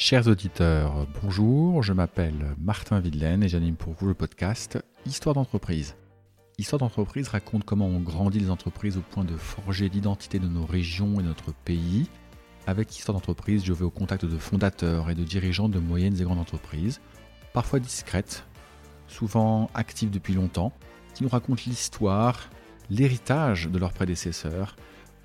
Chers 0.00 0.28
auditeurs, 0.28 1.08
bonjour, 1.20 1.82
je 1.82 1.92
m'appelle 1.92 2.54
Martin 2.60 3.00
Videlaine 3.00 3.42
et 3.42 3.48
j'anime 3.48 3.74
pour 3.74 3.94
vous 3.94 4.06
le 4.06 4.14
podcast 4.14 4.78
Histoire 5.04 5.34
d'entreprise. 5.34 5.96
Histoire 6.56 6.78
d'entreprise 6.78 7.26
raconte 7.26 7.64
comment 7.64 7.88
on 7.88 7.98
grandit 7.98 8.38
les 8.38 8.48
entreprises 8.48 8.96
au 8.96 9.00
point 9.00 9.24
de 9.24 9.36
forger 9.36 9.88
l'identité 9.88 10.38
de 10.38 10.46
nos 10.46 10.64
régions 10.64 11.14
et 11.18 11.24
de 11.24 11.28
notre 11.28 11.52
pays. 11.52 12.08
Avec 12.68 12.96
Histoire 12.96 13.18
d'entreprise, 13.18 13.64
je 13.64 13.72
vais 13.72 13.84
au 13.84 13.90
contact 13.90 14.24
de 14.24 14.38
fondateurs 14.38 15.10
et 15.10 15.16
de 15.16 15.24
dirigeants 15.24 15.68
de 15.68 15.80
moyennes 15.80 16.20
et 16.20 16.22
grandes 16.22 16.38
entreprises, 16.38 17.00
parfois 17.52 17.80
discrètes, 17.80 18.44
souvent 19.08 19.68
actives 19.74 20.10
depuis 20.10 20.34
longtemps, 20.34 20.72
qui 21.12 21.24
nous 21.24 21.28
racontent 21.28 21.64
l'histoire, 21.66 22.50
l'héritage 22.88 23.66
de 23.66 23.78
leurs 23.80 23.92
prédécesseurs 23.92 24.76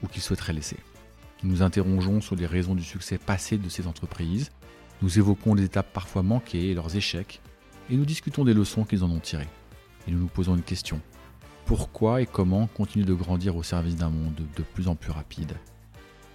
ou 0.01 0.07
qu'ils 0.07 0.23
souhaiteraient 0.23 0.53
laisser. 0.53 0.77
Nous 1.43 1.61
interrogeons 1.61 2.21
sur 2.21 2.35
les 2.35 2.47
raisons 2.47 2.73
du 2.73 2.83
succès 2.83 3.19
passé 3.19 3.59
de 3.59 3.69
ces 3.69 3.85
entreprises, 3.85 4.49
nous 5.01 5.19
évoquons 5.19 5.53
les 5.53 5.63
étapes 5.63 5.91
parfois 5.91 6.23
manquées 6.23 6.69
et 6.69 6.73
leurs 6.73 6.95
échecs, 6.95 7.41
et 7.89 7.95
nous 7.95 8.05
discutons 8.05 8.45
des 8.45 8.53
leçons 8.53 8.85
qu'ils 8.85 9.03
en 9.03 9.11
ont 9.11 9.19
tirées. 9.19 9.49
Et 10.07 10.11
nous 10.11 10.19
nous 10.19 10.27
posons 10.27 10.55
une 10.55 10.61
question. 10.61 11.01
Pourquoi 11.65 12.21
et 12.21 12.25
comment 12.25 12.67
continuer 12.67 13.05
de 13.05 13.13
grandir 13.13 13.55
au 13.55 13.63
service 13.63 13.95
d'un 13.95 14.09
monde 14.09 14.41
de 14.55 14.63
plus 14.63 14.87
en 14.87 14.95
plus 14.95 15.11
rapide? 15.11 15.53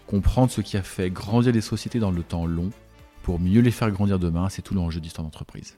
Comprendre 0.06 0.50
ce 0.50 0.62
qui 0.62 0.76
a 0.76 0.82
fait 0.82 1.10
grandir 1.10 1.52
les 1.52 1.60
sociétés 1.60 1.98
dans 1.98 2.10
le 2.10 2.22
temps 2.22 2.46
long, 2.46 2.70
pour 3.22 3.38
mieux 3.38 3.60
les 3.60 3.70
faire 3.70 3.90
grandir 3.90 4.18
demain, 4.18 4.48
c'est 4.48 4.62
tout 4.62 4.74
l'enjeu 4.74 5.00
d'histoire 5.00 5.24
d'entreprise. 5.24 5.76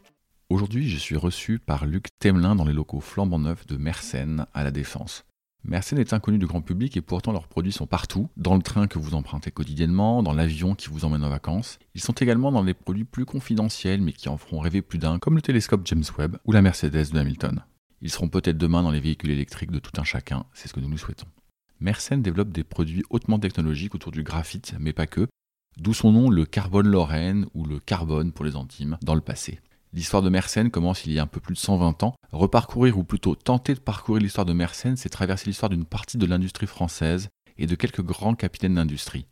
Aujourd'hui, 0.51 0.88
je 0.88 0.99
suis 0.99 1.16
reçu 1.16 1.59
par 1.59 1.87
Luc 1.87 2.07
Temelin 2.19 2.55
dans 2.55 2.65
les 2.65 2.73
locaux 2.73 3.01
flambant 3.01 3.38
neufs 3.38 3.66
de 3.66 3.76
Mersenne 3.76 4.47
à 4.54 4.65
la 4.65 4.71
Défense. 4.71 5.24
Mersenne 5.65 5.99
est 5.99 6.13
inconnu 6.13 6.39
du 6.39 6.47
grand 6.47 6.63
public 6.63 6.97
et 6.97 7.03
pourtant 7.03 7.33
leurs 7.33 7.47
produits 7.47 7.73
sont 7.73 7.87
partout, 7.87 8.30
dans 8.37 8.57
le 8.57 8.63
train 8.63 8.87
que 8.87 8.99
vous 8.99 9.15
empruntez 9.15 9.51
quotidiennement, 9.51 10.23
dans 10.23 10.33
l'avion 10.33 10.75
qui 10.75 10.89
vous 10.89 11.05
emmène 11.05 11.23
en 11.23 11.29
vacances. 11.29 11.79
Ils 11.95 12.01
sont 12.01 12.15
également 12.15 12.51
dans 12.51 12.63
les 12.63 12.75
produits 12.75 13.05
plus 13.05 13.27
confidentiels 13.27 14.01
mais 14.01 14.13
qui 14.13 14.29
en 14.29 14.38
feront 14.38 14.61
rêver 14.61 14.81
plus 14.81 14.99
d'un, 14.99 15.19
comme 15.19 15.37
le 15.37 15.43
télescope 15.43 15.83
James 15.85 16.05
Webb 16.19 16.38
ou 16.47 16.53
la 16.53 16.63
Mercedes 16.63 17.13
de 17.13 17.19
Hamilton. 17.19 17.63
Ils 18.01 18.11
seront 18.11 18.29
peut-être 18.29 18.57
demain 18.57 18.83
dans 18.83 18.91
les 18.91 19.01
véhicules 19.01 19.31
électriques 19.31 19.71
de 19.71 19.79
tout 19.79 20.01
un 20.01 20.05
chacun, 20.05 20.45
c'est 20.55 20.69
ce 20.69 20.73
que 20.73 20.81
nous 20.81 20.88
nous 20.88 20.99
souhaitons. 20.99 21.29
Mersenne 21.81 22.23
développe 22.23 22.53
des 22.53 22.65
produits 22.65 23.05
hautement 23.11 23.38
technologiques 23.38 23.95
autour 23.95 24.13
du 24.13 24.23
graphite, 24.23 24.75
mais 24.79 24.95
pas 24.95 25.07
que, 25.07 25.29
d'où 25.77 25.93
son 25.93 26.13
nom 26.13 26.31
le 26.31 26.47
carbone 26.47 26.88
lorraine 26.88 27.47
ou 27.55 27.66
le 27.66 27.79
carbone 27.79 28.33
pour 28.33 28.45
les 28.45 28.57
intimes 28.57 28.99
dans 29.03 29.15
le 29.15 29.21
passé. 29.21 29.61
L'histoire 29.93 30.23
de 30.23 30.30
Mersenne 30.30 30.71
commence 30.71 31.05
il 31.05 31.13
y 31.13 31.19
a 31.19 31.23
un 31.23 31.27
peu 31.27 31.41
plus 31.41 31.55
de 31.55 31.59
120 31.59 32.05
ans. 32.05 32.15
Reparcourir, 32.30 32.96
ou 32.96 33.02
plutôt 33.02 33.35
tenter 33.35 33.74
de 33.74 33.80
parcourir 33.80 34.23
l'histoire 34.23 34.47
de 34.47 34.52
Mersenne, 34.52 34.97
c'est 34.97 35.09
traverser 35.09 35.47
l'histoire 35.47 35.69
d'une 35.69 35.85
partie 35.85 36.16
de 36.16 36.27
l'industrie 36.27 36.69
française 36.69 37.29
et 37.59 37.66
de 37.66 37.74
quelques 37.74 38.02
grands 38.02 38.35
capitaines 38.35 38.77
d'industrie. 38.77 39.27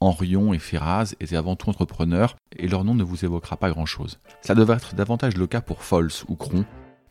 Henrion 0.00 0.52
et 0.54 0.60
Ferraz 0.60 1.14
étaient 1.18 1.36
avant 1.36 1.56
tout 1.56 1.70
entrepreneurs 1.70 2.36
et 2.56 2.68
leur 2.68 2.84
nom 2.84 2.94
ne 2.94 3.02
vous 3.02 3.24
évoquera 3.24 3.56
pas 3.56 3.70
grand-chose. 3.70 4.20
Ça 4.42 4.54
devrait 4.54 4.76
être 4.76 4.94
davantage 4.94 5.36
le 5.36 5.48
cas 5.48 5.60
pour 5.60 5.82
Fols 5.82 6.12
ou 6.28 6.36
Cron, 6.36 6.64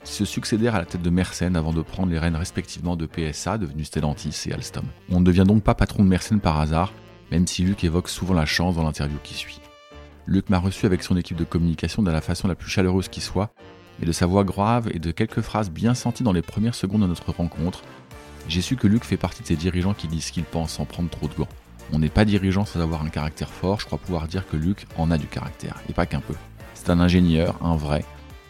qui 0.05 0.13
se 0.13 0.23
succédèrent 0.23 0.75
à 0.75 0.79
la 0.79 0.85
tête 0.85 1.01
de 1.01 1.09
Mersenne 1.09 1.57
avant 1.57 1.73
de 1.73 1.81
prendre 1.81 2.11
les 2.11 2.19
rênes 2.19 2.35
respectivement 2.35 2.95
de 2.95 3.07
PSA, 3.07 3.57
devenu 3.57 3.83
Stellantis 3.83 4.45
et 4.47 4.53
Alstom. 4.53 4.85
On 5.09 5.19
ne 5.19 5.25
devient 5.25 5.45
donc 5.45 5.63
pas 5.63 5.75
patron 5.75 6.03
de 6.03 6.09
Mersenne 6.09 6.39
par 6.39 6.61
hasard, 6.61 6.93
même 7.31 7.47
si 7.47 7.63
Luc 7.63 7.83
évoque 7.83 8.07
souvent 8.07 8.35
la 8.35 8.45
chance 8.45 8.75
dans 8.75 8.83
l'interview 8.83 9.17
qui 9.23 9.33
suit. 9.33 9.59
Luc 10.27 10.49
m'a 10.49 10.57
reçu 10.57 10.87
avec 10.87 11.03
son 11.03 11.17
équipe 11.17 11.37
de 11.37 11.43
communication 11.43 12.01
de 12.01 12.09
la 12.09 12.21
façon 12.21 12.47
la 12.47 12.55
plus 12.55 12.69
chaleureuse 12.69 13.09
qui 13.09 13.21
soit, 13.21 13.53
mais 13.99 14.07
de 14.07 14.11
sa 14.11 14.25
voix 14.25 14.43
grave 14.43 14.89
et 14.91 14.99
de 14.99 15.11
quelques 15.11 15.41
phrases 15.41 15.69
bien 15.69 15.93
senties 15.93 16.23
dans 16.23 16.33
les 16.33 16.41
premières 16.41 16.73
secondes 16.73 17.01
de 17.01 17.07
notre 17.07 17.31
rencontre, 17.31 17.83
j'ai 18.47 18.61
su 18.61 18.75
que 18.75 18.87
Luc 18.87 19.03
fait 19.03 19.17
partie 19.17 19.43
de 19.43 19.47
ces 19.47 19.55
dirigeants 19.55 19.93
qui 19.93 20.07
disent 20.07 20.25
ce 20.25 20.31
qu'ils 20.31 20.43
pensent 20.43 20.73
sans 20.73 20.85
prendre 20.85 21.09
trop 21.09 21.27
de 21.27 21.33
gants. 21.35 21.47
On 21.93 21.99
n'est 21.99 22.09
pas 22.09 22.25
dirigeant 22.25 22.65
sans 22.65 22.81
avoir 22.81 23.03
un 23.03 23.09
caractère 23.09 23.49
fort, 23.49 23.79
je 23.79 23.85
crois 23.85 23.99
pouvoir 23.99 24.27
dire 24.27 24.47
que 24.47 24.57
Luc 24.57 24.87
en 24.97 25.11
a 25.11 25.17
du 25.19 25.27
caractère, 25.27 25.79
et 25.89 25.93
pas 25.93 26.07
qu'un 26.07 26.21
peu. 26.21 26.33
C'est 26.73 26.89
un 26.89 26.99
ingénieur, 26.99 27.55
un 27.63 27.75
vrai, 27.75 28.03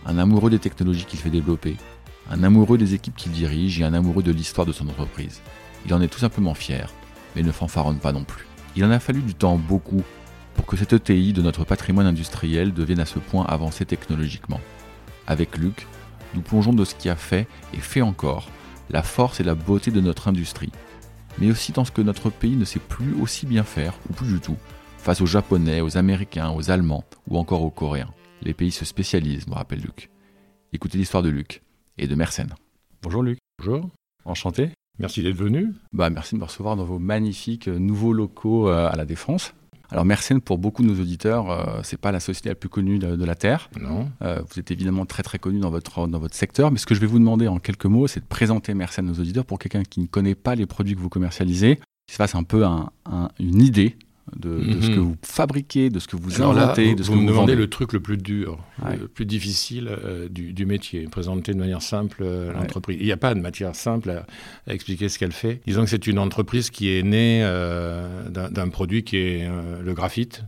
un 0.06 0.18
amoureux 0.18 0.50
des 0.50 0.59
technologies 0.59 1.06
qu'il 1.06 1.19
fait 1.19 1.30
développer, 1.30 1.75
un 2.31 2.44
amoureux 2.44 2.78
des 2.78 2.94
équipes 2.94 3.16
qu'il 3.18 3.34
dirige 3.34 3.81
et 3.81 3.84
un 3.84 3.94
amoureux 3.94 4.24
de 4.24 4.31
l'histoire 4.31 4.66
de 4.66 4.72
son 4.72 4.88
entreprise. 4.88 5.42
Il 5.86 5.94
en 5.94 6.02
est 6.02 6.07
tout 6.07 6.19
simplement 6.19 6.53
fier, 6.53 6.90
mais 7.36 7.44
ne 7.44 7.52
fanfaronne 7.52 8.00
pas 8.00 8.13
non 8.13 8.24
plus. 8.24 8.47
Il 8.78 8.86
en 8.86 8.92
a 8.92 9.00
fallu 9.00 9.22
du 9.22 9.36
temps 9.36 9.57
beaucoup 9.57 10.03
pour 10.56 10.66
que 10.66 10.78
cette 10.78 10.94
ETI 10.94 11.34
de 11.34 11.42
notre 11.42 11.66
patrimoine 11.66 12.08
industriel 12.08 12.74
devienne 12.74 13.00
à 13.00 13.06
ce 13.06 13.20
point 13.20 13.46
avancée 13.46 13.86
technologiquement. 13.86 14.62
Avec 15.28 15.58
Luc, 15.58 15.88
nous 16.34 16.42
plongeons 16.42 16.74
de 16.74 16.86
ce 16.86 16.96
qui 16.96 17.10
a 17.10 17.16
fait 17.16 17.48
et 17.74 17.80
fait 17.80 18.02
encore 18.02 18.50
la 18.90 19.04
force 19.04 19.40
et 19.40 19.44
la 19.44 19.56
beauté 19.56 19.92
de 19.92 20.02
notre 20.02 20.28
industrie, 20.28 20.72
mais 21.40 21.52
aussi 21.52 21.72
dans 21.72 21.86
ce 21.86 21.92
que 21.92 22.02
notre 22.02 22.30
pays 22.30 22.56
ne 22.56 22.66
sait 22.66 22.80
plus 22.80 23.14
aussi 23.20 23.46
bien 23.46 23.64
faire, 23.64 23.94
ou 24.10 24.14
plus 24.14 24.28
du 24.28 24.40
tout, 24.40 24.58
face 24.98 25.22
aux 25.22 25.26
Japonais, 25.26 25.82
aux 25.82 25.98
Américains, 25.98 26.52
aux 26.52 26.72
Allemands 26.72 27.04
ou 27.28 27.38
encore 27.38 27.64
aux 27.64 27.72
Coréens. 27.72 28.14
Les 28.42 28.54
pays 28.54 28.72
se 28.72 28.86
spécialisent, 28.86 29.48
nous 29.48 29.54
rappelle 29.54 29.82
Luc. 29.82 30.10
Écoutez 30.74 30.98
l'histoire 30.98 31.24
de 31.24 31.30
Luc 31.30 31.62
et 31.98 32.08
de 32.08 32.16
Mersenne. 32.16 32.54
Bonjour 33.02 33.24
Luc. 33.24 33.40
Bonjour. 33.60 33.90
Enchanté. 34.26 34.72
Merci 35.00 35.22
d'être 35.22 35.36
venu. 35.36 35.74
Bah, 35.94 36.10
merci 36.10 36.36
de 36.36 36.40
me 36.40 36.46
recevoir 36.46 36.76
dans 36.76 36.86
vos 36.86 37.00
magnifiques 37.00 37.68
euh, 37.68 37.78
nouveaux 37.78 38.14
locaux 38.14 38.70
euh, 38.70 38.90
à 38.90 38.96
la 38.96 39.06
Défense. 39.06 39.54
Alors 39.91 40.06
Mersenne, 40.06 40.41
pour 40.41 40.57
beaucoup 40.57 40.84
de 40.84 40.88
nos 40.88 41.00
auditeurs, 41.00 41.50
euh, 41.50 41.79
c'est 41.84 42.00
pas 42.00 42.12
la 42.12 42.19
société 42.19 42.50
la 42.50 42.56
plus 42.56 42.69
connue 42.69 43.00
de, 43.00 43.25
la 43.25 43.35
Terre. 43.35 43.69
Non. 43.79 44.09
Euh, 44.22 44.41
vous 44.47 44.59
êtes 44.59 44.72
évidemment 44.72 45.06
très 45.06 45.23
très 45.23 45.40
connu 45.40 45.59
dans 45.59 45.69
votre, 45.69 46.07
dans 46.07 46.19
votre 46.19 46.35
secteur, 46.35 46.72
mais 46.72 46.78
ce 46.78 46.85
que 46.85 46.96
je 46.96 47.00
vais 47.00 47.07
vous 47.07 47.19
demander 47.19 47.47
en 47.47 47.59
quelques 47.59 47.85
mots, 47.85 48.07
c'est 48.07 48.19
de 48.19 48.25
présenter 48.25 48.74
Mersenne 48.74 49.06
nos 49.06 49.13
auditeurs 49.13 49.45
pour 49.45 49.59
quelqu'un 49.59 49.84
qui 49.84 50.00
ne 50.00 50.07
connaît 50.07 50.35
pas 50.35 50.56
les 50.56 50.66
produits 50.66 50.95
que 50.95 51.00
vous 51.00 51.09
commercialisez, 51.09 51.79
qui 52.07 52.13
se 52.13 52.18
fasse 52.18 52.35
un 52.35 52.44
peu 52.44 52.63
une 53.40 53.62
idée 53.62 53.97
de, 54.36 54.59
ce 54.81 54.88
que 54.88 54.96
mhm. 54.96 55.00
vous 55.00 55.16
fabriquez, 55.22 55.90
de 55.90 56.00
ce 56.00 56.08
que 56.08 56.16
vous 56.16 56.41
inventez, 56.41 56.96
de 56.96 57.03
ce 57.03 57.12
vous 57.12 57.18
que 57.18 57.22
me 57.22 57.28
demandez 57.28 57.56
le 57.56 57.69
truc 57.69 57.94
le 57.94 58.00
plus 58.00 58.18
dur, 58.18 58.58
le 58.84 59.08
plus 59.08 59.25
difficile 59.25 59.88
euh, 59.88 60.28
du, 60.30 60.66
métier, 60.66 61.03
présenter 61.03 61.53
de 61.53 61.59
manière 61.59 61.81
simple 61.81 62.24
euh, 62.24 62.52
l'entreprise. 62.52 62.97
Il 63.00 63.06
n'y 63.06 63.12
a 63.12 63.18
pas 63.18 63.36
de 63.36 63.40
matière 63.40 63.75
simple 63.75 64.09
à, 64.09 64.25
expliquer 64.74 65.09
ce 65.09 65.19
qu'elle 65.19 65.31
fait. 65.31 65.62
Disons 65.68 65.84
que 65.84 65.90
c'est 65.90 66.08
une 66.08 66.18
entreprise 66.18 66.72
qui 66.72 66.90
est 66.90 67.03
née 67.03 67.41
euh, 67.44 68.28
d'un 68.30 68.69
produit 68.69 69.03
qui 69.03 69.18
est 69.18 69.50
le 69.84 69.94
graphite, 69.94 70.44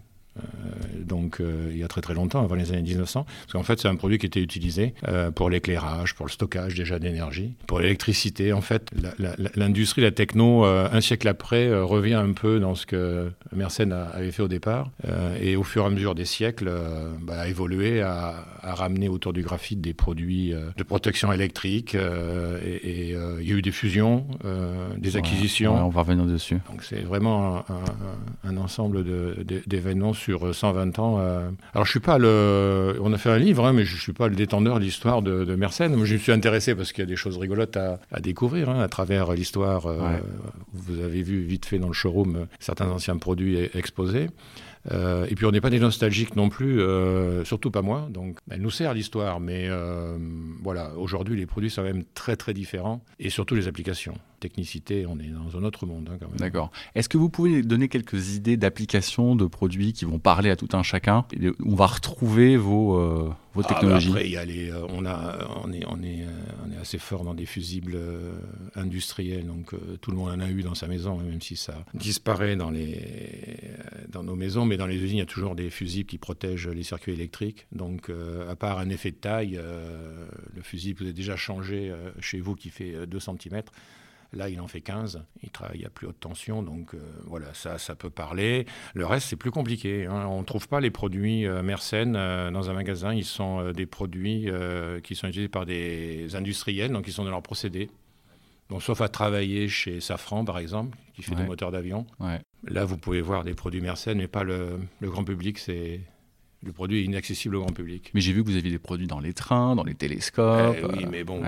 donc 1.07 1.39
euh, 1.39 1.69
il 1.71 1.77
y 1.77 1.83
a 1.83 1.87
très 1.87 2.01
très 2.01 2.13
longtemps, 2.13 2.43
avant 2.43 2.55
les 2.55 2.71
années 2.71 2.81
1900, 2.81 3.25
parce 3.25 3.53
qu'en 3.53 3.63
fait 3.63 3.79
c'est 3.79 3.87
un 3.87 3.95
produit 3.95 4.19
qui 4.19 4.25
était 4.25 4.41
utilisé 4.41 4.93
euh, 5.07 5.31
pour 5.31 5.49
l'éclairage, 5.49 6.13
pour 6.13 6.25
le 6.25 6.31
stockage 6.31 6.75
déjà 6.75 6.99
d'énergie, 6.99 7.55
pour 7.65 7.79
l'électricité. 7.79 8.53
En 8.53 8.61
fait, 8.61 8.91
l'industrie, 9.55 10.01
la, 10.01 10.11
techno, 10.11 10.65
un 10.65 11.01
siècle 11.01 11.27
après, 11.27 11.73
revient 11.79 12.15
un 12.15 12.33
peu 12.33 12.59
dans 12.59 12.75
ce 12.75 12.85
que 12.85 13.31
Mersenne 13.55 13.91
avait 13.91 14.31
fait 14.31 14.43
au 14.43 14.47
départ, 14.47 14.91
et 15.39 15.55
au 15.55 15.63
fur 15.63 15.83
et 15.83 15.85
à 15.85 15.89
mesure 15.89 16.15
des 16.15 16.25
siècles, 16.25 16.71
bah, 17.21 17.41
a 17.41 17.47
évolué, 17.47 18.01
à, 18.01 18.45
ramener 18.63 19.07
autour 19.07 19.31
du 19.31 19.43
graphite 19.43 19.79
des 19.79 19.93
produits 19.93 20.51
de 20.51 20.83
protection 20.83 21.31
électrique, 21.31 21.95
et, 21.95 23.15
il 23.39 23.47
y 23.47 23.53
a 23.53 23.55
eu 23.55 23.61
des 23.61 23.71
fusions, 23.71 24.27
des 24.97 25.15
acquisitions. 25.15 25.85
on 25.85 25.89
va 25.89 26.01
revenir 26.01 26.25
dessus. 26.25 26.57
Donc 26.69 26.83
c'est 26.83 27.01
vraiment 27.01 27.57
un, 27.69 28.49
un 28.49 28.57
ensemble 28.57 29.03
d'événements 29.65 30.13
sur 30.27 30.53
120 30.53 30.99
ans. 30.99 31.19
Euh. 31.19 31.49
Alors, 31.73 31.85
je 31.85 31.91
suis 31.91 32.01
pas 32.01 32.17
le. 32.17 32.97
On 33.01 33.13
a 33.13 33.17
fait 33.17 33.29
un 33.29 33.38
livre, 33.38 33.65
hein, 33.65 33.71
mais 33.71 33.85
je 33.85 33.95
suis 33.95 34.11
pas 34.11 34.27
le 34.27 34.35
détendeur 34.35 34.77
de 34.79 34.83
l'histoire 34.83 35.21
de, 35.21 35.45
de, 35.45 35.55
Mersenne. 35.55 35.95
Moi, 35.95 36.05
je 36.05 36.15
me 36.15 36.19
suis 36.19 36.33
intéressé 36.33 36.75
parce 36.75 36.91
qu'il 36.91 37.01
y 37.01 37.07
a 37.07 37.09
des 37.09 37.15
choses 37.15 37.38
rigolotes 37.38 37.77
à, 37.77 38.19
découvrir 38.19 38.69
hein, 38.69 38.81
à 38.81 38.89
travers 38.89 39.31
l'histoire. 39.31 39.85
Euh, 39.85 40.17
vous 40.73 41.01
avez 41.01 41.23
vu 41.23 41.43
vite 41.43 41.65
fait 41.65 41.79
dans 41.79 41.88
le 41.88 41.93
showroom 41.93 42.35
euh, 42.35 42.45
certains 42.59 42.89
anciens 42.89 43.15
produits 43.17 43.57
exposés. 43.73 44.27
et 44.91 45.35
puis 45.35 45.45
on 45.45 45.51
n'est 45.51 45.61
pas 45.61 45.69
des 45.69 45.79
nostalgiques 45.79 46.35
non 46.35 46.49
plus, 46.49 46.81
surtout 47.44 47.71
pas 47.71 47.81
moi. 47.81 48.07
Donc 48.09 48.39
elle 48.51 48.61
nous 48.61 48.69
sert 48.69 48.94
l'histoire, 48.94 49.39
mais 49.39 49.69
voilà, 50.62 50.91
aujourd'hui 50.97 51.38
les 51.38 51.45
produits 51.45 51.69
sont 51.69 51.81
quand 51.81 51.94
même 51.94 52.06
très 52.13 52.35
très 52.35 52.53
différents 52.53 53.01
et 53.19 53.29
surtout 53.29 53.56
les 53.56 53.68
applications 53.68 54.15
technicité, 54.39 55.06
on 55.06 55.19
est 55.19 55.28
dans 55.28 55.57
un 55.57 55.63
autre 55.63 55.86
monde 55.86 56.10
hein, 56.12 56.18
quand 56.19 56.28
même. 56.28 56.38
D'accord. 56.38 56.72
Est-ce 56.95 57.10
que 57.10 57.18
vous 57.18 57.30
pouvez 57.30 57.63
donner 57.63 57.88
quelques 57.88 58.36
idées 58.36 58.57
d'applications 58.57 59.36
de 59.36 59.45
produits 59.45 59.94
qui 59.94 60.06
vont 60.06 60.19
parler 60.19 60.50
à 60.50 60.56
tout 60.56 60.69
un 60.74 60.84
chacun 60.84 61.25
On 61.66 61.75
va 61.75 61.88
retrouver 61.88 62.57
vos, 62.57 63.00
euh, 63.00 63.30
vos 63.54 63.62
ah, 63.66 63.68
technologies. 63.68 64.10
après, 64.10 64.25
il 64.25 64.31
y 64.31 64.38
a 64.38 64.45
les, 64.45 64.72
euh, 64.72 64.86
on, 64.89 65.06
a, 65.06 65.48
on, 65.63 65.72
est, 65.72 65.84
on, 65.88 66.01
est, 66.01 66.24
euh, 66.24 66.30
on 66.66 66.72
est 66.72 66.78
assez 66.78 66.98
fort 66.98 67.24
dans 67.24 67.34
des 67.34 67.45
fusibles 67.45 67.98
industriels, 68.75 69.45
donc 69.45 69.74
tout 70.01 70.12
le 70.12 70.18
monde 70.18 70.31
en 70.31 70.39
a 70.39 70.50
eu 70.50 70.62
dans 70.62 70.75
sa 70.75 70.88
maison, 70.88 71.19
hein, 71.19 71.24
même 71.24 71.42
si 71.42 71.56
ça 71.56 71.86
disparaît 71.94 72.56
dans, 72.56 72.69
les, 72.69 73.57
dans 74.10 74.24
nos 74.24 74.36
maisons, 74.36 74.66
mais 74.66 74.78
dans 74.78 74.88
les 74.88 74.98
usines, 74.98 75.18
il 75.18 75.19
y 75.19 75.22
a 75.22 75.25
toujours 75.25 75.56
des 75.56 75.69
fusibles 75.69 76.07
qui 76.07 76.18
protègent 76.18 76.69
les 76.69 76.84
circuits 76.84 77.13
électriques. 77.13 77.68
Donc, 77.72 78.12
à 78.50 78.56
part 78.56 78.80
un 78.80 78.89
effet 78.89 79.12
de 79.12 79.16
taille, 79.16 79.60
le 80.56 80.62
fusible, 80.62 81.00
vous 81.00 81.06
avez 81.06 81.13
déjà 81.13 81.36
changé 81.36 81.94
chez 82.19 82.39
vous 82.39 82.56
qui 82.56 82.69
fait 82.69 83.06
2 83.07 83.19
cm. 83.19 83.62
Là, 84.33 84.50
il 84.50 84.59
en 84.59 84.68
fait 84.68 84.81
15. 84.81 85.24
Il 85.44 85.50
travaille 85.50 85.85
à 85.85 85.89
plus 85.89 86.07
haute 86.07 86.19
tension. 86.19 86.63
Donc 86.63 86.94
euh, 86.94 87.00
voilà, 87.25 87.53
ça, 87.53 87.77
ça 87.77 87.95
peut 87.95 88.09
parler. 88.09 88.65
Le 88.94 89.06
reste, 89.06 89.27
c'est 89.27 89.35
plus 89.35 89.51
compliqué. 89.51 90.06
Hein. 90.06 90.25
On 90.27 90.39
ne 90.39 90.45
trouve 90.45 90.68
pas 90.68 90.79
les 90.79 90.91
produits 90.91 91.45
euh, 91.45 91.63
Mersenne 91.63 92.15
euh, 92.15 92.51
dans 92.51 92.69
un 92.69 92.74
magasin. 92.74 93.13
Ils 93.13 93.25
sont 93.25 93.71
des 93.71 93.85
produits 93.85 94.50
qui 95.03 95.15
sont 95.15 95.27
utilisés 95.27 95.47
par 95.47 95.65
des 95.65 96.35
industriels, 96.35 96.91
donc 96.91 97.07
ils 97.07 97.13
sont 97.13 97.24
dans 97.24 97.31
leur 97.31 97.41
procédé. 97.41 97.89
Donc, 98.69 98.83
sauf 98.83 99.00
à 99.00 99.07
travailler 99.07 99.69
chez 99.69 100.01
Safran, 100.01 100.44
par 100.44 100.57
exemple, 100.59 100.97
qui 101.15 101.21
fait 101.21 101.35
des 101.35 101.44
moteurs 101.44 101.71
d'avion. 101.71 102.06
Là, 102.63 102.83
vous 102.83 102.97
pouvez 102.97 103.21
voir 103.21 103.44
des 103.44 103.53
produits 103.53 103.79
Mersenne, 103.79 104.18
mais 104.18 104.27
pas 104.27 104.44
le, 104.44 104.79
le 105.00 105.09
grand 105.09 105.24
public. 105.24 105.57
C'est 105.57 106.01
Le 106.63 106.71
produit 106.71 107.00
est 107.00 107.04
inaccessible 107.04 107.56
au 107.56 107.62
grand 107.62 107.74
public. 107.74 108.12
Mais 108.13 108.21
j'ai 108.21 108.33
vu 108.33 108.44
que 108.44 108.50
vous 108.50 108.56
aviez 108.57 108.71
des 108.71 108.80
produits 108.80 109.07
dans 109.07 109.19
les 109.19 109.33
trains, 109.33 109.75
dans 109.75 109.83
les 109.83 109.94
télescopes. 109.94 110.75
Eh 110.81 110.86
oui, 110.86 111.06
mais 111.09 111.24
bon, 111.24 111.42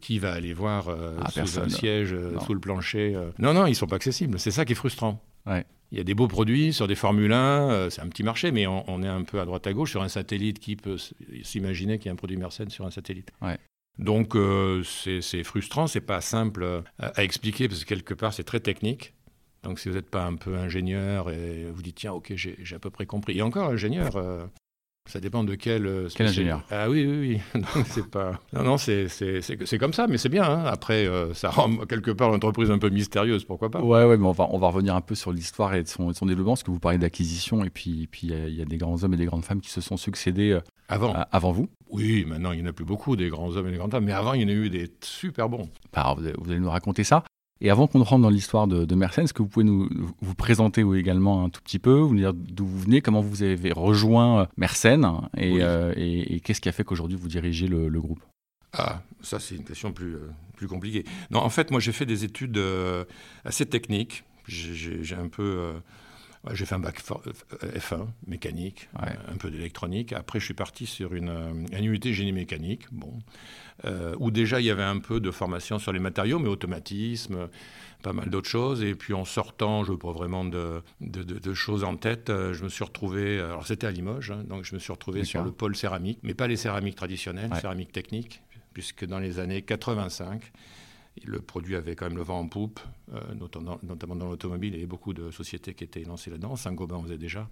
qui 0.00 0.18
va 0.18 0.32
aller 0.32 0.54
voir 0.54 0.88
ah, 0.88 1.30
sous 1.30 1.60
un 1.60 1.68
siège, 1.68 2.16
sous 2.44 2.54
le 2.54 2.60
plancher 2.60 3.16
Non, 3.38 3.52
non, 3.52 3.66
ils 3.66 3.74
sont 3.74 3.86
pas 3.86 3.96
accessibles. 3.96 4.38
C'est 4.38 4.50
ça 4.50 4.64
qui 4.64 4.72
est 4.72 4.76
frustrant. 4.76 5.22
Ouais. 5.46 5.64
Il 5.90 5.96
y 5.96 6.00
a 6.00 6.04
des 6.04 6.14
beaux 6.14 6.28
produits 6.28 6.72
sur 6.72 6.86
des 6.86 6.94
Formule 6.94 7.32
1, 7.32 7.70
euh, 7.70 7.90
c'est 7.90 8.02
un 8.02 8.08
petit 8.08 8.22
marché, 8.22 8.52
mais 8.52 8.66
on, 8.66 9.02
est 9.02 9.08
un 9.08 9.22
peu 9.22 9.40
à 9.40 9.46
droite 9.46 9.66
à 9.66 9.72
gauche 9.72 9.90
sur 9.90 10.02
un 10.02 10.08
satellite 10.08 10.58
qui 10.58 10.76
peut 10.76 10.98
s'imaginer 11.42 11.98
qu'il 11.98 12.06
y 12.06 12.08
a 12.10 12.12
un 12.12 12.16
produit 12.16 12.36
Mercedes 12.36 12.70
sur 12.70 12.84
un 12.84 12.90
satellite. 12.90 13.32
Donc 13.98 14.36
euh, 14.36 14.84
c'est 14.84 15.42
frustrant, 15.42 15.88
c'est 15.88 16.00
pas 16.00 16.20
simple 16.20 16.62
euh, 16.62 16.82
à, 17.00 17.24
expliquer 17.24 17.66
parce 17.68 17.82
que 17.82 17.88
quelque 17.88 18.14
part 18.14 18.32
c'est 18.32 18.44
très 18.44 18.60
technique. 18.60 19.14
Donc 19.62 19.78
si 19.78 19.88
vous 19.88 19.94
n'êtes 19.94 20.10
pas 20.10 20.24
un 20.24 20.36
peu 20.36 20.56
ingénieur 20.56 21.30
et 21.30 21.66
vous 21.72 21.82
dites 21.82 21.96
tiens 21.96 22.12
ok 22.12 22.32
j'ai 22.34 22.56
à 22.74 22.78
peu 22.78 22.90
près 22.90 23.06
compris. 23.06 23.38
Et 23.38 23.42
encore 23.42 23.70
ingénieur, 23.70 24.16
ça 25.08 25.20
dépend 25.20 25.42
de 25.42 25.54
quel. 25.54 25.86
Euh, 25.86 26.08
quel 26.14 26.26
ingénieur? 26.26 26.62
Ah 26.70 26.90
oui, 26.90 27.06
oui, 27.06 27.40
oui. 27.54 27.62
c'est 27.86 28.06
pas. 28.06 28.38
Non, 28.52 28.62
non, 28.62 28.76
c'est 28.76 29.78
comme 29.80 29.94
ça, 29.94 30.06
mais 30.06 30.18
c'est 30.18 30.28
bien. 30.28 30.44
Hein. 30.44 30.64
Après, 30.66 31.06
euh, 31.06 31.32
ça 31.32 31.48
rend 31.48 31.78
quelque 31.86 32.10
part 32.10 32.30
l'entreprise 32.30 32.70
un 32.70 32.78
peu 32.78 32.90
mystérieuse, 32.90 33.44
pourquoi 33.44 33.70
pas 33.70 33.80
Ouais, 33.80 34.04
ouais, 34.04 34.18
mais 34.18 34.26
on 34.26 34.32
va, 34.32 34.46
on 34.50 34.58
va 34.58 34.68
revenir 34.68 34.94
un 34.94 35.00
peu 35.00 35.14
sur 35.14 35.32
l'histoire 35.32 35.74
et 35.74 35.82
de 35.82 35.88
son, 35.88 36.12
son, 36.12 36.26
développement, 36.26 36.52
parce 36.52 36.62
que 36.62 36.70
vous 36.70 36.78
parlez 36.78 36.98
d'acquisition, 36.98 37.64
et 37.64 37.70
puis 37.70 38.06
puis 38.06 38.26
il 38.26 38.54
y, 38.54 38.60
a 38.60 38.66
des 38.66 38.76
grands 38.76 39.02
hommes 39.02 39.14
et 39.14 39.16
des 39.16 39.24
grandes 39.24 39.46
femmes 39.46 39.62
qui 39.62 39.70
se 39.70 39.80
sont 39.80 39.96
succédés 39.96 40.50
euh, 40.50 40.60
avant. 40.88 41.14
avant 41.32 41.52
vous. 41.52 41.70
Oui, 41.90 42.26
maintenant 42.26 42.52
il 42.52 42.60
n'y 42.60 42.66
en 42.66 42.70
a 42.70 42.74
plus 42.74 42.84
beaucoup 42.84 43.16
des 43.16 43.30
grands 43.30 43.56
hommes 43.56 43.68
et 43.68 43.70
des 43.70 43.78
grandes 43.78 43.92
femmes, 43.92 44.04
mais 44.04 44.12
avant 44.12 44.34
il 44.34 44.42
y 44.42 44.44
en 44.44 44.48
a 44.48 44.52
eu 44.52 44.68
des 44.68 44.92
super 45.00 45.48
bons. 45.48 45.70
Bah, 45.94 46.14
vous 46.18 46.50
allez 46.50 46.60
nous 46.60 46.70
raconter 46.70 47.02
ça. 47.02 47.24
Et 47.60 47.70
avant 47.70 47.86
qu'on 47.88 48.02
rentre 48.04 48.22
dans 48.22 48.30
l'histoire 48.30 48.68
de, 48.68 48.84
de 48.84 48.96
est-ce 49.20 49.32
que 49.32 49.42
vous 49.42 49.48
pouvez 49.48 49.64
nous 49.64 49.88
vous 50.20 50.34
présenter 50.34 50.84
également 50.94 51.44
un 51.44 51.50
tout 51.50 51.60
petit 51.60 51.78
peu, 51.78 51.98
vous 51.98 52.14
nous 52.14 52.20
dire 52.20 52.34
d'où 52.34 52.66
vous 52.66 52.78
venez, 52.78 53.00
comment 53.00 53.20
vous 53.20 53.42
avez 53.42 53.72
rejoint 53.72 54.42
euh, 54.42 54.46
Mersenne 54.56 55.06
euh, 55.38 55.92
et, 55.96 56.36
et, 56.36 56.40
qu'est-ce 56.40 56.60
qui 56.60 56.68
a 56.68 56.72
fait 56.72 56.84
qu'aujourd'hui 56.84 57.16
vous 57.16 57.28
dirigez 57.28 57.66
le, 57.66 58.00
groupe? 58.00 58.20
Ah, 58.72 59.02
ça 59.22 59.40
c'est 59.40 59.56
une 59.56 59.64
question 59.64 59.92
plus, 59.92 60.14
euh, 60.14 60.30
plus 60.56 60.68
compliquée. 60.68 61.04
Non, 61.30 61.40
en 61.40 61.48
fait, 61.48 61.70
moi 61.70 61.80
j'ai 61.80 61.92
fait 61.92 62.06
des 62.06 62.24
études 62.24 62.60
assez 63.44 63.66
techniques. 63.66 64.24
J'ai 64.46 65.16
un 65.16 65.28
peu 65.28 65.72
j'ai 66.52 66.66
fait 66.66 66.74
un 66.74 66.80
bac 66.80 67.00
F1, 67.00 68.06
mécanique, 68.26 68.88
un 68.94 69.36
peu 69.36 69.50
d'électronique. 69.50 70.12
Après, 70.12 70.40
je 70.40 70.44
suis 70.44 70.54
parti 70.54 70.86
sur 70.86 71.14
une, 71.14 71.66
une 71.72 71.84
unité 71.84 72.12
génie 72.14 72.32
mécanique, 72.32 72.86
bon, 72.92 73.12
euh, 73.84 74.14
où 74.18 74.30
déjà 74.30 74.60
il 74.60 74.66
y 74.66 74.70
avait 74.70 74.82
un 74.82 74.98
peu 74.98 75.20
de 75.20 75.30
formation 75.30 75.78
sur 75.78 75.92
les 75.92 76.00
matériaux, 76.00 76.38
mais 76.38 76.48
automatisme, 76.48 77.48
pas 78.02 78.12
mal 78.12 78.28
d'autres 78.28 78.48
choses. 78.48 78.82
Et 78.82 78.94
puis 78.94 79.14
en 79.14 79.24
sortant, 79.24 79.84
je 79.84 79.92
n'ai 79.92 79.98
pas 79.98 80.12
vraiment 80.12 80.44
de, 80.44 80.82
de, 81.00 81.54
choses 81.54 81.84
en 81.84 81.96
tête, 81.96 82.30
euh, 82.30 82.54
je 82.54 82.64
me 82.64 82.68
suis 82.68 82.84
retrouvé, 82.84 83.38
alors 83.38 83.66
c'était 83.66 83.86
à 83.86 83.90
Limoges, 83.90 84.30
hein, 84.30 84.44
donc 84.48 84.64
je 84.64 84.74
me 84.74 84.80
suis 84.80 84.92
retrouvé 84.92 85.24
sur 85.24 85.44
le 85.44 85.52
pôle 85.52 85.76
céramique, 85.76 86.18
mais 86.22 86.34
pas 86.34 86.46
les 86.46 86.56
céramiques 86.56 86.96
traditionnelles, 86.96 87.50
céramique 87.60 87.92
technique, 87.92 88.42
puisque 88.72 89.04
dans 89.04 89.18
les 89.18 89.38
années 89.38 89.62
85, 89.62 90.52
le 91.24 91.40
produit 91.40 91.76
avait 91.76 91.94
quand 91.94 92.06
même 92.06 92.16
le 92.16 92.22
vent 92.22 92.38
en 92.38 92.48
poupe, 92.48 92.80
euh, 93.12 93.20
notamment, 93.34 93.78
dans 94.16 94.28
l'automobile. 94.28 94.74
Il 94.74 94.76
y 94.76 94.78
avait 94.78 94.86
beaucoup 94.86 95.12
de 95.12 95.30
sociétés 95.30 95.74
qui 95.74 95.84
étaient 95.84 96.04
lancées 96.04 96.30
là-dedans. 96.30 96.56
Saint-Gobain 96.56 97.02
faisait 97.02 97.18
déjà. 97.18 97.48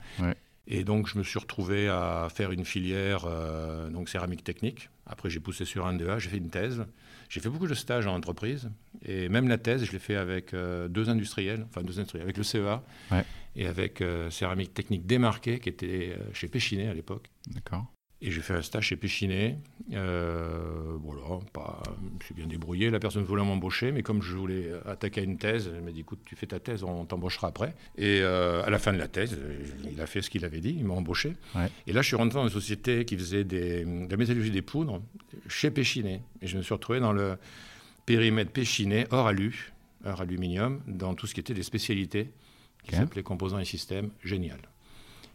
Et 0.69 0.83
donc, 0.83 1.07
je 1.07 1.17
me 1.17 1.23
suis 1.23 1.39
retrouvé 1.39 1.89
à 1.89 2.29
faire 2.35 2.51
une 2.51 2.65
filière 2.65 3.25
euh, 3.25 3.89
donc 3.89 4.09
céramique 4.09 4.43
technique. 4.43 4.91
Après, 5.07 5.31
j'ai 5.31 5.39
poussé 5.39 5.65
sur 5.65 5.87
un 5.87 5.97
2A, 5.97 6.19
j'ai 6.19 6.29
fait 6.29 6.39
une 6.39 6.51
thèse. 6.51 6.85
J'ai 7.29 7.41
fait 7.41 7.49
beaucoup 7.49 7.69
de 7.69 7.75
stages 7.75 8.07
en 8.07 8.15
entreprise. 8.15 8.71
Et 9.05 9.29
même 9.29 9.47
la 9.47 9.59
thèse, 9.59 9.85
je 9.85 9.93
l'ai 9.93 10.01
fait 10.01 10.17
avec 10.17 10.55
euh, 10.55 10.89
deux 10.89 11.09
industriels, 11.09 11.65
enfin 11.69 11.83
deux 11.83 11.99
industriels, 11.99 12.25
avec 12.25 12.37
le 12.37 12.43
CEA 12.43 12.83
et 13.55 13.67
avec 13.67 14.05
céramique 14.31 14.75
technique 14.75 15.07
démarquée, 15.07 15.61
qui 15.61 15.71
était 15.71 16.19
chez 16.35 16.47
Péchinet 16.47 16.89
à 16.89 16.95
l'époque. 16.95 17.31
D'accord. 17.49 17.87
Et 18.23 18.31
j'ai 18.31 18.41
fait 18.41 18.55
un 18.55 18.63
stage 18.63 18.87
chez 18.87 18.97
Péchinet. 18.97 19.59
Euh, 19.93 20.97
voilà, 21.03 21.39
pas, 21.53 21.83
je 22.21 22.25
suis 22.25 22.35
bien 22.35 22.47
débrouillé. 22.47 22.89
La 22.89 22.99
personne 22.99 23.25
voulait 23.25 23.45
m'embaucher, 23.45 23.93
mais 23.93 24.03
comme 24.03 24.23
je 24.23 24.35
voulais 24.35 24.71
attaquer 24.87 25.23
une 25.23 25.37
thèse, 25.37 25.71
elle 25.75 25.83
m'a 25.83 25.91
dit 25.91 26.01
écoute, 26.01 26.21
tu 26.25 26.35
fais 26.35 26.47
ta 26.47 26.59
thèse, 26.59 26.83
on 26.83 27.05
t'embauchera 27.05 27.49
après. 27.49 27.75
Et 27.99 28.21
euh, 28.23 28.65
à 28.65 28.71
la 28.71 28.79
fin 28.79 28.95
de 28.95 28.99
la 28.99 29.09
thèse, 29.09 29.39
il 29.91 30.01
a 30.01 30.07
fait 30.07 30.23
ce 30.23 30.31
qu'il 30.31 30.47
avait 30.47 30.61
dit, 30.61 30.75
il 30.79 30.85
m'a 30.87 30.95
embauché. 30.95 31.35
Et 31.87 31.93
là, 31.93 32.01
je 32.01 32.07
suis 32.07 32.17
rentré 32.17 32.39
dans 32.39 32.45
une 32.45 32.53
société 32.53 33.05
qui 33.05 33.19
faisait 33.19 33.45
des, 33.45 33.85
de 33.85 34.11
la 34.11 34.17
métallurgie 34.17 34.51
des 34.51 34.63
poudres 34.63 35.03
chez 35.47 35.71
Péchinet. 35.71 36.23
Et 36.41 36.47
je 36.47 36.57
me 36.57 36.63
suis 36.63 36.73
retrouvé 36.73 37.01
dans 37.01 37.13
le 37.13 37.37
périmètre 38.07 38.51
Péchinet, 38.51 39.07
hors 39.11 39.27
alu, 39.27 39.73
hors 40.07 40.23
aluminium, 40.23 40.81
dans 40.87 41.15
tout 41.15 41.27
ce 41.27 41.35
qui 41.35 41.41
était 41.41 41.55
des 41.55 41.63
spécialités 41.63 42.31
qui 42.83 42.95
s'appelait 42.95 43.23
composants 43.23 43.59
et 43.59 43.65
systèmes. 43.65 44.11
Génial. 44.25 44.61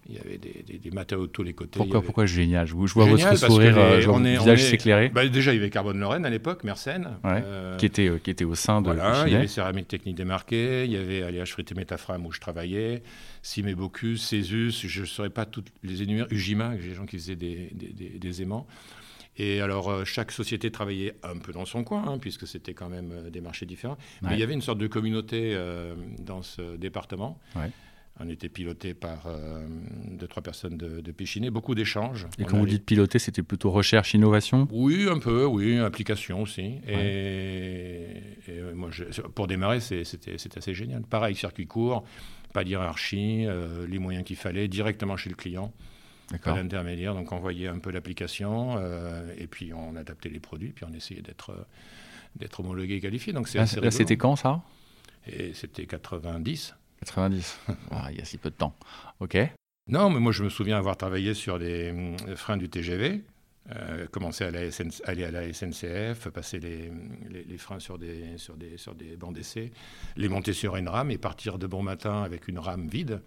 Il 0.09 0.15
y 0.15 0.19
avait 0.19 0.37
des, 0.37 0.79
des, 0.79 0.91
matériaux 0.91 1.27
de 1.27 1.31
tous 1.31 1.43
les 1.43 1.53
côtés. 1.53 1.77
Pourquoi, 1.77 2.01
pourquoi 2.01 2.25
génial 2.25 2.65
Je 2.65 2.73
vois 2.73 3.05
votre 3.05 3.37
sourire, 3.37 3.77
euh, 3.77 4.01
genre, 4.01 4.19
visage 4.19 4.63
s'éclairer. 4.63 5.09
Bah, 5.09 5.27
déjà, 5.27 5.53
il 5.53 5.57
y 5.57 5.59
avait 5.59 5.69
Carbone 5.69 5.99
Lorraine 5.99 6.25
à 6.25 6.29
l'époque, 6.29 6.63
Mersenne. 6.63 7.17
Euh, 7.23 7.77
qui, 7.77 7.85
était, 7.85 8.09
euh, 8.09 8.17
qui 8.17 8.31
était 8.31 8.43
au 8.43 8.55
sein 8.55 8.81
de 8.81 8.87
voilà, 8.87 9.23
Il 9.27 9.33
y 9.33 9.35
avait 9.35 9.47
Céramique 9.47 9.87
Technique 9.87 10.15
Démarquée, 10.15 10.85
il 10.85 10.91
y 10.91 10.97
avait 10.97 11.21
Alliage 11.21 11.51
Frité 11.51 11.75
Métafram 11.75 12.25
où 12.25 12.31
je 12.31 12.39
travaillais, 12.39 13.03
Cime 13.43 13.73
Bocuse, 13.75 14.21
Césus, 14.21 14.71
je 14.71 15.01
ne 15.01 15.05
saurais 15.05 15.29
pas 15.29 15.45
toutes 15.45 15.71
les 15.83 16.01
énumérer, 16.01 16.27
Ujima, 16.31 16.75
des 16.75 16.95
gens 16.95 17.05
qui 17.05 17.17
faisaient 17.17 17.35
des, 17.35 17.69
des, 17.73 18.17
des 18.17 18.41
aimants. 18.41 18.65
Et 19.37 19.61
alors, 19.61 20.05
chaque 20.05 20.31
société 20.31 20.71
travaillait 20.71 21.13
un 21.23 21.37
peu 21.37 21.53
dans 21.53 21.65
son 21.65 21.83
coin, 21.83 22.03
hein, 22.05 22.17
puisque 22.17 22.47
c'était 22.47 22.73
quand 22.73 22.89
même 22.89 23.29
des 23.29 23.39
marchés 23.39 23.65
différents. 23.65 23.97
Mais 24.23 24.33
il 24.33 24.39
y 24.39 24.43
avait 24.43 24.53
une 24.53 24.61
sorte 24.61 24.79
de 24.79 24.87
communauté 24.87 25.55
dans 26.19 26.41
ce 26.41 26.75
département. 26.75 27.39
Ouais. 27.55 27.69
On 28.23 28.29
était 28.29 28.49
piloté 28.49 28.93
par 28.93 29.25
euh, 29.25 29.65
deux, 30.11 30.27
trois 30.27 30.43
personnes 30.43 30.77
de, 30.77 31.01
de 31.01 31.11
Péchiné, 31.11 31.49
beaucoup 31.49 31.73
d'échanges. 31.73 32.27
Et 32.37 32.43
quand 32.43 32.57
vous 32.57 32.65
dites 32.65 32.85
piloter, 32.85 33.19
c'était 33.19 33.41
plutôt 33.41 33.71
recherche, 33.71 34.13
innovation? 34.13 34.67
Oui, 34.71 35.07
un 35.09 35.17
peu, 35.17 35.45
oui, 35.45 35.79
application 35.79 36.41
aussi. 36.41 36.75
Et, 36.87 38.07
moi, 38.75 38.89
pour 39.33 39.47
démarrer, 39.47 39.79
c'était 39.79 40.35
assez 40.55 40.73
génial. 40.73 41.01
Pareil, 41.03 41.35
circuit 41.35 41.67
court, 41.67 42.03
pas 42.53 42.63
d'hierarchie, 42.63 43.45
euh, 43.47 43.87
les 43.87 43.99
moyens 43.99 44.23
qu'il 44.23 44.35
fallait, 44.35 44.67
directement 44.67 45.17
chez 45.17 45.29
le 45.29 45.35
client. 45.35 45.73
Pas 46.43 46.53
d'intermédiaire, 46.53 47.13
donc 47.13 47.31
on 47.33 47.39
voyait 47.39 47.67
un 47.67 47.79
peu 47.79 47.91
l'application, 47.91 48.75
euh, 48.77 49.33
et 49.37 49.47
puis 49.47 49.73
on 49.73 49.97
adaptait 49.97 50.29
les 50.29 50.39
produits, 50.39 50.69
puis 50.69 50.85
on 50.89 50.93
essayait 50.93 51.21
d'être 51.21 51.53
d'être 52.37 52.61
homologué 52.61 52.95
et 52.95 53.01
qualifié. 53.01 53.33
Donc 53.33 53.51
là, 53.53 53.65
c'était 53.65 54.15
quand 54.15 54.37
ça? 54.37 54.61
Et 55.27 55.53
c'était 55.53 55.85
90. 55.85 56.73
90, 57.01 57.59
ah, 57.91 58.07
il 58.11 58.17
y 58.17 58.21
a 58.21 58.25
si 58.25 58.37
peu 58.37 58.49
de 58.49 58.55
temps. 58.55 58.75
Ok. 59.19 59.37
Non, 59.87 60.09
mais 60.09 60.19
moi 60.19 60.31
je 60.31 60.43
me 60.43 60.49
souviens 60.49 60.77
avoir 60.77 60.95
travaillé 60.95 61.33
sur 61.33 61.59
des 61.59 61.91
euh, 61.91 62.35
freins 62.35 62.57
du 62.57 62.69
TGV, 62.69 63.23
euh, 63.71 64.07
commencer 64.07 64.43
à, 64.43 64.47
aller 65.05 65.23
à 65.23 65.31
la 65.31 65.51
SNCF, 65.51 66.29
passer 66.29 66.59
les, 66.59 66.91
les, 67.29 67.57
freins 67.57 67.79
sur 67.79 67.97
des, 67.97 68.37
sur, 68.37 68.55
des, 68.55 68.77
sur 68.77 68.93
des 68.95 69.17
bancs 69.17 69.33
d'essai, 69.33 69.71
les 70.15 70.29
monter 70.29 70.53
sur 70.53 70.75
une 70.75 70.87
rame 70.87 71.11
et 71.11 71.17
partir 71.17 71.57
de 71.57 71.67
bon 71.67 71.81
matin 71.81 72.21
avec 72.23 72.47
une 72.47 72.59
rame 72.59 72.87
vide 72.87 73.21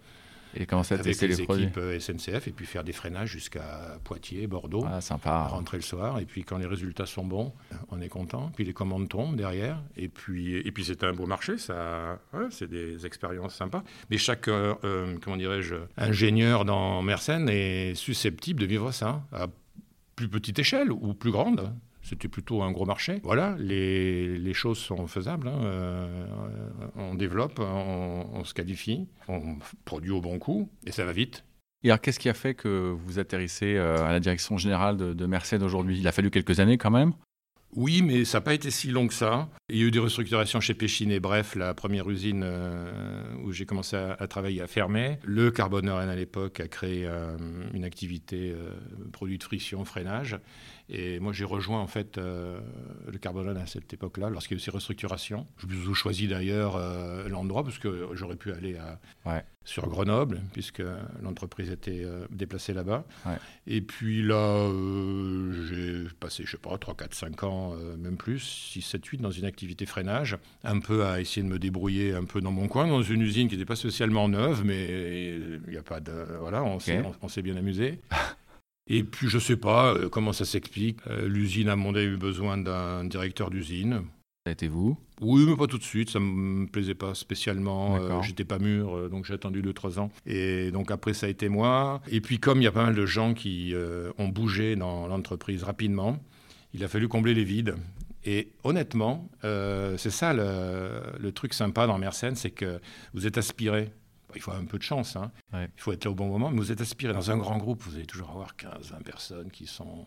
et 0.55 0.65
commencer 0.65 0.95
à 0.95 0.99
tester 0.99 1.27
les, 1.27 1.41
équipes 1.41 1.77
euh, 1.77 1.99
SNCF 1.99 2.47
et 2.47 2.51
puis 2.51 2.65
faire 2.65 2.83
des 2.83 2.93
freinages 2.93 3.29
jusqu'à 3.29 3.97
Poitiers, 4.03 4.47
Bordeaux. 4.47 4.85
Ah, 4.87 5.01
sympa. 5.01 5.47
Rentrer 5.47 5.77
le 5.77 5.83
soir 5.83 6.19
et 6.19 6.25
puis 6.25 6.43
quand 6.43 6.57
les 6.57 6.65
résultats 6.65 7.05
sont 7.05 7.25
bons, 7.25 7.53
on 7.89 8.01
est 8.01 8.09
content. 8.09 8.51
Puis 8.55 8.65
les 8.65 8.73
commandes 8.73 9.09
tombent 9.09 9.35
derrière 9.35 9.81
et 9.97 10.07
puis 10.07 10.55
et 10.55 10.71
puis 10.71 10.85
c'est 10.85 11.03
un 11.03 11.13
beau 11.13 11.25
marché, 11.25 11.57
ça. 11.57 12.19
c'est 12.49 12.69
des 12.69 13.05
expériences 13.05 13.55
sympas. 13.55 13.83
Mais 14.09 14.17
chaque 14.17 14.47
euh, 14.47 14.75
euh, 14.83 15.17
comment 15.21 15.37
dirais-je 15.37 15.75
ingénieur 15.97 16.65
dans 16.65 17.01
Mersenne 17.01 17.49
est 17.49 17.95
susceptible 17.95 18.61
de 18.61 18.65
vivre 18.65 18.91
ça 18.91 19.23
à 19.31 19.47
plus 20.15 20.29
petite 20.29 20.59
échelle 20.59 20.91
ou 20.91 21.13
plus 21.13 21.31
grande. 21.31 21.73
C'était 22.05 22.27
plutôt 22.27 22.61
un 22.61 22.71
gros 22.71 22.85
marché. 22.85 23.19
Voilà, 23.23 23.55
les, 23.57 24.37
les 24.37 24.53
choses 24.53 24.77
sont 24.77 25.07
faisables. 25.07 25.47
Hein. 25.47 25.59
Euh, 25.63 26.27
on 26.95 27.15
développe, 27.15 27.59
on, 27.59 28.43
se 28.43 28.53
qualifie, 28.53 29.07
on 29.27 29.57
produit 29.85 30.11
au 30.11 30.21
bon 30.21 30.37
coût 30.37 30.69
et 30.85 30.91
ça 30.91 31.03
va 31.03 31.13
vite. 31.13 31.43
Et 31.83 31.89
alors, 31.89 31.99
qu'est-ce 31.99 32.19
qui 32.19 32.29
a 32.29 32.35
fait 32.35 32.53
que 32.53 32.95
vous 32.95 33.17
atterrissez 33.17 33.75
euh, 33.75 34.05
à 34.05 34.11
la 34.11 34.19
direction 34.19 34.59
générale 34.59 34.97
de, 34.97 35.13
de 35.13 35.25
Mercedes 35.25 35.63
aujourd'hui? 35.63 35.97
Il 35.97 36.07
a 36.07 36.11
fallu 36.11 36.29
quelques 36.29 36.59
années 36.59 36.77
quand 36.77 36.91
même? 36.91 37.13
Oui, 37.75 38.03
mais 38.03 38.23
ça 38.23 38.37
n'a 38.37 38.41
pas 38.41 38.53
été 38.53 38.69
si 38.69 38.91
long 38.91 39.07
que 39.07 39.13
ça. 39.13 39.49
Il 39.69 39.77
y 39.77 39.81
a 39.81 39.85
eu 39.85 39.91
des 39.91 39.99
restructurations 39.99 40.61
chez 40.61 40.75
Péchiné. 40.75 41.19
Bref, 41.19 41.55
la 41.55 41.73
première 41.73 42.07
usine 42.07 42.43
euh, 42.45 43.23
où 43.43 43.51
j'ai 43.51 43.65
commencé 43.65 43.95
à, 43.95 44.27
travailler 44.27 44.61
a 44.61 44.67
fermé. 44.67 45.17
Le 45.23 45.49
Carboneur 45.49 45.97
à 45.97 46.15
l'époque 46.15 46.59
a 46.59 46.67
créé 46.67 47.09
une 47.73 47.83
activité 47.83 48.55
produit 49.11 49.39
de 49.39 49.43
friction, 49.43 49.83
freinage. 49.83 50.37
Et 50.89 51.19
moi, 51.19 51.33
j'ai 51.33 51.45
rejoint 51.45 51.81
en 51.81 51.87
fait 51.87 52.17
euh, 52.17 52.59
le 53.11 53.17
Carbonone 53.17 53.57
à 53.57 53.65
cette 53.65 53.91
époque-là, 53.93 54.29
lorsqu'il 54.29 54.55
y 54.55 54.59
a 54.59 54.61
eu 54.61 54.63
ces 54.63 54.71
restructurations. 54.71 55.47
Je 55.57 55.65
vous 55.67 55.95
choisi 55.95 56.27
d'ailleurs 56.27 56.75
euh, 56.75 57.27
l'endroit 57.27 57.63
parce 57.63 57.79
que 57.79 58.09
j'aurais 58.13 58.35
pu 58.35 58.51
aller 58.51 58.77
à, 58.77 59.43
sur 59.63 59.87
Grenoble, 59.87 60.41
puisque 60.53 60.83
l'entreprise 61.23 61.71
était 61.71 62.03
euh, 62.05 62.27
déplacée 62.29 62.73
là-bas. 62.73 63.03
Et 63.65 63.81
puis 63.81 64.21
là, 64.21 64.69
j'ai 65.69 66.03
passé, 66.19 66.43
je 66.45 66.51
sais 66.51 66.57
pas, 66.57 66.77
3, 66.77 66.95
4, 66.95 67.13
5 67.15 67.43
ans, 67.43 67.73
même 67.97 68.17
plus, 68.17 68.39
6, 68.39 68.81
7, 68.81 69.05
8 69.05 69.21
dans 69.21 69.31
une 69.31 69.45
activité 69.45 69.87
freinage, 69.87 70.37
un 70.63 70.79
peu 70.79 71.05
à 71.05 71.19
essayer 71.19 71.41
de 71.41 71.47
me 71.47 71.57
débrouiller 71.57 72.13
un 72.13 72.25
peu 72.25 72.41
dans 72.41 72.51
mon 72.51 72.67
coin, 72.67 72.87
dans 72.87 73.01
une 73.01 73.21
usine 73.21 73.47
qui 73.47 73.55
n'était 73.55 73.65
pas 73.65 73.75
spécialement 73.75 74.29
neuve, 74.29 74.63
mais 74.63 75.35
il 75.65 75.71
n'y 75.71 75.77
a 75.77 75.83
pas 75.83 75.99
de. 75.99 76.13
Voilà, 76.39 76.63
on 76.63 76.79
s'est 76.79 77.41
bien 77.41 77.55
amusé. 77.55 77.99
Et 78.87 79.03
puis, 79.03 79.27
je 79.27 79.37
ne 79.37 79.41
sais 79.41 79.57
pas 79.57 79.95
comment 80.11 80.33
ça 80.33 80.45
s'explique. 80.45 80.99
L'usine 81.25 81.69
à 81.69 81.75
Mondet 81.75 82.01
a 82.01 82.03
eu 82.03 82.17
besoin 82.17 82.57
d'un 82.57 83.03
directeur 83.05 83.49
d'usine. 83.49 84.03
Ça 84.45 84.49
a 84.49 84.51
été 84.51 84.67
vous? 84.67 84.95
Oui, 85.21 85.43
mais 85.47 85.55
pas 85.55 85.65
tout 85.65 85.79
de 85.79 85.83
suite. 85.83 86.11
Ça 86.11 86.19
ne 86.19 86.25
me 86.25 86.67
plaisait 86.67 86.93
pas 86.93 87.15
spécialement. 87.15 88.21
J'étais 88.21 88.45
pas 88.45 88.59
mûr, 88.59 89.09
donc 89.09 89.25
j'ai 89.25 89.33
attendu 89.33 89.63
2-3 89.63 89.99
ans. 89.99 90.11
Et 90.27 90.69
donc 90.69 90.91
après, 90.91 91.15
ça 91.15 91.25
a 91.25 91.29
été 91.29 91.49
moi. 91.49 92.01
Et 92.11 92.21
puis, 92.21 92.37
comme 92.37 92.61
il 92.61 92.65
y 92.65 92.67
a 92.67 92.71
pas 92.71 92.83
mal 92.83 92.93
de 92.93 93.05
gens 93.07 93.33
qui 93.33 93.73
ont 94.19 94.27
bougé 94.27 94.75
dans 94.75 95.07
l'entreprise 95.07 95.63
rapidement, 95.63 96.19
il 96.75 96.83
a 96.83 96.87
fallu 96.87 97.07
combler 97.07 97.33
les 97.33 97.43
vides. 97.43 97.75
Et 98.25 98.51
honnêtement, 98.63 99.29
euh, 99.43 99.97
c'est 99.97 100.09
ça 100.09 100.33
le, 100.33 101.31
truc 101.31 101.53
sympa 101.53 101.85
dans 101.85 101.97
Mersenne, 101.97 102.35
c'est 102.35 102.49
que 102.49 102.79
vous 103.13 103.27
êtes 103.27 103.37
aspiré. 103.37 103.91
Il 104.35 104.41
faut 104.41 104.51
un 104.51 104.65
peu 104.65 104.77
de 104.77 104.83
chance, 104.83 105.15
hein. 105.15 105.31
il 105.53 105.69
faut 105.77 105.91
être 105.91 106.05
là 106.05 106.11
au 106.11 106.15
bon 106.15 106.27
moment, 106.27 106.51
mais 106.51 106.57
vous 106.57 106.71
êtes 106.71 106.81
aspiré. 106.81 107.13
Dans 107.13 107.31
un 107.31 107.37
grand 107.37 107.57
groupe, 107.57 107.81
vous 107.83 107.95
allez 107.95 108.05
toujours 108.05 108.29
avoir 108.29 108.55
15, 108.55 108.91
20 108.91 109.03
personnes 109.03 109.51
qui 109.51 109.67
sont 109.67 110.05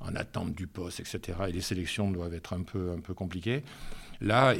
en 0.00 0.14
attente 0.16 0.54
du 0.54 0.66
poste, 0.66 1.00
etc. 1.00 1.38
Et 1.48 1.52
les 1.52 1.60
sélections 1.60 2.10
doivent 2.10 2.34
être 2.34 2.52
un 2.52 2.62
peu, 2.62 2.92
un 2.92 3.00
peu 3.00 3.14
compliquées. 3.14 3.62
Là, 4.20 4.54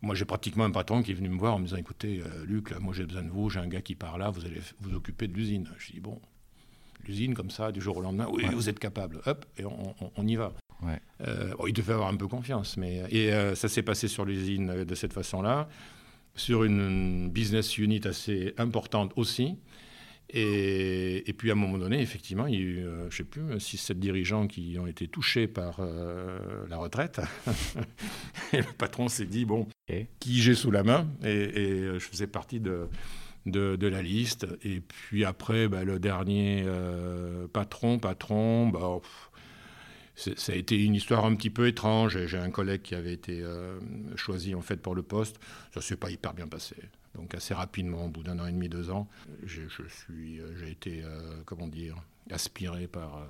moi, 0.00 0.14
j'ai 0.14 0.24
pratiquement 0.24 0.64
un 0.64 0.70
patron 0.70 1.02
qui 1.02 1.12
est 1.12 1.14
venu 1.14 1.28
me 1.28 1.38
voir 1.38 1.54
en 1.54 1.58
me 1.58 1.64
disant 1.64 1.76
Écoutez, 1.76 2.20
euh, 2.20 2.44
Luc, 2.44 2.72
moi 2.80 2.92
j'ai 2.94 3.04
besoin 3.04 3.22
de 3.22 3.30
vous, 3.30 3.50
j'ai 3.50 3.60
un 3.60 3.68
gars 3.68 3.82
qui 3.82 3.94
part 3.94 4.18
là, 4.18 4.30
vous 4.30 4.44
allez 4.44 4.60
vous 4.80 4.94
occuper 4.94 5.28
de 5.28 5.34
l'usine. 5.34 5.68
Je 5.78 5.92
dis 5.92 6.00
Bon, 6.00 6.20
l'usine 7.06 7.34
comme 7.34 7.50
ça, 7.50 7.72
du 7.72 7.80
jour 7.80 7.96
au 7.96 8.00
lendemain, 8.00 8.26
oui, 8.32 8.44
vous 8.52 8.68
êtes 8.68 8.78
capable, 8.78 9.20
hop, 9.26 9.44
et 9.58 9.64
on 9.64 10.26
y 10.26 10.36
va. 10.36 10.52
Euh, 11.20 11.54
il 11.66 11.72
devait 11.72 11.92
avoir 11.92 12.08
un 12.08 12.16
peu 12.16 12.28
confiance. 12.28 12.76
Mais, 12.76 13.04
et 13.10 13.32
euh, 13.32 13.54
ça 13.54 13.68
s'est 13.68 13.82
passé 13.82 14.08
sur 14.08 14.24
l'usine 14.24 14.84
de 14.84 14.94
cette 14.94 15.12
façon-là, 15.12 15.68
sur 16.34 16.64
une 16.64 17.30
business 17.30 17.78
unit 17.78 18.00
assez 18.04 18.54
importante 18.58 19.12
aussi. 19.16 19.56
Et, 20.34 21.34
puis 21.36 21.50
à 21.50 21.52
un 21.52 21.56
moment 21.56 21.76
donné, 21.76 22.00
effectivement, 22.00 22.46
il 22.46 22.54
y 22.54 22.56
a 22.56 22.60
eu, 22.60 22.78
euh, 22.78 23.00
je 23.00 23.04
ne 23.04 23.10
sais 23.10 23.24
plus, 23.24 23.42
6-7 23.56 23.94
dirigeants 23.94 24.46
qui 24.46 24.78
ont 24.78 24.86
été 24.86 25.06
touchés 25.06 25.46
par 25.46 25.80
la 26.70 26.76
retraite. 26.78 27.20
et 28.54 28.58
le 28.58 28.72
patron 28.78 29.08
s'est 29.08 29.26
dit, 29.26 29.44
bon, 29.44 29.66
qui 30.20 30.40
j'ai 30.40 30.54
sous 30.54 30.70
la 30.70 30.84
main? 30.84 31.06
Et, 31.22 31.84
je 31.92 31.98
faisais 31.98 32.26
partie 32.26 32.60
de, 32.60 32.88
de, 33.44 33.86
la 33.86 34.00
liste. 34.00 34.46
Et 34.64 34.80
puis 34.80 35.26
après, 35.26 35.68
bah, 35.68 35.84
le 35.84 35.98
dernier 35.98 36.64
patron, 37.52 37.98
patron, 37.98 38.68
bah, 38.68 39.00
ça 40.14 40.52
a 40.52 40.56
été 40.56 40.82
une 40.82 40.94
histoire 40.94 41.24
un 41.24 41.34
petit 41.34 41.50
peu 41.50 41.66
étrange. 41.66 42.26
J'ai 42.26 42.38
un 42.38 42.50
collègue 42.50 42.82
qui 42.82 42.94
avait 42.94 43.12
été 43.12 43.40
euh, 43.40 43.78
choisi 44.16 44.54
en 44.54 44.60
fait 44.60 44.76
pour 44.76 44.94
le 44.94 45.02
poste. 45.02 45.40
Ça 45.74 45.80
s'est 45.80 45.96
pas 45.96 46.10
hyper 46.10 46.34
bien 46.34 46.46
passé. 46.46 46.76
Donc 47.14 47.34
assez 47.34 47.54
rapidement, 47.54 48.06
au 48.06 48.08
bout 48.08 48.22
d'un 48.22 48.38
an 48.38 48.46
et 48.46 48.52
demi, 48.52 48.68
deux 48.68 48.90
ans, 48.90 49.08
je 49.44 49.62
suis, 49.88 50.40
euh, 50.40 50.54
j'ai 50.58 50.70
été, 50.70 51.02
euh, 51.04 51.42
comment 51.44 51.66
dire, 51.66 51.96
aspiré 52.30 52.86
par, 52.86 53.26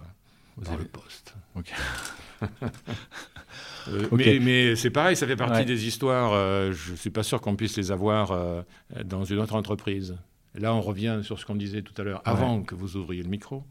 le 0.56 0.84
poste. 0.84 1.34
Mais, 4.12 4.38
mais 4.38 4.76
c'est 4.76 4.90
pareil, 4.90 5.16
ça 5.16 5.26
fait 5.26 5.34
partie 5.34 5.64
des 5.64 5.86
histoires. 5.86 6.72
je 6.72 6.94
suis 6.94 7.10
pas 7.10 7.24
sûr 7.24 7.40
qu'on 7.40 7.56
puisse 7.56 7.76
les 7.76 7.90
avoir 7.90 8.64
dans 9.04 9.24
une 9.24 9.38
autre 9.38 9.54
entreprise. 9.54 10.16
Là, 10.54 10.74
on 10.74 10.80
revient 10.80 11.20
sur 11.22 11.38
ce 11.38 11.46
qu'on 11.46 11.56
disait 11.56 11.82
tout 11.82 11.94
à 12.00 12.04
l'heure, 12.04 12.22
avant 12.24 12.62
que 12.62 12.74
vous 12.74 12.96
ouvriez 12.96 13.22
le 13.22 13.28
micro. 13.28 13.64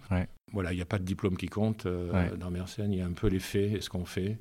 Voilà, 0.53 0.73
il 0.73 0.75
n'y 0.75 0.81
a 0.81 0.85
pas 0.85 0.99
de 0.99 1.03
diplôme 1.03 1.37
qui 1.37 1.47
compte 1.47 1.85
euh, 1.85 2.35
dans 2.35 2.51
Mersenne, 2.51 2.91
il 2.91 2.99
y 2.99 3.01
a 3.01 3.05
un 3.05 3.13
peu 3.13 3.27
les 3.27 3.39
faits 3.39 3.73
et 3.73 3.81
ce 3.81 3.89
qu'on 3.89 4.05
fait. 4.05 4.37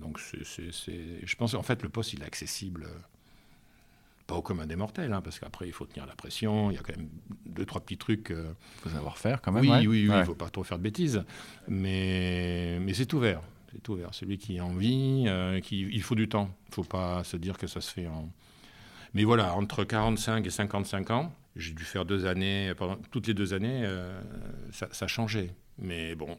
donc, 0.00 0.18
je 0.20 1.36
pense 1.36 1.54
en 1.54 1.62
fait, 1.62 1.82
le 1.82 1.88
poste, 1.88 2.12
il 2.12 2.22
est 2.22 2.26
accessible, 2.26 2.84
euh, 2.84 2.98
pas 4.26 4.34
au 4.34 4.42
commun 4.42 4.66
des 4.66 4.76
mortels, 4.76 5.12
hein, 5.12 5.20
parce 5.20 5.38
qu'après, 5.38 5.66
il 5.66 5.72
faut 5.72 5.86
tenir 5.86 6.06
la 6.06 6.14
pression, 6.14 6.70
il 6.70 6.74
y 6.74 6.78
a 6.78 6.82
quand 6.82 6.96
même 6.96 7.08
deux, 7.46 7.64
trois 7.64 7.80
petits 7.80 7.98
trucs. 7.98 8.28
Il 8.30 8.36
euh, 8.36 8.52
faut 8.82 8.88
savoir 8.88 9.18
faire 9.18 9.40
quand 9.40 9.52
même. 9.52 9.62
Oui, 9.62 9.70
oui, 9.70 9.86
oui, 9.86 10.00
il 10.02 10.10
ne 10.10 10.24
faut 10.24 10.34
pas 10.34 10.50
trop 10.50 10.64
faire 10.64 10.78
de 10.78 10.82
bêtises. 10.82 11.22
Mais, 11.68 12.78
mais 12.80 12.94
c'est 12.94 13.12
ouvert. 13.12 13.42
C'est 13.72 13.88
ouvert. 13.88 14.14
Celui 14.14 14.38
qui 14.38 14.58
a 14.58 14.64
envie, 14.64 15.26
qui, 15.62 15.82
il 15.82 16.02
faut 16.02 16.14
du 16.14 16.28
temps. 16.28 16.50
Il 16.66 16.70
ne 16.70 16.74
faut 16.74 16.84
pas 16.84 17.22
se 17.24 17.36
dire 17.36 17.58
que 17.58 17.66
ça 17.66 17.80
se 17.80 17.92
fait 17.92 18.06
en 18.06 18.28
mais 19.14 19.22
voilà, 19.22 19.54
entre 19.54 19.84
45 19.84 20.44
et 20.44 20.50
55 20.50 21.10
ans, 21.12 21.32
j'ai 21.56 21.72
dû 21.72 21.84
faire 21.84 22.04
deux 22.04 22.26
années, 22.26 22.72
pendant 22.76 22.96
toutes 23.10 23.26
les 23.26 23.34
deux 23.34 23.54
années, 23.54 23.82
euh, 23.84 24.20
ça, 24.72 24.88
ça 24.92 25.06
changé. 25.06 25.52
Mais 25.78 26.14
bon, 26.14 26.38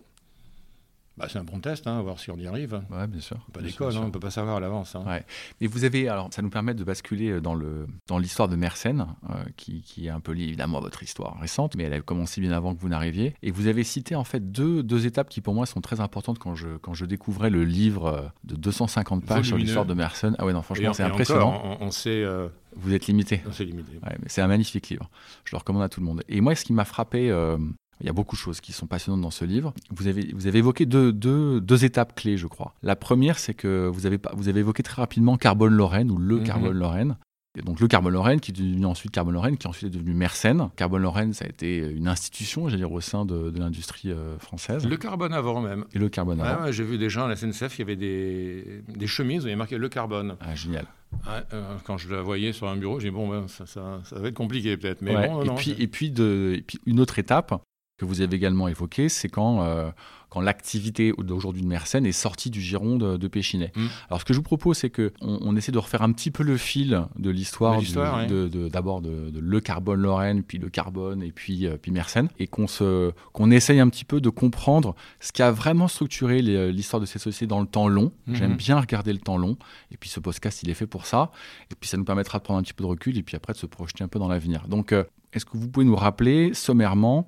bah, 1.17 1.27
c'est 1.29 1.39
un 1.39 1.45
bon 1.45 1.60
test, 1.62 1.88
hein, 1.88 2.01
voir 2.01 2.19
si 2.19 2.29
on 2.29 2.36
y 2.36 2.45
arrive. 2.45 2.81
Oui, 2.91 3.07
bien 3.07 3.22
sûr. 3.22 3.38
Pas 3.53 3.62
d'école, 3.62 3.95
hein, 3.95 4.01
on 4.03 4.07
ne 4.07 4.12
peut 4.12 4.19
pas 4.19 4.31
savoir 4.31 4.57
à 4.57 4.60
l'avance. 4.60 4.95
Hein. 4.95 5.03
Ouais. 5.07 5.24
Mais 5.62 5.67
vous 5.67 5.86
avez, 5.86 6.10
alors, 6.10 6.27
ça 6.31 6.41
nous 6.41 6.50
permet 6.50 6.74
de 6.74 6.84
basculer 6.84 7.29
euh, 7.29 7.41
dans 7.41 7.55
le 7.55 7.88
dans 8.07 8.17
l'histoire 8.17 8.50
de 8.50 8.57
Mersenne, 8.57 9.07
euh, 9.29 9.43
qui, 9.55 9.81
qui, 9.81 10.07
est 10.07 10.10
un 10.10 10.19
peu 10.19 10.34
liée 10.34 10.43
évidemment 10.43 10.79
à 10.79 10.81
votre 10.81 11.03
histoire 11.03 11.39
récente, 11.39 11.75
mais 11.77 11.84
elle 11.84 11.93
a 11.93 12.01
commencé 12.01 12.41
bien 12.41 12.51
avant 12.51 12.75
que 12.75 12.81
vous 12.81 12.89
n'arriviez. 12.89 13.34
Et 13.43 13.51
vous 13.51 13.67
avez 13.67 13.86
cité 13.86 14.15
en 14.15 14.25
fait 14.25 14.51
deux, 14.51 14.84
deux 14.84 15.05
étapes 15.05 15.29
qui 15.29 15.39
pour 15.39 15.53
moi 15.53 15.65
sont 15.65 15.79
très 15.79 16.01
importantes 16.01 16.38
quand 16.38 16.55
je 16.55 16.75
quand 16.77 16.93
je 16.93 17.05
découvrais 17.05 17.50
le 17.50 17.63
livre 17.63 18.05
euh, 18.07 18.22
de 18.43 18.55
250 18.55 19.25
pages 19.25 19.48
sur 19.48 19.57
l'histoire 19.57 19.86
de 19.86 19.93
Mersenne. 19.93 20.36
Ah 20.38 20.45
ouais, 20.45 20.51
non, 20.51 20.63
franchement, 20.63 20.91
c'est 20.91 21.03
impressionnant. 21.03 21.55
Encore, 21.55 21.77
on, 21.79 21.91
sait. 21.91 22.25
Vous 22.75 22.93
êtes 22.93 23.07
limité. 23.07 23.41
On 23.48 23.53
s'est 23.53 23.63
limité. 23.63 23.93
Ouais, 24.03 24.17
mais 24.19 24.27
c'est 24.27 24.41
un 24.41 24.48
magnifique 24.48 24.89
livre. 24.89 25.10
Je 25.45 25.55
le 25.55 25.60
recommande 25.60 25.84
à 25.84 25.89
tout 25.89 26.01
le 26.01 26.05
monde. 26.05 26.24
Et 26.27 26.41
moi, 26.41 26.55
ce 26.55 26.65
qui 26.65 26.74
m'a 26.74 26.84
frappé 26.84 27.31
il 28.01 28.05
y 28.05 28.09
a 28.09 28.13
beaucoup 28.13 28.35
de 28.35 28.41
choses 28.41 28.61
qui 28.61 28.73
sont 28.73 28.87
passionnantes 28.87 29.21
dans 29.21 29.31
ce 29.31 29.45
livre. 29.45 29.73
Vous 29.91 30.07
avez, 30.07 30.31
vous 30.33 30.47
avez 30.47 30.59
évoqué 30.59 30.85
deux, 30.85 31.13
deux, 31.13 31.61
deux 31.61 31.85
étapes 31.85 32.15
clés, 32.15 32.37
je 32.37 32.47
crois. 32.47 32.73
La 32.83 32.95
première, 32.95 33.39
c'est 33.39 33.53
que 33.53 33.87
vous 33.87 34.05
avez, 34.05 34.19
vous 34.33 34.49
avez 34.49 34.59
évoqué 34.59 34.83
très 34.83 35.01
rapidement 35.01 35.37
Carbone-Lorraine 35.37 36.11
ou 36.11 36.17
le 36.17 36.37
mhm. 36.37 36.43
Carbone-Lorraine. 36.43 37.17
Donc 37.63 37.79
le 37.79 37.87
Carbone 37.87 38.13
Lorraine, 38.13 38.39
qui 38.39 38.51
est 38.51 38.53
devenu 38.53 38.85
ensuite 38.85 39.11
Carbone 39.11 39.33
Lorraine, 39.33 39.57
qui 39.57 39.67
ensuite 39.67 39.85
est 39.85 39.97
devenu 39.97 40.13
Mersenne. 40.13 40.69
Carbone 40.75 41.01
Lorraine, 41.01 41.33
ça 41.33 41.45
a 41.45 41.47
été 41.47 41.77
une 41.77 42.07
institution, 42.07 42.67
j'allais 42.67 42.81
dire, 42.81 42.91
au 42.91 43.01
sein 43.01 43.25
de, 43.25 43.49
de 43.49 43.59
l'industrie 43.59 44.11
euh, 44.11 44.37
française. 44.39 44.85
Le 44.85 44.97
carbone 44.97 45.33
avant 45.33 45.61
même. 45.61 45.85
Et 45.93 45.99
le 45.99 46.09
carbone 46.09 46.41
avant. 46.41 46.71
J'ai 46.71 46.83
vu 46.83 46.97
des 46.97 47.09
gens 47.09 47.25
à 47.25 47.27
la 47.29 47.35
SNCF, 47.35 47.77
il 47.77 47.79
y 47.79 47.81
avait 47.83 47.95
des, 47.95 48.83
des 48.87 49.07
chemises 49.07 49.43
où 49.43 49.47
il 49.47 49.51
y 49.51 49.53
avait 49.53 49.57
marqué 49.57 49.77
le 49.77 49.89
carbone. 49.89 50.35
Ah, 50.41 50.55
génial. 50.55 50.85
Euh, 51.53 51.77
quand 51.85 51.97
je 51.97 52.13
la 52.13 52.21
voyais 52.21 52.51
sur 52.51 52.67
un 52.67 52.75
bureau, 52.75 52.99
j'ai 52.99 53.09
dit 53.09 53.15
bon, 53.15 53.29
ben, 53.29 53.47
ça, 53.47 53.65
ça, 53.65 54.01
ça, 54.03 54.19
va 54.19 54.27
être 54.27 54.35
compliqué 54.35 54.75
peut-être. 54.75 55.01
Mais 55.01 55.13
bon, 55.27 55.43
et, 55.43 55.55
puis, 55.55 55.75
et, 55.79 55.87
puis 55.87 56.11
de, 56.11 56.55
et 56.57 56.61
puis 56.61 56.79
une 56.85 56.99
autre 56.99 57.19
étape, 57.19 57.55
que 57.97 58.05
vous 58.05 58.21
avez 58.21 58.35
également 58.35 58.67
évoqué, 58.67 59.07
c'est 59.07 59.29
quand, 59.29 59.61
euh, 59.61 59.89
quand 60.29 60.41
l'activité 60.41 61.13
d'aujourd'hui 61.17 61.61
de 61.61 61.67
Mersenne 61.67 62.05
est 62.05 62.11
sortie 62.11 62.49
du 62.49 62.59
giron 62.59 62.97
de, 62.97 63.27
Péchinet. 63.27 63.71
Mm. 63.75 63.85
Alors 64.09 64.19
ce 64.19 64.25
que 64.25 64.33
je 64.33 64.39
vous 64.39 64.43
propose, 64.43 64.77
c'est 64.77 64.89
qu'on 64.89 65.11
on 65.21 65.55
essaie 65.55 65.71
de 65.71 65.77
refaire 65.77 66.01
un 66.01 66.11
petit 66.11 66.29
peu 66.29 66.43
le 66.43 66.57
fil 66.57 67.05
de 67.17 67.29
l'histoire 67.29 67.81
d'abord 68.69 69.01
de, 69.01 69.31
Le 69.33 69.59
Carbone 69.61 70.01
Lorraine, 70.01 70.43
puis 70.43 70.57
Le 70.57 70.69
Carbone, 70.69 71.23
et 71.23 71.31
puis, 71.31 71.65
euh, 71.65 71.77
puis 71.81 71.91
Mersenne, 71.91 72.27
et 72.37 72.47
qu'on 72.47 72.65
qu'on 73.33 73.51
essaye 73.51 73.79
un 73.79 73.89
petit 73.89 74.05
peu 74.05 74.19
de 74.19 74.29
comprendre 74.29 74.95
ce 75.19 75.31
qui 75.31 75.41
a 75.41 75.51
vraiment 75.51 75.87
structuré 75.87 76.41
l'histoire 76.41 76.99
de 76.99 77.05
ces 77.05 77.19
sociétés 77.19 77.47
dans 77.47 77.61
le 77.61 77.67
temps 77.67 77.87
long. 77.87 78.11
Mm-hmm. 78.27 78.35
J'aime 78.35 78.55
bien 78.55 78.79
regarder 78.79 79.13
le 79.13 79.19
temps 79.19 79.37
long, 79.37 79.57
et 79.91 79.97
puis 79.97 80.09
ce 80.09 80.19
podcast, 80.19 80.63
il 80.63 80.69
est 80.69 80.73
fait 80.73 80.87
pour 80.87 81.05
ça, 81.05 81.31
et 81.71 81.75
puis 81.79 81.89
ça 81.89 81.97
nous 81.97 82.03
permettra 82.03 82.39
de 82.39 82.43
prendre 82.43 82.59
un 82.59 82.63
petit 82.63 82.73
peu 82.73 82.83
de 82.83 82.89
recul, 82.89 83.17
et 83.17 83.23
puis 83.23 83.37
après 83.37 83.53
de 83.53 83.57
se 83.57 83.65
projeter 83.65 84.03
un 84.03 84.07
peu 84.07 84.19
dans 84.19 84.27
l'avenir. 84.27 84.67
Donc, 84.67 84.91
euh, 84.91 85.03
est-ce 85.33 85.45
que 85.45 85.57
vous 85.57 85.67
pouvez 85.67 85.85
nous 85.85 85.95
rappeler 85.95 86.53
sommairement 86.53 87.25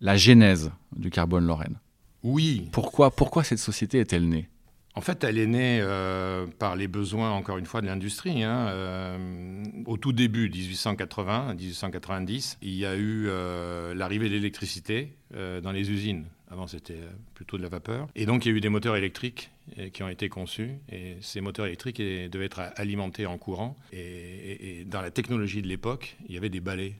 la 0.00 0.16
genèse 0.16 0.70
du 0.96 1.10
Carbone 1.10 1.46
Lorraine. 1.46 1.78
Oui. 2.22 2.68
Pourquoi, 2.72 3.10
pourquoi 3.10 3.44
cette 3.44 3.58
société 3.58 3.98
est-elle 3.98 4.28
née? 4.28 4.48
En 4.94 5.02
fait, 5.02 5.22
elle 5.22 5.38
est 5.38 5.46
née 5.46 5.78
euh, 5.80 6.46
par 6.58 6.74
les 6.74 6.88
besoins, 6.88 7.30
encore 7.30 7.58
une 7.58 7.66
fois, 7.66 7.80
de 7.80 7.86
l'industrie. 7.86 8.42
Hein. 8.42 8.66
Euh, 8.68 9.62
au 9.86 9.96
tout 9.96 10.12
début, 10.12 10.50
1880, 10.50 11.54
1890, 11.54 12.58
il 12.60 12.74
y 12.74 12.84
a 12.84 12.96
eu 12.96 13.26
euh, 13.28 13.94
l'arrivée 13.94 14.28
de 14.28 14.34
l'électricité 14.34 15.16
dans 15.62 15.70
les 15.70 15.92
usines. 15.92 16.24
Avant, 16.50 16.66
c'était 16.66 16.98
plutôt 17.34 17.56
de 17.56 17.62
la 17.62 17.68
vapeur. 17.68 18.08
Et 18.16 18.26
donc, 18.26 18.44
il 18.44 18.48
y 18.48 18.52
a 18.52 18.56
eu 18.56 18.60
des 18.60 18.68
moteurs 18.68 18.96
électriques 18.96 19.52
qui 19.92 20.02
ont 20.02 20.08
été 20.08 20.28
conçus. 20.28 20.72
Et 20.90 21.16
ces 21.20 21.40
moteurs 21.40 21.66
électriques 21.66 21.98
devaient 21.98 22.46
être 22.46 22.60
alimentés 22.74 23.26
en 23.26 23.38
courant. 23.38 23.76
et 23.92 24.84
dans 24.86 25.02
la 25.02 25.12
technologie 25.12 25.62
de 25.62 25.68
l'époque, 25.68 26.16
il 26.28 26.34
y 26.34 26.36
avait 26.36 26.48
des 26.48 26.58
balais 26.58 26.96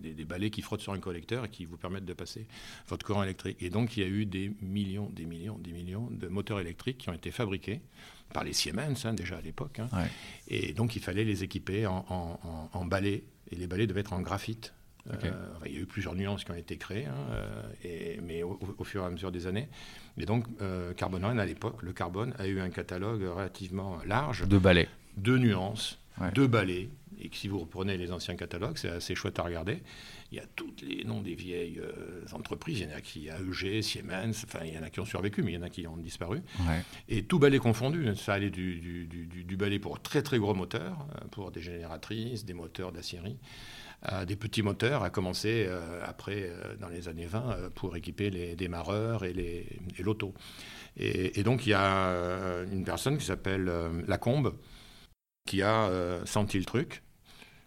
des, 0.00 0.24
balais 0.24 0.50
qui 0.50 0.62
frottent 0.62 0.80
sur 0.80 0.92
un 0.92 0.98
collecteur 0.98 1.44
et 1.44 1.48
qui 1.48 1.64
vous 1.64 1.76
permettent 1.76 2.04
de 2.04 2.12
passer 2.12 2.46
votre 2.88 3.04
courant 3.04 3.22
électrique. 3.22 3.62
Et 3.62 3.70
donc, 3.70 3.96
il 3.96 4.02
y 4.02 4.06
a 4.06 4.08
eu 4.08 4.26
des 4.26 4.52
millions, 4.60 5.10
des 5.10 5.24
millions, 5.24 5.58
des 5.58 5.72
millions 5.72 6.08
de 6.10 6.28
moteurs 6.28 6.60
électriques 6.60 6.98
qui 6.98 7.10
ont 7.10 7.14
été 7.14 7.30
fabriqués 7.30 7.80
par 8.32 8.44
les 8.44 8.52
Siemens, 8.52 9.04
hein, 9.04 9.14
déjà 9.14 9.36
à 9.36 9.40
l'époque. 9.40 9.78
Hein. 9.78 9.88
Et 10.48 10.72
donc, 10.72 10.96
il 10.96 11.02
fallait 11.02 11.24
les 11.24 11.44
équiper 11.44 11.86
en, 11.86 12.84
balais. 12.86 13.24
Et 13.50 13.56
les 13.56 13.66
balais 13.66 13.86
devaient 13.86 14.00
être 14.00 14.12
en 14.12 14.20
graphite. 14.20 14.72
Euh, 15.10 15.32
il 15.66 15.72
y 15.72 15.76
a 15.78 15.80
eu 15.80 15.86
plusieurs 15.86 16.14
nuances 16.14 16.44
qui 16.44 16.52
ont 16.52 16.56
été 16.56 16.76
créées, 16.76 17.06
hein, 17.06 17.14
euh, 17.32 17.62
et, 17.82 18.20
mais 18.22 18.44
au, 18.44 18.84
fur 18.84 19.02
et 19.02 19.06
à 19.06 19.10
mesure 19.10 19.32
des 19.32 19.46
années. 19.48 19.68
Et 20.16 20.26
donc, 20.26 20.44
euh, 20.60 20.94
à 20.96 21.44
l'époque, 21.44 21.82
le 21.82 21.92
carbone 21.92 22.34
a 22.38 22.46
eu 22.46 22.60
un 22.60 22.70
catalogue 22.70 23.22
relativement 23.22 23.98
large. 24.06 24.46
De 24.46 24.58
balais. 24.58 24.88
De 25.16 25.36
nuances, 25.36 25.98
de 26.34 26.46
balais, 26.46 26.88
et 27.22 27.28
que 27.28 27.36
si 27.36 27.46
vous 27.46 27.60
reprenez 27.60 27.96
les 27.96 28.10
anciens 28.10 28.34
catalogues, 28.34 28.76
c'est 28.76 28.88
assez 28.88 29.14
chouette 29.14 29.38
à 29.38 29.42
regarder. 29.42 29.82
Il 30.32 30.38
y 30.38 30.40
a 30.40 30.44
tous 30.56 30.72
les 30.82 31.04
noms 31.04 31.20
des 31.20 31.34
vieilles 31.34 31.78
euh, 31.78 32.24
entreprises. 32.32 32.80
Il 32.80 32.90
y 32.90 32.92
en 32.92 32.96
a 32.96 33.00
qui, 33.00 33.28
AEG, 33.28 33.80
Siemens, 33.80 34.44
enfin, 34.44 34.64
il 34.64 34.74
y 34.74 34.78
en 34.78 34.82
a 34.82 34.90
qui 34.90 34.98
ont 34.98 35.04
survécu, 35.04 35.42
mais 35.42 35.52
il 35.52 35.54
y 35.54 35.58
en 35.58 35.62
a 35.62 35.70
qui 35.70 35.86
ont 35.86 35.96
disparu. 35.96 36.42
Et 37.08 37.22
tout 37.24 37.38
balai 37.38 37.58
confondu. 37.58 38.14
Ça 38.16 38.34
allait 38.34 38.50
du, 38.50 39.06
du, 39.06 39.56
balai 39.56 39.78
pour 39.78 40.02
très 40.02 40.22
très 40.22 40.38
gros 40.38 40.54
moteurs, 40.54 41.06
euh, 41.14 41.28
pour 41.30 41.52
des 41.52 41.60
génératrices, 41.60 42.44
des 42.44 42.54
moteurs 42.54 42.90
d'acierie, 42.90 43.38
à 44.02 44.26
des 44.26 44.34
petits 44.34 44.62
moteurs, 44.62 45.04
à 45.04 45.10
commencer 45.10 45.68
après, 46.04 46.50
dans 46.80 46.88
les 46.88 47.06
années 47.06 47.26
20, 47.26 47.70
pour 47.76 47.94
équiper 47.96 48.30
les 48.30 48.56
démarreurs 48.56 49.24
et 49.24 49.78
l'auto. 50.00 50.34
Et, 50.96 51.38
et, 51.38 51.44
donc 51.44 51.66
il 51.66 51.70
y 51.70 51.74
a 51.74 52.64
une 52.72 52.84
personne 52.84 53.16
qui 53.16 53.24
s'appelle 53.24 53.70
Lacombe, 54.08 54.56
qui 55.46 55.62
a 55.62 55.88
senti 56.24 56.58
le 56.58 56.64
truc, 56.64 57.04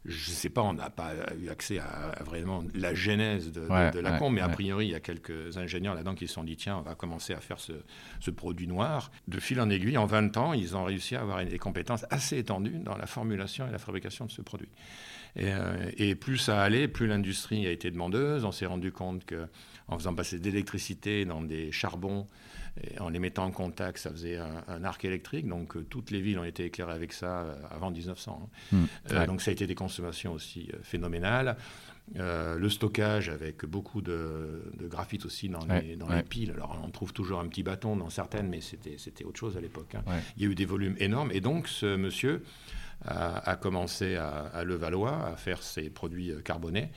je 0.05 0.29
ne 0.29 0.35
sais 0.35 0.49
pas, 0.49 0.61
on 0.61 0.73
n'a 0.73 0.89
pas 0.89 1.13
eu 1.41 1.49
accès 1.49 1.79
à, 1.79 2.23
vraiment 2.23 2.63
la 2.73 2.93
genèse 2.93 3.51
de, 3.51 3.61
la 3.61 4.17
com, 4.19 4.33
mais 4.33 4.41
a 4.41 4.49
priori, 4.49 4.87
il 4.87 4.91
y 4.91 4.95
a 4.95 4.99
quelques 4.99 5.57
ingénieurs 5.57 5.95
là-dedans 5.95 6.15
qui 6.15 6.27
se 6.27 6.33
sont 6.33 6.43
dit 6.43 6.55
tiens, 6.55 6.77
on 6.77 6.81
va 6.81 6.95
commencer 6.95 7.33
à 7.33 7.39
faire 7.39 7.57
ce, 7.59 8.31
produit 8.31 8.67
noir. 8.67 9.11
De 9.27 9.39
fil 9.39 9.59
en 9.59 9.69
aiguille, 9.69 9.97
en 9.97 10.05
20 10.05 10.37
ans, 10.37 10.53
ils 10.53 10.75
ont 10.75 10.83
réussi 10.83 11.15
à 11.15 11.21
avoir 11.21 11.43
des 11.43 11.57
compétences 11.57 12.05
assez 12.09 12.37
étendues 12.37 12.79
dans 12.79 12.97
la 12.97 13.07
formulation 13.07 13.67
et 13.67 13.71
la 13.71 13.79
fabrication 13.79 14.25
de 14.25 14.31
ce 14.31 14.41
produit. 14.41 14.69
Et, 15.35 15.51
euh, 15.51 15.91
et 15.97 16.15
plus 16.15 16.37
ça 16.37 16.61
allait, 16.61 16.87
plus 16.87 17.07
l'industrie 17.07 17.65
a 17.67 17.71
été 17.71 17.91
demandeuse. 17.91 18.45
On 18.45 18.51
s'est 18.51 18.65
rendu 18.65 18.91
compte 18.91 19.25
qu'en 19.25 19.97
faisant 19.97 20.13
passer 20.13 20.39
de 20.39 20.45
l'électricité 20.45 21.25
dans 21.25 21.41
des 21.41 21.71
charbons, 21.71 22.27
en 22.99 23.09
les 23.09 23.19
mettant 23.19 23.45
en 23.45 23.51
contact, 23.51 23.99
ça 23.99 24.11
faisait 24.11 24.37
un, 24.37 24.83
arc 24.83 25.05
électrique. 25.05 25.47
Donc 25.47 25.75
euh, 25.75 25.85
toutes 25.89 26.11
les 26.11 26.21
villes 26.21 26.39
ont 26.39 26.43
été 26.43 26.65
éclairées 26.65 26.93
avec 26.93 27.13
ça 27.13 27.41
euh, 27.41 27.55
avant 27.71 27.91
1900. 27.91 28.49
Hein. 28.73 28.77
Mmh. 29.11 29.25
Donc 29.25 29.41
ça 29.41 29.51
a 29.51 29.53
été 29.53 29.65
des 29.67 29.75
consommations 29.75 30.33
aussi 30.33 30.69
phénoménales. 30.83 31.57
le 32.15 32.69
stockage 32.69 33.29
avec 33.29 33.65
beaucoup 33.65 34.01
de, 34.01 34.71
graphite 34.89 35.25
aussi 35.25 35.49
dans, 35.49 35.65
les, 35.65 35.95
dans 35.95 36.09
les, 36.09 36.23
piles. 36.23 36.51
Alors 36.51 36.79
on 36.83 36.89
trouve 36.89 37.13
toujours 37.13 37.39
un 37.39 37.47
petit 37.47 37.63
bâton 37.63 37.95
dans 37.95 38.09
certaines, 38.09 38.49
mais 38.49 38.59
c'était 38.61 39.23
autre 39.23 39.39
chose 39.39 39.57
à 39.57 39.61
l'époque. 39.61 39.95
Hein. 39.95 40.03
Il 40.37 40.43
y 40.43 40.45
a 40.45 40.49
eu 40.49 40.55
des 40.55 40.65
volumes 40.65 40.95
énormes. 40.99 41.31
Et 41.31 41.39
donc 41.39 41.67
ce 41.67 41.95
monsieur 41.95 42.43
a, 43.05 43.55
commencé 43.55 44.15
à, 44.15 44.29
à 44.53 44.63
Levallois 44.63 45.27
à 45.27 45.35
faire 45.35 45.61
ses 45.63 45.89
produits 45.89 46.31
carbonés 46.43 46.89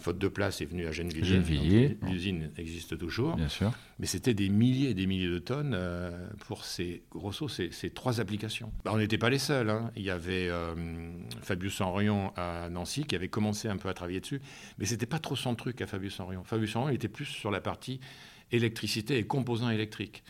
faute 0.00 0.18
de 0.18 0.28
place, 0.28 0.60
est 0.60 0.64
venu 0.64 0.86
à 0.86 0.92
Gennevilliers. 0.92 1.98
L'usine 2.02 2.50
existe 2.56 2.98
toujours. 2.98 3.36
Bien 3.36 3.48
sûr. 3.48 3.72
Mais 3.98 4.06
c'était 4.06 4.34
des 4.34 4.48
milliers 4.48 4.90
et 4.90 4.94
des 4.94 5.06
milliers 5.06 5.28
de 5.28 5.38
tonnes 5.38 5.74
euh, 5.74 6.28
pour 6.46 6.64
ces, 6.64 7.02
grosso, 7.10 7.48
ces, 7.48 7.70
ces 7.70 7.90
trois 7.90 8.20
applications. 8.20 8.72
Bah, 8.84 8.92
on 8.94 8.98
n'était 8.98 9.18
pas 9.18 9.30
les 9.30 9.38
seuls. 9.38 9.70
Hein. 9.70 9.90
Il 9.94 10.02
y 10.02 10.10
avait 10.10 10.48
euh, 10.48 10.74
Fabius 11.42 11.80
Henrion 11.80 12.32
à 12.36 12.68
Nancy 12.70 13.04
qui 13.04 13.14
avait 13.14 13.28
commencé 13.28 13.68
un 13.68 13.76
peu 13.76 13.88
à 13.88 13.94
travailler 13.94 14.20
dessus. 14.20 14.40
Mais 14.78 14.86
c'était 14.86 15.06
pas 15.06 15.18
trop 15.18 15.36
son 15.36 15.54
truc 15.54 15.80
à 15.82 15.86
Fabius 15.86 16.18
Henrion. 16.18 16.44
Fabius 16.44 16.74
Henrion 16.76 16.94
était 16.94 17.08
plus 17.08 17.26
sur 17.26 17.50
la 17.50 17.60
partie 17.60 18.00
électricité 18.52 19.18
et 19.18 19.24
composants 19.24 19.70
électriques. 19.70 20.22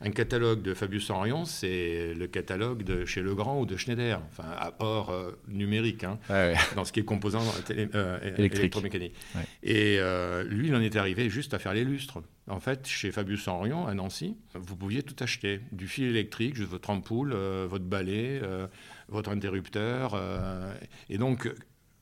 Un 0.00 0.10
catalogue 0.10 0.62
de 0.62 0.74
Fabius 0.74 1.10
Orion, 1.10 1.44
c'est 1.44 2.14
le 2.14 2.26
catalogue 2.26 2.82
de 2.82 3.04
chez 3.04 3.22
Legrand 3.22 3.60
ou 3.60 3.66
de 3.66 3.76
Schneider, 3.76 4.20
enfin, 4.28 4.72
hors 4.78 5.10
euh, 5.10 5.32
numérique, 5.48 6.04
hein, 6.04 6.18
dans 6.74 6.84
ce 6.84 6.92
qui 6.92 7.00
est 7.00 7.04
composants 7.04 7.44
euh, 7.70 8.34
électromécaniques. 8.36 9.14
Et 9.62 9.96
euh, 9.98 10.44
lui, 10.44 10.68
il 10.68 10.74
en 10.74 10.80
est 10.80 10.96
arrivé 10.96 11.30
juste 11.30 11.54
à 11.54 11.58
faire 11.58 11.74
les 11.74 11.84
lustres. 11.84 12.22
En 12.48 12.60
fait, 12.60 12.86
chez 12.86 13.12
Fabius 13.12 13.46
Orion, 13.46 13.86
à 13.86 13.94
Nancy, 13.94 14.36
vous 14.54 14.76
pouviez 14.76 15.02
tout 15.02 15.16
acheter. 15.22 15.60
Du 15.72 15.86
fil 15.86 16.06
électrique, 16.06 16.56
juste 16.56 16.70
votre 16.70 16.90
ampoule, 16.90 17.34
votre 17.34 17.84
balai, 17.84 18.40
votre 19.08 19.30
interrupteur. 19.30 20.18
et 21.10 21.18
donc, 21.18 21.52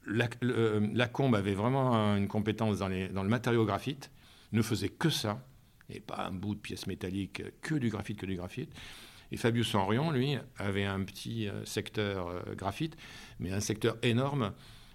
la, 0.06 0.28
la, 0.40 1.08
Combe 1.08 1.34
avait 1.34 1.54
vraiment 1.54 2.16
une 2.16 2.28
compétence 2.28 2.78
dans, 2.78 2.86
les, 2.86 3.08
dans 3.08 3.24
le 3.24 3.28
matériau 3.28 3.64
graphite, 3.64 4.12
ne 4.52 4.62
faisait 4.62 4.88
que 4.88 5.10
ça 5.10 5.44
et 5.90 6.00
pas 6.00 6.26
un 6.26 6.32
bout 6.32 6.54
de 6.54 6.60
pièce 6.60 6.86
métallique, 6.86 7.42
que 7.62 7.74
du 7.74 7.88
graphite, 7.88 8.18
que 8.18 8.26
du 8.26 8.36
graphite. 8.36 8.70
Et 9.32 9.36
Fabius 9.36 9.74
Henrion, 9.74 10.10
lui, 10.10 10.36
avait 10.58 10.84
un 10.84 11.02
petit 11.02 11.48
euh, 11.48 11.64
secteur 11.64 12.28
euh, 12.28 12.54
graphite, 12.54 12.96
mais 13.40 13.52
un 13.52 13.60
secteur 13.60 13.96
énorme 14.02 14.52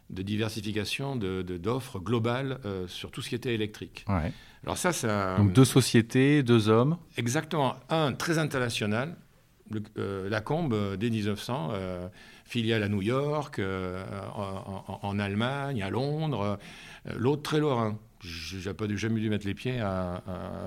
de 0.09 0.21
diversification 0.21 1.15
d'offres 1.15 1.99
de, 1.99 2.03
globales 2.03 2.59
euh, 2.65 2.87
sur 2.87 3.11
tout 3.11 3.21
ce 3.21 3.29
qui 3.29 3.35
était 3.35 3.53
électrique. 3.53 4.05
Alors 4.63 4.77
ça, 4.77 4.91
ça... 4.91 5.37
Donc 5.37 5.53
deux 5.53 5.65
sociétés, 5.65 6.43
deux 6.43 6.69
hommes 6.69 6.97
Exactement. 7.17 7.75
Un 7.89 8.13
très 8.13 8.37
international, 8.37 9.15
la 9.95 10.41
Combe, 10.41 10.97
dès 10.97 11.09
1900, 11.09 11.71
filiale 12.43 12.83
à 12.83 12.89
New 12.89 13.01
York, 13.01 13.61
en, 14.35 14.99
en, 15.01 15.19
Allemagne, 15.19 15.81
à 15.81 15.89
Londres. 15.89 16.59
L'autre 17.15 17.41
très 17.41 17.59
lorrain 17.61 17.97
j'ai 18.23 18.59
jamais 18.59 19.19
dû 19.19 19.29
mettre 19.29 19.47
les 19.47 19.53
pieds 19.53 19.81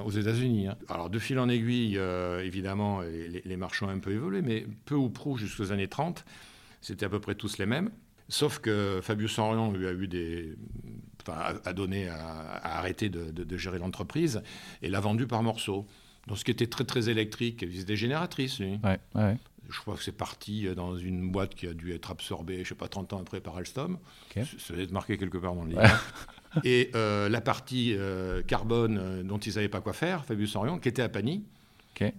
aux 0.05 0.11
États-Unis. 0.11 0.69
Hein. 0.69 0.77
Alors, 0.89 1.11
de 1.11 1.19
fil 1.19 1.39
en 1.39 1.49
aiguille, 1.49 1.99
euh, 1.99 2.45
évidemment, 2.45 3.01
les, 3.03 3.43
les, 3.45 3.57
marchands 3.57 3.87
ont 3.87 3.91
un 3.91 3.99
peu 3.99 4.13
évolué, 4.13 4.43
mais 4.43 4.67
peu 4.85 4.95
ou 4.95 5.09
prou 5.09 5.37
jusqu'aux 5.37 5.73
années 5.73 5.89
30, 5.89 6.25
c'était 6.81 7.07
à 7.07 7.09
peu 7.09 7.21
près 7.21 7.35
tous 7.35 7.59
les 7.59 7.67
mêmes. 7.67 7.91
Sauf 8.29 8.59
que 8.59 9.01
Fabius 9.03 9.39
Orion 9.39 9.71
lui 9.73 9.87
a 9.87 9.93
eu 9.93 10.09
des, 10.09 10.57
enfin, 11.23 11.59
a 11.65 11.73
donné 11.73 12.09
à, 12.09 12.79
arrêter 12.79 13.09
de, 13.09 13.57
gérer 13.57 13.79
l'entreprise 13.79 14.43
et 14.83 14.89
l'a 14.89 15.01
vendu 15.01 15.27
par 15.27 15.43
morceaux. 15.43 15.87
Donc, 16.27 16.39
ce 16.39 16.45
qui 16.45 16.51
était 16.51 16.67
très 16.67 16.85
très 16.85 17.11
électrique, 17.11 17.65
des 17.65 17.97
génératrices, 17.97 18.59
lui. 18.61 18.81
Je 19.71 19.81
crois 19.81 19.97
que 19.97 20.03
c'est 20.03 20.13
parti 20.13 20.67
dans 20.75 20.97
une 20.97 21.31
boîte 21.31 21.55
qui 21.55 21.67
a 21.67 21.73
dû 21.73 21.93
être 21.95 22.11
absorbée, 22.11 22.57
je 22.57 22.61
ne 22.61 22.65
sais 22.65 22.75
pas, 22.75 22.89
30 22.89 23.15
ans 23.15 23.21
après 23.21 23.41
par 23.41 23.57
Alstom. 23.57 23.99
Ça 24.35 24.75
doit 24.75 24.83
être 24.83 24.93
marqué 24.93 25.17
quelque 25.17 25.39
part 25.39 25.55
dans 25.55 25.65
le 25.65 25.71
livre. 25.71 25.83
Et 26.63 26.91
euh, 26.95 27.29
la 27.29 27.41
partie 27.41 27.95
euh, 27.97 28.43
carbone 28.43 28.99
euh, 29.01 29.23
dont 29.23 29.39
ils 29.39 29.49
ne 29.49 29.55
savaient 29.55 29.69
pas 29.69 29.81
quoi 29.81 29.93
faire, 29.93 30.25
Fabius 30.25 30.55
Orion, 30.57 30.79
qui 30.79 30.89
était 30.89 31.03
à 31.03 31.09
Pagny, 31.09 31.45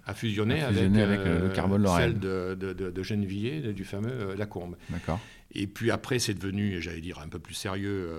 a 0.05 0.13
fusionné, 0.13 0.61
avec, 0.61 0.83
le 0.89 1.49
carbone 1.49 1.85
celle 1.97 2.19
de, 2.19 2.55
de, 2.59 2.73
de, 2.73 3.03
Gennevilliers, 3.03 3.73
du 3.73 3.83
fameux 3.83 4.33
Lacombe. 4.35 4.77
D'accord. 4.89 5.19
Et 5.53 5.67
puis 5.67 5.91
après, 5.91 6.19
c'est 6.19 6.33
devenu, 6.33 6.81
j'allais 6.81 7.01
dire, 7.01 7.19
un 7.19 7.27
peu 7.27 7.39
plus 7.39 7.53
sérieux. 7.53 8.09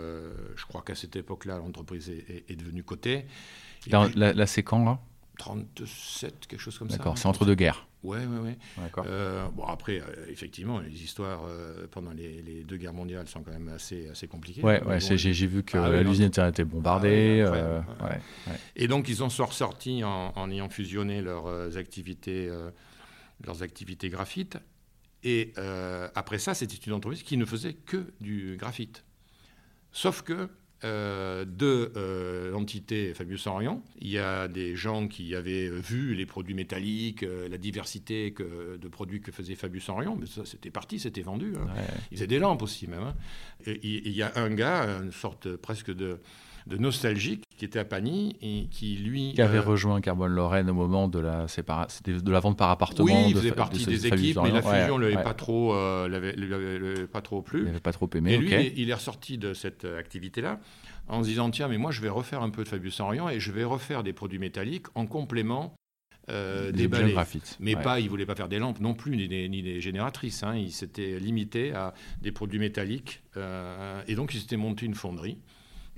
je 0.55 0.64
crois 0.66 0.83
qu'à 0.83 0.94
cette 0.94 1.16
époque-là, 1.16 1.59
l'entreprise 1.59 2.11
est, 2.11 2.57
devenue 2.57 2.83
cotée. 2.83 3.24
Là, 3.90 4.09
là 4.14 4.46
c'est 4.46 4.62
quand, 4.62 4.85
là? 4.85 5.00
37, 5.37 6.46
quelque 6.46 6.61
chose 6.61 6.79
comme 6.79 6.90
ça. 6.90 6.96
D'accord, 6.96 7.18
c'est 7.18 7.27
entre 7.27 7.44
deux 7.44 7.55
guerres. 7.55 7.87
Oui, 8.03 8.18
oui, 8.29 8.38
oui. 8.79 8.83
Euh, 9.07 9.49
bon, 9.49 9.64
après, 9.64 10.01
euh, 10.01 10.31
effectivement, 10.31 10.79
les 10.79 11.03
histoires 11.03 11.42
euh, 11.49 11.87
pendant 11.90 12.12
les, 12.12 12.62
deux 12.62 12.77
guerres 12.77 12.92
mondiales 12.92 13.27
sont 13.27 13.42
quand 13.42 13.51
même 13.51 13.68
assez, 13.68 14.09
assez 14.09 14.29
compliquées. 14.29 14.62
Ouais, 14.62 14.83
ouais 14.85 15.01
j'ai 15.01 15.46
vu 15.46 15.64
que 15.64 15.77
ah 15.77 16.03
l'usine 16.03 16.31
a 16.37 16.49
été 16.49 16.64
bombardée. 16.64 17.44
Ah 18.01 18.16
Et 18.77 18.87
donc, 18.87 19.09
ils 19.09 19.22
en 19.22 19.29
sont 19.29 19.46
ressortis 19.46 20.05
en, 20.05 20.33
en 20.37 20.51
ayant 20.51 20.68
fusionné 20.68 21.20
leurs 21.20 21.77
activités, 21.77 22.49
leurs 23.44 23.62
activités 23.62 24.09
graphite. 24.09 24.59
Et 25.25 25.53
après 26.14 26.38
ça, 26.38 26.55
c'était 26.55 26.77
une 26.77 26.92
entreprise 26.92 27.25
qui 27.25 27.37
ne 27.37 27.44
faisait 27.44 27.75
que 27.75 28.12
du 28.20 28.57
graphite. 28.57 29.05
Sauf 29.90 30.22
que 30.22 30.49
euh, 30.85 31.47
de 31.47 31.91
euh, 31.97 32.51
l'entité 32.51 33.15
Fabius 33.15 33.47
Orion. 33.47 33.83
Il 33.99 34.09
y 34.09 34.19
a 34.19 34.47
des 34.47 34.77
gens 34.77 35.09
qui 35.09 35.35
avaient 35.35 35.71
vu 35.71 36.15
les 36.15 36.27
produits 36.27 36.53
métalliques, 36.53 37.23
euh, 37.23 37.49
la 37.49 37.57
diversité 37.57 38.31
de 38.31 38.89
produits 38.89 39.23
que 39.23 39.33
faisait 39.33 39.55
Fabius 39.55 39.89
Orion, 39.89 40.17
mais 40.21 40.27
ça 40.27 40.45
c'était 40.45 40.71
parti, 40.71 40.99
c'était 40.99 41.23
vendu. 41.23 41.55
Hein. 41.57 41.67
Ils 42.12 42.19
avaient 42.19 42.27
des 42.27 42.39
lampes 42.39 42.61
aussi 42.61 42.89
même. 42.89 43.03
Hein. 43.05 43.15
Et 43.67 43.81
il 43.83 44.12
y 44.12 44.23
a 44.23 44.33
un 44.37 44.51
gars, 44.51 45.01
une 45.03 45.12
sorte 45.12 45.57
presque 45.57 45.91
de, 45.91 46.19
de 46.66 46.76
nostalgique 46.76 47.44
qui 47.57 47.64
était 47.64 47.79
à 47.79 47.85
Pagny 47.85 48.37
et 48.42 48.66
qui 48.70 48.96
lui 48.96 49.33
qui 49.35 49.42
avait 49.42 49.59
rejoint 49.59 50.00
Carbone 50.00 50.33
Lorraine 50.33 50.68
au 50.68 50.74
moment 50.74 51.09
de 51.09 51.18
la 51.18 51.48
séparation 51.48 52.02
de 52.05 52.33
la 52.33 52.40
vente 52.40 52.59
par 52.59 52.70
appartement 52.70 53.07
oui 53.07 53.31
il 53.31 53.37
faisait 53.37 53.52
partie 53.52 53.87
des 53.87 54.07
équipes 54.07 54.38
mais 54.42 54.50
la 54.50 54.62
fusion 54.62 54.98
ne 54.98 55.07
l'avait 55.07 55.22
pas 55.22 55.35
trop 55.35 55.74
l'avait 56.09 57.07
pas 57.07 57.22
trop 57.22 57.42
plu 57.42 57.61
il 57.61 57.66
n'avait 57.66 57.81
pas 57.81 57.92
trop 57.92 58.11
aimé 58.14 58.35
et 58.35 58.38
lui 58.38 58.72
il 58.76 58.90
est 58.90 58.94
ressorti 58.94 59.38
de 59.38 59.55
cette 59.55 59.85
activité 59.85 60.40
là 60.40 60.59
en 61.09 61.22
se 61.22 61.29
disant 61.29 61.50
tiens 61.50 61.68
mais 61.68 61.79
moi 61.79 61.92
je 61.92 62.00
vais 62.00 62.09
refaire 62.09 62.42
un 62.42 62.50
peu 62.50 62.64
de 62.64 62.68
Fabius 62.68 63.00
Orient 63.00 63.29
et 63.29 63.38
je 63.38 63.52
vais 63.52 63.64
refaire 63.64 64.02
des 64.02 64.12
produits 64.12 64.38
métalliques 64.38 64.87
en 64.94 65.07
complément 65.07 65.76
euh, 66.29 66.72
des, 66.72 66.88
balais. 66.88 67.14
Mais 67.61 67.76
pas, 67.76 68.00
il 68.00 68.09
voulait 68.09 68.26
pas 68.26 68.35
faire 68.35 68.48
des 68.48 68.59
lampes 68.59 68.81
non 68.81 68.94
plus, 68.94 69.16
ni 69.16 69.29
des, 69.29 69.48
ni 69.48 69.62
des 69.62 69.81
génératrices. 69.81 70.42
Hein. 70.42 70.57
Il 70.57 70.72
s'était 70.72 71.20
limité 71.20 71.72
à 71.72 71.94
des 72.20 72.33
produits 72.33 72.59
métalliques. 72.59 73.22
Euh, 73.37 74.02
et 74.09 74.16
donc, 74.16 74.35
il 74.35 74.40
s'était 74.40 74.57
monté 74.57 74.87
une 74.87 74.94
fonderie 74.94 75.38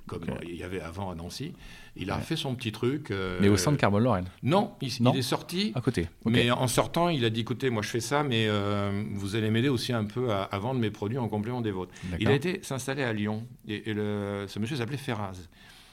comme 0.09 0.25
il 0.43 0.57
y 0.57 0.65
avait 0.65 0.81
avant 0.81 1.11
à 1.11 1.15
Nancy. 1.15 1.53
Il 1.97 2.11
a 2.11 2.19
fait 2.19 2.37
son 2.37 2.55
petit 2.55 2.73
truc. 2.73 3.11
Euh, 3.11 3.39
mais 3.41 3.49
au 3.49 3.57
sein 3.57 3.73
de 3.73 3.77
Carbone 3.77 4.05
Lorraine 4.05 4.27
non, 4.43 4.73
il, 4.81 4.89
est 4.89 5.23
sorti. 5.23 5.73
À 5.75 5.81
côté. 5.81 6.09
Mais 6.25 6.51
en 6.51 6.69
sortant, 6.69 7.09
il 7.09 7.25
a 7.25 7.31
dit 7.31 7.41
écoutez, 7.41 7.71
moi 7.71 7.83
je 7.83 7.89
fais 7.89 8.01
ça, 8.01 8.23
mais 8.23 8.47
euh, 8.49 9.05
vous 9.15 9.37
allez 9.37 9.51
m'aider 9.51 9.69
aussi 9.69 9.93
un 9.93 10.05
peu 10.05 10.33
à, 10.33 10.59
vendre 10.59 10.81
mes 10.81 10.91
produits 10.91 11.19
en 11.19 11.29
complément 11.29 11.61
des 11.61 11.71
vôtres. 11.71 11.93
Il 12.19 12.29
a 12.29 12.33
été 12.33 12.61
s'installer 12.63 13.03
à 13.03 13.13
Lyon. 13.13 13.47
Et, 13.67 13.83
ce 13.87 14.59
monsieur 14.59 14.77
s'appelait 14.77 14.97
Ferraz. 14.97 15.49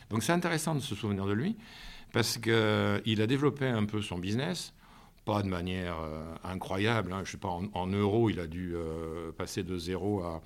Donc 0.10 0.24
c'est 0.24 0.34
intéressant 0.34 0.76
de 0.76 0.80
se 0.80 0.96
souvenir 0.96 1.26
de 1.26 1.34
lui, 1.34 1.58
parce 2.14 2.38
qu'il 2.38 3.22
a 3.22 3.28
développé 3.28 3.66
un 3.68 3.86
peu 3.86 4.02
son 4.02 4.18
business 4.18 4.74
pas 5.26 5.42
de 5.42 5.48
manière 5.48 5.96
euh, 6.02 6.36
incroyable. 6.44 7.12
Hein. 7.12 7.24
Je 7.26 7.32
sais 7.32 7.38
pas, 7.38 7.50
en, 7.50 7.88
euros, 7.88 8.30
il 8.30 8.40
a 8.40 8.46
dû 8.46 8.76
passer 9.40 9.64
de 9.64 9.76
zéro 9.76 10.22
à 10.22 10.44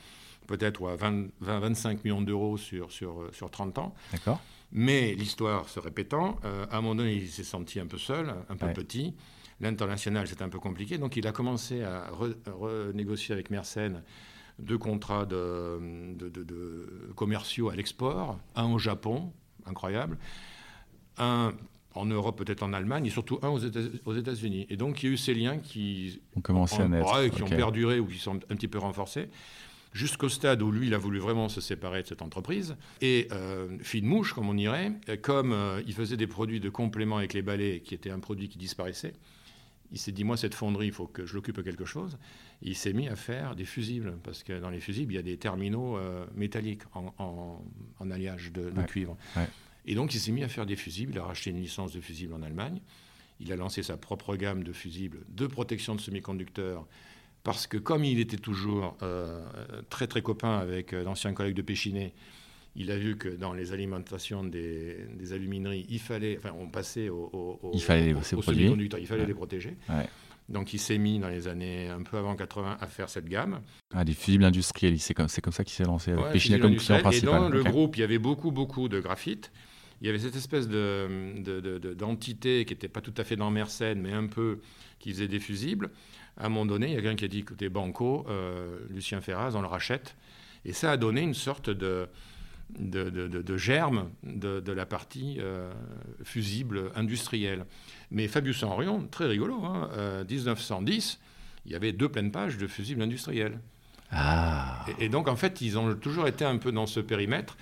peut-être 0.49 0.89
à 0.89 0.95
20-25 0.95 1.99
millions 2.03 2.21
d'euros 2.21 2.57
sur, 2.57 2.91
sur, 2.91 3.21
euh, 3.21 3.29
sur 3.31 3.51
30 3.51 3.77
ans. 3.77 3.93
D'accord. 4.11 4.41
Mais 4.71 5.13
l'histoire 5.13 5.69
se 5.69 5.79
répétant, 5.79 6.39
euh, 6.43 6.65
à 6.71 6.77
un 6.77 6.81
moment 6.81 6.95
donné, 6.95 7.13
il 7.13 7.29
s'est 7.29 7.43
senti 7.43 7.79
un 7.79 7.85
peu 7.85 7.97
seul, 7.97 8.33
un 8.49 8.55
peu 8.55 8.73
petit. 8.73 9.15
L'international, 9.61 10.27
c'était 10.27 10.43
un 10.43 10.49
peu 10.49 10.59
compliqué. 10.59 10.97
Donc, 10.97 11.17
il 11.17 11.27
a 11.27 11.31
commencé 11.31 11.83
à 11.83 12.09
renégocier 12.51 13.33
avec 13.33 13.49
Mersenne 13.49 14.03
deux 14.57 14.77
contrats 14.77 15.25
de, 15.25 15.79
commerciaux 17.15 17.69
à 17.69 17.75
l'export, 17.75 18.39
un 18.55 18.71
au 18.71 18.79
Japon, 18.79 19.31
incroyable, 19.65 20.17
un 21.17 21.53
en 21.95 22.05
Europe, 22.05 22.37
peut-être 22.37 22.63
en 22.63 22.73
Allemagne, 22.73 23.07
et 23.07 23.09
surtout 23.09 23.39
un 23.41 23.49
aux 23.49 24.15
États-Unis. 24.15 24.67
Et 24.69 24.77
donc, 24.77 25.01
il 25.01 25.07
y 25.07 25.09
a 25.09 25.13
eu 25.13 25.17
ces 25.17 25.33
liens 25.33 25.57
qui 25.57 26.21
ont 26.35 26.41
commencé 26.41 26.81
à 26.81 26.87
naître. 26.87 27.29
qui 27.29 27.43
ont 27.43 27.49
perduré 27.49 27.99
ou 27.99 28.05
qui 28.05 28.19
sont 28.19 28.35
un 28.35 28.55
petit 28.55 28.67
peu 28.67 28.77
renforcés, 28.77 29.29
jusqu'au 29.93 30.29
stade 30.29 30.61
où 30.61 30.71
lui, 30.71 30.87
il 30.87 30.93
a 30.93 30.97
voulu 30.97 31.19
vraiment 31.19 31.49
se 31.49 31.61
séparer 31.61 32.03
de 32.03 32.07
cette 32.07 32.21
entreprise. 32.21 32.75
Et 33.01 33.27
euh, 33.31 33.77
fine 33.81 34.05
mouche, 34.05 34.33
comme 34.33 34.49
on 34.49 34.53
dirait, 34.53 34.93
comme 35.21 35.53
euh, 35.53 35.81
il 35.87 35.93
faisait 35.93 36.17
des 36.17 36.27
produits 36.27 36.59
de 36.59 36.69
complément 36.69 37.17
avec 37.17 37.33
les 37.33 37.41
balais, 37.41 37.81
qui 37.81 37.95
était 37.95 38.11
un 38.11 38.19
produit 38.19 38.49
qui 38.49 38.57
disparaissait, 38.57 39.13
il 39.91 39.97
s'est 39.97 40.11
dit, 40.11 40.23
moi, 40.23 40.37
cette 40.37 40.53
fonderie, 40.53 40.87
il 40.87 40.93
faut 40.93 41.07
que 41.07 41.25
je 41.25 41.33
l'occupe 41.33 41.63
quelque 41.63 41.85
chose. 41.85 42.17
il 42.61 42.75
s'est 42.75 42.93
mis 42.93 43.07
à 43.07 43.15
faire 43.15 43.55
des 43.55 43.65
fusibles, 43.65 44.17
parce 44.23 44.43
que 44.43 44.59
dans 44.59 44.69
les 44.69 44.79
fusibles, 44.79 45.13
il 45.13 45.15
y 45.15 45.19
a 45.19 45.23
des 45.23 45.37
terminaux 45.37 45.97
euh, 45.97 46.25
métalliques 46.35 46.83
en, 46.93 47.61
alliage 48.11 48.51
de, 48.51 48.71
cuivre. 48.83 49.17
Et 49.85 49.95
donc, 49.95 50.13
il 50.13 50.19
s'est 50.19 50.31
mis 50.31 50.43
à 50.43 50.47
faire 50.47 50.65
des 50.65 50.75
fusibles. 50.75 51.13
Il 51.13 51.19
a 51.19 51.23
racheté 51.23 51.49
une 51.49 51.59
licence 51.59 51.91
de 51.93 52.01
fusibles 52.01 52.33
en 52.33 52.43
Allemagne. 52.43 52.81
Il 53.39 53.51
a 53.51 53.55
lancé 53.55 53.81
sa 53.81 53.97
propre 53.97 54.35
gamme 54.35 54.63
de 54.63 54.73
fusibles 54.73 55.21
de 55.29 55.47
protection 55.47 55.95
de 55.95 56.01
semi-conducteurs, 56.01 56.85
parce 57.43 57.67
que 57.67 57.77
comme 57.77 58.03
il 58.03 58.19
était 58.19 58.37
toujours 58.37 58.97
euh, 59.01 59.41
très, 59.89 60.07
très 60.07 60.21
copain 60.21 60.57
avec 60.57 60.93
euh, 60.93 61.03
d'anciens 61.03 61.33
collègues 61.33 61.55
de 61.55 61.61
Péchinet, 61.61 62.13
il 62.75 62.91
a 62.91 62.97
vu 62.97 63.17
que 63.17 63.29
dans 63.29 63.53
les 63.53 63.73
alimentations 63.73 64.43
des, 64.43 65.07
alumineries, 65.31 65.85
il 65.89 65.99
fallait, 65.99 66.37
enfin, 66.37 66.53
on 66.57 66.67
passait 66.67 67.09
au, 67.09 67.59
il 67.73 67.81
fallait 67.81 68.13
les, 68.13 68.23
semi-conducteurs, 68.23 68.99
il 68.99 69.07
fallait 69.07 69.25
les 69.25 69.33
protéger. 69.33 69.75
Donc 70.47 70.73
il 70.73 70.79
s'est 70.79 70.97
mis 70.97 71.19
dans 71.19 71.29
les 71.29 71.47
années 71.47 71.89
un 71.89 72.01
peu 72.01 72.17
avant 72.17 72.35
80 72.35 72.77
à 72.79 72.87
faire 72.87 73.09
cette 73.09 73.27
gamme. 73.27 73.61
Ah, 73.93 74.03
des 74.03 74.13
fusibles 74.13 74.43
industriels, 74.43 74.99
c'est 74.99 75.13
comme, 75.13 75.27
comme, 75.43 75.53
ça 75.53 75.63
qu'il 75.63 75.73
s'est 75.73 75.83
lancé 75.83 76.11
avec 76.11 76.25
ouais, 76.25 76.59
comme 76.59 76.75
client 76.75 76.99
principal. 77.01 77.13
Et 77.13 77.21
dans 77.21 77.49
le 77.49 77.63
groupe, 77.63 77.97
il 77.97 77.99
y 77.99 78.03
avait 78.03 78.17
beaucoup, 78.17 78.51
beaucoup 78.51 78.89
de 78.89 78.99
graphite. 78.99 79.51
Il 80.01 80.07
y 80.07 80.09
avait 80.09 80.19
cette 80.19 80.35
espèce 80.35 80.67
d'entité 80.67 82.59
de, 82.59 82.63
qui 82.63 82.73
n'était 82.73 82.87
pas 82.87 83.01
tout 83.01 83.13
à 83.17 83.23
fait 83.23 83.35
dans 83.35 83.51
Mersenne, 83.51 84.01
mais 84.01 84.13
un 84.13 84.27
peu 84.27 84.59
qui 84.97 85.11
faisait 85.11 85.27
des 85.27 85.39
fusibles. 85.39 85.91
À 86.39 86.45
un 86.45 86.49
moment 86.49 86.65
donné, 86.65 86.87
il 86.87 86.93
y 86.93 86.97
a 86.97 87.01
quelqu'un 87.01 87.17
qui 87.17 87.25
a 87.25 87.27
dit, 87.27 87.39
écoutez, 87.39 87.67
Banco, 87.67 88.25
euh, 88.29 88.79
Lucien 88.89 89.19
Ferraz, 89.19 89.55
on 89.55 89.61
le 89.61 89.67
rachète. 89.67 90.15
Et 90.63 90.71
ça 90.71 90.91
a 90.91 90.97
donné 90.97 91.21
une 91.21 91.33
sorte 91.33 91.69
de, 91.69 92.07
de, 92.77 93.09
de, 93.09 93.57
germe 93.57 94.09
de, 94.23 94.71
la 94.71 94.85
partie 94.85 95.37
euh, 95.39 95.71
fusible 96.23 96.91
industrielle. 96.95 97.65
Mais 98.11 98.27
Fabius 98.27 98.63
Henrion, 98.63 99.07
très 99.11 99.25
rigolo, 99.25 99.63
hein, 99.65 99.89
1910, 100.29 101.19
euh, 101.19 101.25
il 101.65 101.71
y 101.73 101.75
avait 101.75 101.91
deux 101.91 102.09
pleines 102.09 102.31
pages 102.31 102.57
de 102.57 102.67
fusibles 102.67 103.01
industriels. 103.01 103.59
Ah. 104.11 104.85
Et, 104.97 105.09
donc, 105.09 105.27
en 105.27 105.35
fait, 105.35 105.61
ils 105.61 105.77
ont 105.77 105.93
toujours 105.95 106.27
été 106.27 106.45
un 106.45 106.57
peu 106.57 106.71
dans 106.71 106.87
ce 106.87 106.99
périmètre. 107.01 107.57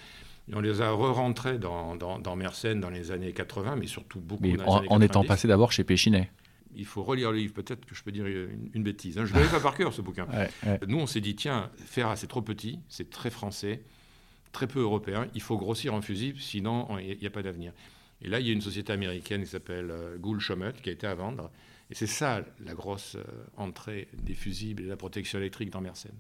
Et 0.50 0.56
on 0.56 0.62
les 0.62 0.82
a 0.82 0.92
re-rentrés 0.92 1.58
dans, 1.58 1.96
dans, 1.96 2.36
Mersenne 2.36 2.80
dans 2.80 2.90
les 2.90 3.12
années 3.12 3.34
80, 3.34 3.76
mais 3.76 3.88
surtout 3.88 4.22
beaucoup 4.22 4.44
mais 4.44 4.56
en, 4.66 5.02
étant 5.02 5.24
passé 5.24 5.48
d'abord 5.48 5.74
chez 5.74 5.84
Péchinet. 5.84 6.32
Il 6.78 6.86
faut 6.86 7.04
relire 7.04 7.32
le 7.32 7.40
livre, 7.40 7.54
peut-être 7.54 7.86
que 7.86 7.96
je 7.96 8.04
peux 8.04 8.12
dire 8.12 8.26
une, 8.28 8.84
bêtise. 8.84 9.18
Hein. 9.18 9.26
Je 9.26 9.34
ne 9.34 9.40
l'avais 9.40 9.52
pas 9.52 9.60
par 9.60 9.76
cœur, 9.76 9.94
ce 9.94 10.02
bouquin. 10.02 10.28
Nous, 10.88 10.98
on 10.98 11.08
s'est 11.08 11.22
dit, 11.22 11.36
tiens, 11.36 11.72
Ferra, 11.76 12.16
c'est 12.16 12.28
trop 12.28 12.42
petit, 12.42 12.80
c'est 12.88 13.10
très 13.10 13.32
français 13.32 13.82
très 14.52 14.68
peu 14.68 14.80
européen. 14.80 15.28
Il 15.36 15.42
faut 15.42 15.58
grossir 15.58 15.94
en 15.94 16.02
fusible, 16.02 16.40
sinon 16.40 16.88
il 16.98 17.18
n'y 17.20 17.28
a 17.28 17.30
pas 17.30 17.44
d'avenir. 17.44 17.74
Et 18.24 18.28
là, 18.28 18.40
il 18.40 18.48
y 18.48 18.50
a 18.50 18.54
une 18.54 18.62
société 18.62 18.92
américaine 18.92 19.44
qui 19.44 19.50
s'appelle 19.50 19.92
euh, 19.92 20.18
Gould 20.18 20.42
qui 20.82 20.90
a 20.90 20.92
été 20.92 21.06
à 21.06 21.14
vendre. 21.14 21.52
Et 21.92 21.96
c'est 21.96 22.08
ça 22.08 22.44
la 22.66 22.74
grosse 22.74 23.16
euh, 23.16 23.24
entrée 23.56 24.08
des 24.14 24.34
fusibles 24.34 24.82
et 24.82 24.86
de 24.86 24.90
la 24.90 24.98
protection 24.98 25.38
électrique 25.38 25.70
dans 25.70 25.82
Mersenne. 25.82 26.18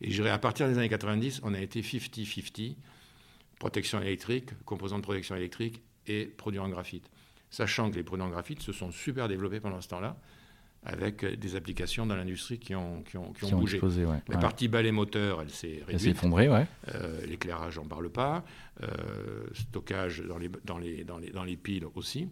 Et 0.00 0.10
je 0.10 0.22
dirais, 0.22 0.30
à 0.30 0.38
partir 0.38 0.68
des 0.68 0.78
années 0.78 0.88
90, 0.88 1.40
on 1.42 1.54
a 1.54 1.60
été 1.60 1.80
50-50, 1.82 2.76
protection 3.58 4.00
électrique, 4.00 4.50
composants 4.64 4.98
de 4.98 5.02
protection 5.02 5.34
électrique 5.34 5.82
et 6.06 6.26
produits 6.26 6.60
en 6.60 6.68
graphite. 6.68 7.10
Sachant 7.52 7.90
que 7.90 7.96
les 7.96 8.02
graphite 8.02 8.62
se 8.62 8.72
sont 8.72 8.90
super 8.90 9.28
développés 9.28 9.60
pendant 9.60 9.82
ce 9.82 9.88
temps-là 9.88 10.16
avec 10.84 11.24
des 11.24 11.54
applications 11.54 12.06
dans 12.06 12.16
l'industrie 12.16 12.58
qui 12.58 12.74
ont, 12.74 13.02
qui 13.02 13.18
ont, 13.18 13.32
qui 13.34 13.44
ont, 13.44 13.58
bougé. 13.58 13.78
La 14.28 14.38
partie 14.38 14.68
balai 14.68 14.90
moteur, 14.90 15.42
elle 15.42 15.50
s'est 15.50 15.66
réduite. 15.68 15.88
Elle 15.90 16.00
s'est 16.00 16.08
effondrée, 16.08 16.48
ouais. 16.48 16.66
Euh, 16.94 17.24
l'éclairage, 17.26 17.74
j'en 17.74 17.84
parle 17.84 18.08
pas. 18.08 18.42
Euh, 18.82 18.88
stockage 19.52 20.22
dans 20.22 20.38
les, 20.38 20.50
dans, 20.64 20.78
les, 20.78 21.04
dans, 21.04 21.18
les, 21.18 21.30
dans 21.30 21.44
les 21.44 21.56
piles 21.56 21.84
aussi. 21.94 22.26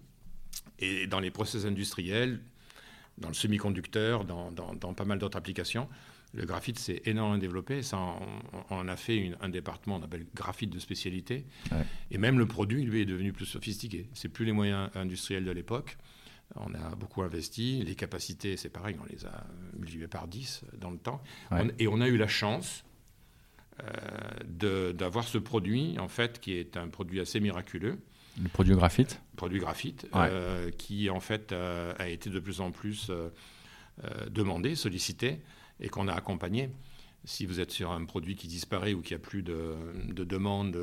Et 0.79 1.07
dans 1.07 1.21
les 1.21 1.31
process 1.31 1.67
industriels, 1.67 2.41
dans 3.19 3.29
le 3.29 3.35
semi-conducteur, 3.35 4.25
dans, 4.25 4.51
dans, 4.51 4.75
dans, 4.75 4.95
pas 4.95 5.05
mal 5.05 5.19
d'autres 5.19 5.39
applications, 5.39 5.87
le 6.33 6.47
graphite 6.47 6.79
s'est 6.79 7.03
énormément 7.07 7.39
développé. 7.39 7.83
Ça, 7.83 7.99
on, 7.99 8.65
on 8.71 8.89
a 8.89 8.97
fait 8.97 9.33
un 9.41 9.49
département, 9.49 9.97
on 9.97 10.03
appelle 10.03 10.27
graphite 10.35 10.71
de 10.71 10.79
spécialité. 10.79 11.47
Et 12.11 12.19
même 12.19 12.39
le 12.39 12.47
produit, 12.47 12.85
lui, 12.85 13.01
est 13.01 13.07
devenu 13.07 13.33
plus 13.33 13.47
sophistiqué. 13.47 14.09
C'est 14.15 14.29
plus 14.29 14.45
les 14.45 14.53
moyens 14.53 14.91
industriels 14.95 15.45
de 15.45 15.51
l'époque. 15.51 15.97
On 16.57 16.75
a 16.75 16.95
beaucoup 16.97 17.23
investi. 17.23 17.83
Les 17.85 17.95
capacités, 17.95 18.57
c'est 18.57 18.69
pareil, 18.69 18.97
on 19.01 19.07
les 19.13 19.25
a 19.25 19.47
multipliées 19.77 20.09
par 20.09 20.29
10 20.29 20.63
dans 20.79 20.91
le 20.91 20.99
temps. 20.99 21.23
et 21.79 21.89
on 21.89 22.01
a 22.01 22.09
eu 22.09 22.17
la 22.17 22.29
chance 22.29 22.85
euh, 24.65 24.93
d'avoir 24.93 25.25
ce 25.27 25.39
produit, 25.39 25.97
en 25.99 26.09
fait, 26.09 26.41
qui 26.41 26.53
est 26.53 26.77
un 26.77 26.89
produit 26.89 27.21
assez 27.21 27.41
miraculeux. 27.41 27.99
Le 28.41 28.49
produit 28.49 28.75
graphite 28.75 29.21
Produit 29.37 29.59
graphite, 29.59 30.07
euh, 30.15 30.71
qui, 30.71 31.11
en 31.11 31.21
fait, 31.21 31.53
a 31.53 32.09
été 32.09 32.31
de 32.31 32.39
plus 32.41 32.61
en 32.61 32.71
plus 32.71 33.11
euh, 33.11 33.31
demandé, 34.31 34.75
sollicité, 34.75 35.41
et 35.81 35.89
qu'on 35.89 36.09
a 36.09 36.13
accompagné 36.13 36.71
si 37.25 37.45
vous 37.45 37.61
êtes 37.61 37.71
sur 37.71 37.91
un 37.91 38.05
produit 38.07 38.35
qui 38.35 38.49
disparaît 38.49 38.95
ou 38.95 39.03
qui 39.03 39.13
a 39.13 39.19
plus 39.19 39.43
de, 39.43 39.75
de 40.09 40.25
demande 40.25 40.79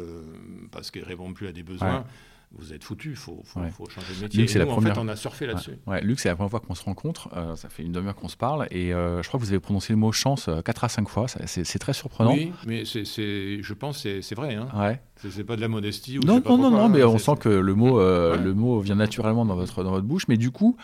parce 0.71 0.91
qu'il 0.91 1.01
ne 1.01 1.07
répond 1.07 1.33
plus 1.33 1.47
à 1.47 1.51
des 1.51 1.63
besoins, 1.63 2.05
vous 2.53 2.73
êtes 2.73 2.83
foutu, 2.83 3.09
il 3.09 3.15
faut, 3.15 3.43
changer 3.89 4.15
de 4.15 4.21
métier. 4.21 4.39
Luc, 4.39 4.49
c'est 4.49 4.59
la 4.59 4.65
première... 4.65 4.93
en 4.93 4.95
fait, 4.95 5.01
on 5.01 5.07
a 5.09 5.15
surfé 5.15 5.45
là-dessus. 5.45 5.77
Ouais. 5.85 6.01
Luc, 6.01 6.19
c'est 6.19 6.29
la 6.29 6.35
première 6.35 6.49
fois 6.49 6.59
qu'on 6.61 6.75
se 6.75 6.83
rencontre. 6.83 7.29
Euh, 7.35 7.55
ça 7.55 7.67
fait 7.67 7.83
une 7.83 7.91
demi-heure 7.91 8.15
qu'on 8.15 8.29
se 8.29 8.37
parle. 8.37 8.67
Et 8.71 8.93
euh, 8.93 9.21
je 9.21 9.27
crois 9.27 9.39
que 9.39 9.45
vous 9.45 9.51
avez 9.51 9.59
prononcé 9.59 9.91
le 9.91 9.97
mot 9.97 10.11
chance 10.11 10.49
4 10.65 10.83
euh, 10.83 10.85
à 10.85 10.89
5 10.89 11.09
fois. 11.09 11.25
C'est 11.27 11.79
très 11.79 11.93
surprenant. 11.93 12.33
Oui, 12.33 12.53
mais 12.65 12.85
c'est, 12.85 13.03
je 13.05 13.73
pense 13.73 14.01
que 14.03 14.21
c'est 14.21 14.35
vrai. 14.35 14.55
Hein. 14.55 14.69
Ouais. 14.75 15.01
C'est 15.17 15.43
pas 15.43 15.55
de 15.55 15.61
la 15.61 15.67
modestie. 15.67 16.19
Ou 16.19 16.21
non, 16.21 16.41
non, 16.43 16.57
non, 16.57 16.71
non, 16.71 16.89
mais 16.89 17.01
hein, 17.01 17.07
on 17.07 17.17
sent 17.17 17.35
que 17.39 17.49
le 17.49 17.75
mot, 17.75 17.99
le 17.99 18.53
mot 18.53 18.79
vient 18.79 18.95
naturellement 18.95 19.45
dans 19.45 19.55
votre, 19.55 19.83
dans 19.83 19.91
votre 19.91 20.07
bouche. 20.07 20.27
Mais 20.27 20.37
du 20.37 20.51
coup, 20.51 20.77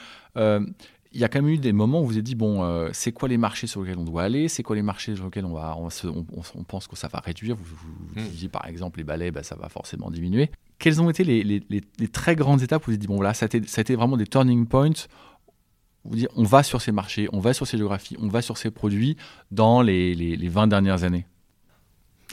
il 1.13 1.19
y 1.19 1.23
a 1.23 1.29
quand 1.29 1.41
même 1.41 1.51
eu 1.51 1.57
des 1.57 1.73
moments 1.73 2.01
où 2.01 2.05
vous 2.05 2.13
avez 2.13 2.23
dit 2.23 2.35
bon, 2.35 2.63
euh, 2.63 2.89
c'est 2.91 3.11
quoi 3.11 3.29
les 3.29 3.37
marchés 3.37 3.67
sur 3.67 3.81
lesquels 3.81 3.99
on 3.99 4.03
doit 4.03 4.23
aller? 4.23 4.47
C'est 4.47 4.63
quoi 4.63 4.75
les 4.75 4.81
marchés 4.81 5.15
sur 5.15 5.25
lesquels 5.25 5.45
on, 5.45 5.53
va, 5.53 5.77
on, 5.77 6.63
pense 6.63 6.87
que 6.87 6.95
ça 6.95 7.07
va 7.07 7.19
réduire? 7.19 7.55
Vous, 7.55 7.63
vous, 7.63 8.21
hmm. 8.21 8.27
disiez 8.27 8.49
par 8.49 8.65
exemple 8.65 8.97
les 8.97 9.03
balais, 9.03 9.29
bah, 9.29 9.43
ça 9.43 9.55
va 9.55 9.69
forcément 9.69 10.09
diminuer. 10.09 10.49
Quelles 10.79 11.01
ont 11.01 11.09
été 11.09 11.23
les, 11.23 11.43
les, 11.43 12.07
très 12.07 12.35
grandes 12.35 12.63
étapes 12.63 12.83
où 12.83 12.85
vous 12.85 12.91
vous 12.91 12.93
avez 12.93 12.97
dit 12.97 13.07
bon, 13.07 13.15
voilà, 13.15 13.33
ça 13.33 13.45
a, 13.45 13.47
été, 13.47 13.61
ça 13.67 13.79
a 13.79 13.83
été 13.83 13.95
vraiment 13.95 14.17
des 14.17 14.27
turning 14.27 14.65
points 14.65 15.07
vous 16.05 16.17
dites, 16.17 16.29
on 16.35 16.43
va 16.43 16.63
sur 16.63 16.81
ces 16.81 16.91
marchés, 16.91 17.29
on 17.31 17.39
va 17.39 17.53
sur 17.53 17.65
ces 17.65 17.77
géographies, 17.77 18.17
on 18.19 18.27
va 18.27 18.41
sur 18.41 18.57
ces 18.57 18.71
produits 18.71 19.15
dans 19.51 19.81
les, 19.81 20.15
les, 20.15 20.49
20 20.49 20.67
dernières 20.67 21.03
années? 21.05 21.25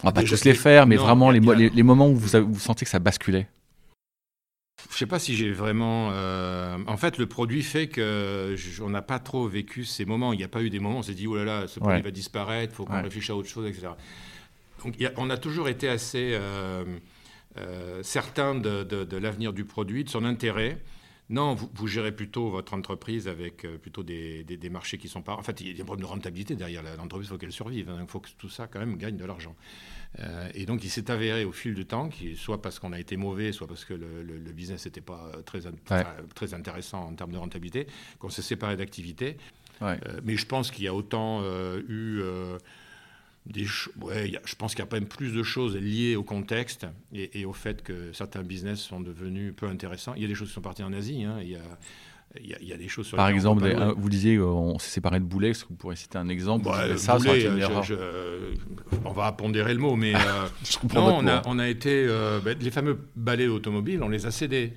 On 0.03 0.09
va 0.09 0.13
pas 0.13 0.25
tous 0.25 0.45
les 0.45 0.55
faire, 0.55 0.87
mais 0.87 0.97
vraiment 0.97 1.31
les, 1.31 1.41
les, 1.69 1.83
moments 1.83 2.09
où 2.09 2.17
vous, 2.17 2.47
vous 2.49 2.59
sentez 2.59 2.85
que 2.85 2.91
ça 2.91 2.99
basculait 2.99 3.49
je 4.89 4.95
ne 4.95 4.99
sais 4.99 5.07
pas 5.07 5.19
si 5.19 5.37
j'ai 5.37 5.53
vraiment. 5.53 6.11
Euh, 6.13 6.79
en 6.87 6.97
fait, 6.97 7.19
le 7.19 7.27
produit 7.27 7.63
fait 7.63 7.89
que 7.89 8.57
on 8.81 8.91
n'a 8.91 9.03
pas 9.03 9.19
trop 9.19 9.47
vécu 9.47 9.85
ces 9.85 10.05
moments. 10.05 10.33
Il 10.33 10.39
n'y 10.39 10.45
a 10.45 10.49
pas 10.49 10.63
eu 10.63 10.71
des 10.71 10.81
moments 10.81 10.97
où 10.97 11.01
on 11.01 11.03
s'est 11.03 11.15
dit 11.15 11.27
oh 11.27 11.37
là 11.37 11.45
là, 11.45 11.69
ce 11.69 11.81
produit 11.81 12.03
va 12.03 12.11
disparaître, 12.11 12.73
il 12.73 12.77
faut 12.77 12.85
qu'on 12.85 13.03
réfléchisse 13.03 13.31
à 13.31 13.37
autre 13.37 13.49
chose, 13.49 13.67
etc. 13.67 13.89
Donc, 14.85 14.97
on 15.17 15.29
a 15.29 15.37
toujours 15.37 15.69
été 15.69 15.89
assez 15.89 16.31
euh, 16.33 16.85
euh, 17.59 18.03
certain 18.03 18.55
de, 18.55 19.17
l'avenir 19.17 19.53
du 19.53 19.65
produit, 19.65 20.05
de 20.05 20.09
son 20.09 20.25
intérêt. 20.25 20.79
Non, 21.29 21.55
vous, 21.55 21.87
gérez 21.87 22.11
plutôt 22.11 22.51
votre 22.51 22.75
entreprise 22.75 23.29
avec 23.29 23.65
plutôt 23.81 24.03
des, 24.03 24.71
marchés 24.71 24.99
qui 24.99 25.09
sont 25.09 25.23
pas. 25.23 25.35
En 25.35 25.43
fait, 25.43 25.61
il 25.61 25.69
y 25.69 25.71
a 25.71 25.75
des 25.75 25.85
problèmes 25.85 26.05
de 26.05 26.11
rentabilité 26.11 26.57
derrière 26.57 26.83
l'entreprise, 26.83 27.29
il 27.29 27.31
faut 27.31 27.39
qu'elle 27.39 27.53
survive. 27.53 27.89
Hein. 27.91 27.99
Il 28.01 28.09
faut 28.09 28.19
que 28.19 28.31
tout 28.39 28.49
ça, 28.49 28.67
quand 28.67 28.81
même, 28.81 28.97
gagne 28.97 29.17
de 29.17 29.25
l'argent. 29.25 29.55
Euh, 30.19 30.49
et 30.55 30.67
donc, 30.67 30.85
il 30.85 30.91
s'est 30.91 31.11
avéré 31.11 31.45
au 31.45 31.53
fil 31.53 31.75
du 31.75 31.87
temps, 31.87 32.11
soit 32.35 32.61
parce 32.61 32.79
qu'on 32.79 32.93
a 32.93 32.99
été 32.99 33.17
mauvais, 33.17 33.53
soit 33.53 33.67
parce 33.67 33.85
que 33.85 33.95
le, 33.95 34.53
business 34.53 34.85
n'était 34.85 35.01
pas 35.01 35.31
très, 35.45 35.61
très 36.35 36.55
intéressant 36.55 37.05
en 37.05 37.15
termes 37.15 37.33
de 37.33 37.39
rentabilité, 37.39 37.87
qu'on 38.19 38.31
s'est 38.31 38.43
séparé 38.43 38.77
d'activités. 38.77 39.37
Euh, 39.83 39.97
mais 40.25 40.37
je 40.37 40.47
pense 40.47 40.71
qu'il 40.71 40.85
y 40.85 40.89
a 40.89 40.95
autant 40.95 41.41
euh, 41.43 41.81
eu 41.89 42.23
des 43.47 43.67
ouais, 44.03 44.39
je 44.45 44.55
pense 44.55 44.75
qu'il 44.75 44.81
y 44.81 44.83
a 44.83 44.87
quand 44.87 44.97
même 44.97 45.09
plus 45.09 45.33
de 45.33 45.43
choses 45.43 45.75
liées 45.75 46.15
au 46.15 46.23
contexte 46.23 46.87
et, 47.13 47.47
au 47.47 47.55
fait 47.55 47.83
que 47.83 48.13
certains 48.13 48.43
business 48.43 48.81
sont 48.81 49.01
devenus 49.01 49.55
peu 49.57 49.67
intéressants. 49.67 50.13
Il 50.15 50.23
y 50.23 50.25
a 50.27 50.29
des 50.29 50.35
choses 50.35 50.49
qui 50.49 50.55
sont 50.55 50.61
parties 50.61 50.83
en 50.83 50.93
Asie. 50.93 51.25
Hein. 51.25 51.39
il 51.41 51.51
y 51.51 51.57
a 51.57 51.79
il 52.41 52.69
y, 52.69 52.73
a, 52.73 52.77
des 52.77 52.89
choses 52.89 53.07
sur 53.07 53.17
Par 53.17 53.29
exemple, 53.29 53.69
vous 53.97 54.09
disiez 54.09 54.39
qu'on 54.39 54.79
s'est 54.79 54.91
séparé 54.91 55.19
de 55.19 55.25
Boulet, 55.25 55.51
est-ce 55.51 55.65
que 55.65 55.71
vous 55.71 55.77
pourriez 55.77 55.97
citer 55.97 56.17
un 56.17 56.29
exemple 56.29 56.65
bah, 56.65 56.97
ça, 56.97 57.19
Boulet, 57.19 57.45
euh, 57.47 58.55
On 59.05 59.13
va 59.13 59.33
pondérer 59.33 59.75
le 59.75 59.81
mot, 59.81 59.97
mais 59.97 60.15
euh, 60.15 60.19
non, 60.95 61.19
on 61.19 61.27
a, 61.27 61.43
on 61.47 61.59
a, 61.59 61.69
été. 61.69 62.07
Euh, 62.09 62.41
bah, 62.41 62.53
les 62.61 62.71
fameux 62.71 62.99
balais 63.17 63.49
automobiles, 63.49 64.03
on 64.03 64.09
les 64.09 64.27
a 64.27 64.31
cédés. 64.31 64.75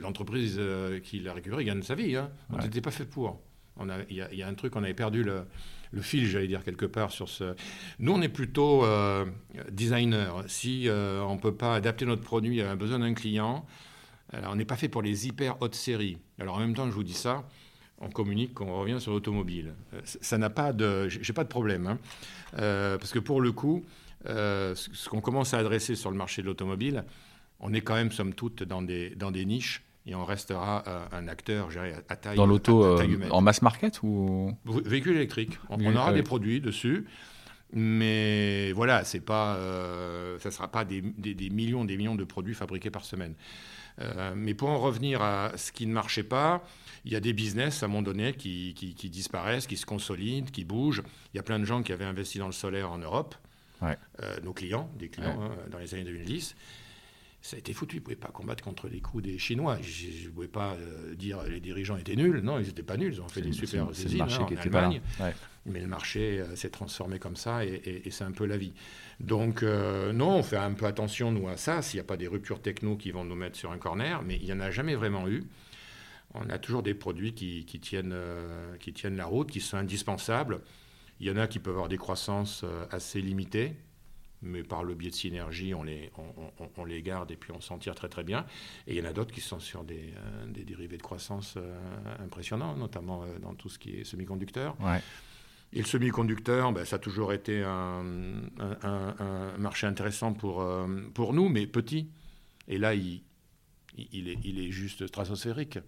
L'entreprise 0.00 0.60
qui 1.04 1.20
l'a 1.20 1.32
récupéré 1.32 1.64
gagne 1.64 1.82
sa 1.82 1.94
vie. 1.94 2.16
Hein. 2.16 2.30
On 2.50 2.58
n'était 2.58 2.80
pas 2.80 2.90
fait 2.90 3.04
pour. 3.04 3.40
Il 4.10 4.16
y, 4.16 4.42
a 4.42 4.48
un 4.48 4.54
truc, 4.54 4.76
on 4.76 4.84
avait 4.84 4.94
perdu 4.94 5.24
le, 5.24 5.44
fil, 6.00 6.26
j'allais 6.26 6.46
dire, 6.46 6.62
quelque 6.64 6.86
part 6.86 7.10
sur 7.10 7.28
ce. 7.28 7.54
Nous, 7.98 8.12
on 8.12 8.22
est 8.22 8.28
plutôt 8.28 8.84
euh, 8.84 9.24
designer. 9.70 10.44
Si 10.46 10.88
euh, 10.88 11.22
on 11.22 11.34
ne 11.34 11.40
peut 11.40 11.54
pas 11.54 11.74
adapter 11.74 12.04
notre 12.04 12.22
produit 12.22 12.60
à 12.62 12.70
un 12.70 12.76
besoin 12.76 12.98
d'un 13.00 13.14
client, 13.14 13.66
alors 14.32 14.52
on 14.52 14.56
n'est 14.56 14.64
pas 14.64 14.76
fait 14.76 14.88
pour 14.88 15.02
les 15.02 15.26
hyper 15.26 15.60
hautes 15.60 15.74
séries. 15.74 16.18
Alors 16.38 16.56
en 16.56 16.60
même 16.60 16.74
temps, 16.74 16.86
je 16.86 16.92
vous 16.92 17.04
dis 17.04 17.14
ça, 17.14 17.44
on 17.98 18.08
communique 18.08 18.54
qu'on 18.54 18.80
revient 18.80 19.00
sur 19.00 19.12
l'automobile. 19.12 19.74
Euh, 19.94 20.00
ça 20.04 20.38
n'a 20.38 20.50
pas 20.50 20.72
de. 20.72 21.08
J'ai 21.08 21.32
pas 21.32 21.44
de 21.44 21.48
problème. 21.48 21.86
Hein. 21.86 21.98
parce 22.52 23.12
que 23.12 23.18
pour 23.18 23.40
le 23.40 23.52
coup, 23.52 23.84
ce 24.24 25.08
qu'on 25.08 25.20
commence 25.20 25.54
à 25.54 25.58
adresser 25.58 25.94
sur 25.94 26.10
le 26.10 26.16
marché 26.16 26.42
de 26.42 26.46
l'automobile, 26.46 27.04
on 27.60 27.72
est 27.72 27.80
quand 27.80 27.94
même, 27.94 28.10
somme 28.10 28.34
toute, 28.34 28.62
dans 28.64 28.82
des, 28.82 29.10
dans 29.10 29.30
des 29.30 29.44
niches 29.44 29.82
et 30.04 30.14
on 30.14 30.24
restera 30.24 30.82
euh, 30.86 31.06
un 31.12 31.28
acteur 31.28 31.70
géré 31.70 31.94
à, 32.08 32.16
taille 32.16 32.36
Dans 32.36 32.46
l'auto, 32.46 32.84
euh, 32.84 33.28
en 33.30 33.40
mass 33.40 33.62
market 33.62 34.02
ou? 34.02 34.52
Véhicule 34.64 35.16
électrique. 35.16 35.58
On, 35.68 35.94
aura 35.94 36.12
des 36.12 36.24
produits 36.24 36.60
dessus. 36.60 37.06
Mais 37.74 38.72
voilà, 38.72 39.04
c'est 39.04 39.20
pas, 39.20 39.54
euh, 39.54 40.38
ça 40.40 40.50
ne 40.50 40.52
sera 40.52 40.68
pas 40.68 40.84
des, 40.84 41.00
des, 41.00 41.50
millions 41.50 41.84
des 41.84 41.96
millions 41.96 42.16
de 42.16 42.24
produits 42.24 42.54
fabriqués 42.54 42.90
par 42.90 43.04
semaine. 43.04 43.34
Mais 44.34 44.54
pour 44.54 44.68
en 44.68 44.78
revenir 44.78 45.22
à 45.22 45.52
ce 45.56 45.72
qui 45.72 45.86
ne 45.86 45.92
marchait 45.92 46.22
pas, 46.22 46.64
il 47.04 47.12
y 47.12 47.16
a 47.16 47.20
des 47.20 47.32
business 47.32 47.82
à 47.82 47.86
un 47.86 47.88
moment 47.88 48.02
donné 48.02 48.32
qui, 48.32 48.74
qui, 48.74 49.10
disparaissent, 49.10 49.66
qui 49.66 49.76
se 49.76 49.86
consolident, 49.86 50.50
qui 50.50 50.64
bougent. 50.64 51.02
Il 51.32 51.36
y 51.36 51.40
a 51.40 51.42
plein 51.42 51.58
de 51.58 51.64
gens 51.64 51.82
qui 51.82 51.92
avaient 51.92 52.04
investi 52.04 52.38
dans 52.38 52.46
le 52.46 52.52
solaire 52.52 52.90
en 52.90 52.98
Europe, 52.98 53.34
nos 54.42 54.52
clients, 54.52 54.90
des 54.98 55.08
clients 55.08 55.42
hein, 55.42 55.50
dans 55.70 55.78
les 55.78 55.94
années 55.94 56.04
2010 56.04 56.54
ça 57.42 57.56
a 57.56 57.58
été 57.58 57.72
foutu. 57.72 57.96
Ils 57.96 57.98
ne 57.98 58.04
pouvaient 58.04 58.16
pas 58.16 58.28
combattre 58.28 58.62
contre 58.62 58.88
les 58.88 59.00
coups 59.00 59.24
des 59.24 59.38
Chinois. 59.38 59.76
Je 59.82 60.28
ne 60.28 60.32
pouvais 60.32 60.48
pas 60.48 60.74
euh, 60.74 61.14
dire 61.14 61.42
les 61.42 61.60
dirigeants 61.60 61.96
étaient 61.96 62.16
nuls. 62.16 62.40
Non, 62.40 62.58
ils 62.58 62.66
n'étaient 62.66 62.84
pas 62.84 62.96
nuls. 62.96 63.12
Ils 63.12 63.20
ont 63.20 63.28
fait 63.28 63.42
des 63.42 63.52
super 63.52 63.90
usines 63.90 64.22
hein, 64.22 64.28
en 64.40 64.56
Allemagne. 64.56 65.00
Mais 65.64 65.80
le 65.80 65.86
marché 65.86 66.40
euh, 66.40 66.56
s'est 66.56 66.70
transformé 66.70 67.18
comme 67.18 67.36
ça 67.36 67.64
et, 67.64 68.02
c'est 68.10 68.24
un 68.24 68.32
peu 68.32 68.46
la 68.46 68.56
vie. 68.56 68.72
Donc, 69.20 69.62
euh, 69.62 70.12
non, 70.12 70.36
on 70.36 70.42
fait 70.42 70.56
un 70.56 70.72
peu 70.72 70.86
attention, 70.86 71.30
nous, 71.30 71.48
à 71.48 71.56
ça, 71.56 71.82
s'il 71.82 71.98
n'y 71.98 72.00
a 72.00 72.06
pas 72.06 72.16
des 72.16 72.26
ruptures 72.26 72.60
techno 72.60 72.96
qui 72.96 73.12
vont 73.12 73.24
nous 73.24 73.36
mettre 73.36 73.56
sur 73.56 73.70
un 73.70 73.78
corner. 73.78 74.22
Mais 74.22 74.36
il 74.36 74.44
n'y 74.44 74.52
en 74.52 74.60
a 74.60 74.70
jamais 74.70 74.94
vraiment 74.94 75.28
eu. 75.28 75.44
On 76.34 76.48
a 76.48 76.58
toujours 76.58 76.82
des 76.82 76.94
produits 76.94 77.34
qui, 77.34 77.64
tiennent, 77.80 78.16
qui 78.80 78.94
tiennent 78.94 79.16
la 79.16 79.26
route, 79.26 79.50
qui 79.50 79.60
sont 79.60 79.76
indispensables. 79.76 80.60
Il 81.20 81.28
y 81.28 81.30
en 81.30 81.36
a 81.36 81.46
qui 81.46 81.58
peuvent 81.58 81.74
avoir 81.74 81.90
des 81.90 81.98
croissances 81.98 82.64
assez 82.90 83.20
limitées 83.20 83.76
mais 84.42 84.62
par 84.62 84.84
le 84.84 84.94
biais 84.94 85.10
de 85.10 85.14
synergie, 85.14 85.74
on 85.74 85.82
les, 85.82 86.10
on, 86.76 86.84
les 86.84 87.00
garde 87.00 87.30
et 87.30 87.36
puis 87.36 87.52
on 87.52 87.60
s'en 87.60 87.78
tire 87.78 87.94
très 87.94 88.08
très 88.08 88.24
bien. 88.24 88.44
Et 88.86 88.94
il 88.94 88.98
y 88.98 89.06
en 89.06 89.08
a 89.08 89.12
d'autres 89.12 89.32
qui 89.32 89.40
sont 89.40 89.60
sur 89.60 89.84
des, 89.84 90.12
euh, 90.16 90.46
des 90.48 90.64
dérivés 90.64 90.96
de 90.96 91.02
croissance 91.02 91.54
euh, 91.56 91.76
impressionnants, 92.18 92.76
notamment 92.76 93.22
euh, 93.22 93.38
dans 93.38 93.54
tout 93.54 93.68
ce 93.68 93.78
qui 93.78 94.00
est 94.00 94.04
semi-conducteur. 94.04 94.76
Et 95.72 95.78
le 95.78 95.86
semi-conducteur, 95.86 96.72
ben, 96.72 96.84
ça 96.84 96.96
a 96.96 96.98
toujours 96.98 97.32
été 97.32 97.62
un, 97.62 98.04
un, 98.60 99.58
marché 99.58 99.86
intéressant 99.86 100.34
pour, 100.34 100.66
pour 101.14 101.32
nous, 101.32 101.48
mais 101.48 101.66
petit. 101.66 102.10
Et 102.68 102.76
là, 102.76 102.94
il, 102.94 103.22
il, 103.96 104.28
est, 104.28 104.38
il 104.44 104.60
est 104.60 104.70
juste 104.70 105.06
stratosphérique. 105.06 105.78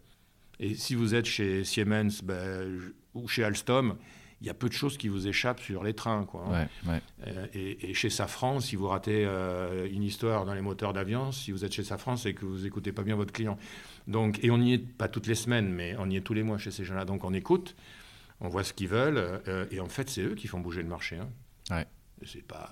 Et 0.60 0.74
si 0.74 0.94
vous 0.94 1.14
êtes 1.14 1.26
chez 1.26 1.64
Siemens 1.64 2.22
ben, 2.22 2.80
ou 3.14 3.28
chez 3.28 3.44
Alstom, 3.44 3.96
il 4.40 4.46
y 4.46 4.50
a 4.50 4.54
peu 4.54 4.68
de 4.68 4.74
choses 4.74 4.98
qui 4.98 5.08
vous 5.08 5.26
échappent 5.26 5.60
sur 5.60 5.82
les 5.82 5.94
trains. 5.94 6.24
Quoi, 6.24 6.44
hein. 6.52 7.00
euh, 7.26 7.46
et, 7.54 7.94
chez 7.94 8.10
Safran, 8.10 8.60
si 8.60 8.76
vous 8.76 8.88
ratez 8.88 9.24
euh, 9.24 9.88
une 9.90 10.02
histoire 10.02 10.44
dans 10.44 10.54
les 10.54 10.60
moteurs 10.60 10.92
d'avion, 10.92 11.32
si 11.32 11.50
vous 11.50 11.64
êtes 11.64 11.72
chez 11.72 11.84
Safran, 11.84 12.16
c'est 12.16 12.34
que 12.34 12.44
vous 12.44 12.58
n'écoutez 12.58 12.92
pas 12.92 13.02
bien 13.02 13.16
votre 13.16 13.32
client. 13.32 13.56
Donc, 14.06 14.44
et 14.44 14.50
on 14.50 14.58
n'y 14.58 14.74
est 14.74 14.78
pas 14.78 15.08
toutes 15.08 15.26
les 15.26 15.34
semaines, 15.34 15.72
mais 15.72 15.96
on 15.98 16.10
y 16.10 16.16
est 16.16 16.20
tous 16.20 16.34
les 16.34 16.42
mois 16.42 16.58
chez 16.58 16.70
ces 16.70 16.84
gens-là. 16.84 17.04
Donc 17.04 17.24
on 17.24 17.32
écoute, 17.32 17.74
on 18.40 18.48
voit 18.48 18.64
ce 18.64 18.72
qu'ils 18.72 18.88
veulent, 18.88 19.42
euh, 19.48 19.66
et 19.70 19.80
en 19.80 19.88
fait, 19.88 20.08
c'est 20.10 20.22
eux 20.22 20.34
qui 20.34 20.48
font 20.48 20.60
bouger 20.60 20.82
le 20.82 20.88
marché. 20.88 21.18
Hein. 21.18 21.84
C'est 22.24 22.46
pas. 22.46 22.70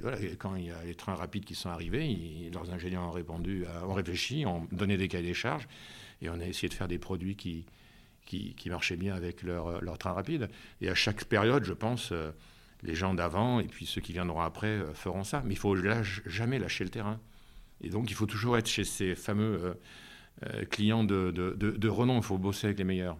voilà, 0.00 0.16
quand 0.38 0.54
il 0.54 0.66
y 0.66 0.70
a 0.70 0.82
les 0.84 0.94
trains 0.94 1.14
rapides 1.14 1.44
qui 1.44 1.54
sont 1.54 1.68
arrivés, 1.68 2.48
leurs 2.54 2.70
ingénieurs 2.72 3.02
ont 3.02 3.10
répondu, 3.10 3.66
ont 3.84 3.92
réfléchi, 3.92 4.46
ont 4.46 4.66
donné 4.72 4.96
des 4.96 5.08
cahiers 5.08 5.26
des 5.26 5.34
charges, 5.34 5.68
et 6.22 6.30
on 6.30 6.40
a 6.40 6.46
essayé 6.46 6.68
de 6.68 6.74
faire 6.74 6.88
des 6.88 6.98
produits 6.98 7.36
qui, 7.36 7.66
qui, 8.26 8.68
marchaient 8.68 8.96
bien 8.96 9.14
avec 9.14 9.42
leur, 9.42 9.82
leur, 9.82 9.98
train 9.98 10.12
rapide. 10.12 10.48
Et 10.80 10.90
à 10.90 10.94
chaque 10.94 11.24
période, 11.24 11.64
je 11.64 11.72
pense, 11.72 12.10
euh, 12.12 12.30
les 12.82 12.94
gens 12.94 13.14
d'avant 13.14 13.60
et 13.60 13.66
puis 13.66 13.86
ceux 13.86 14.00
qui 14.00 14.12
viendront 14.12 14.40
après 14.40 14.66
euh, 14.66 14.92
feront 14.92 15.24
ça. 15.24 15.42
Mais 15.44 15.54
il 15.54 15.58
faut 15.58 15.76
jamais 16.26 16.58
lâcher 16.58 16.84
le 16.84 16.90
terrain. 16.90 17.20
Et 17.80 17.88
donc, 17.88 18.10
il 18.10 18.14
faut 18.14 18.26
toujours 18.26 18.58
être 18.58 18.68
chez 18.68 18.84
ces 18.84 19.14
fameux 19.14 19.76
euh, 20.44 20.64
clients 20.66 21.04
de, 21.04 21.30
de, 21.30 21.88
renom. 21.88 22.16
Il 22.16 22.22
faut 22.22 22.38
bosser 22.38 22.66
avec 22.66 22.78
les 22.78 22.84
meilleurs. 22.84 23.18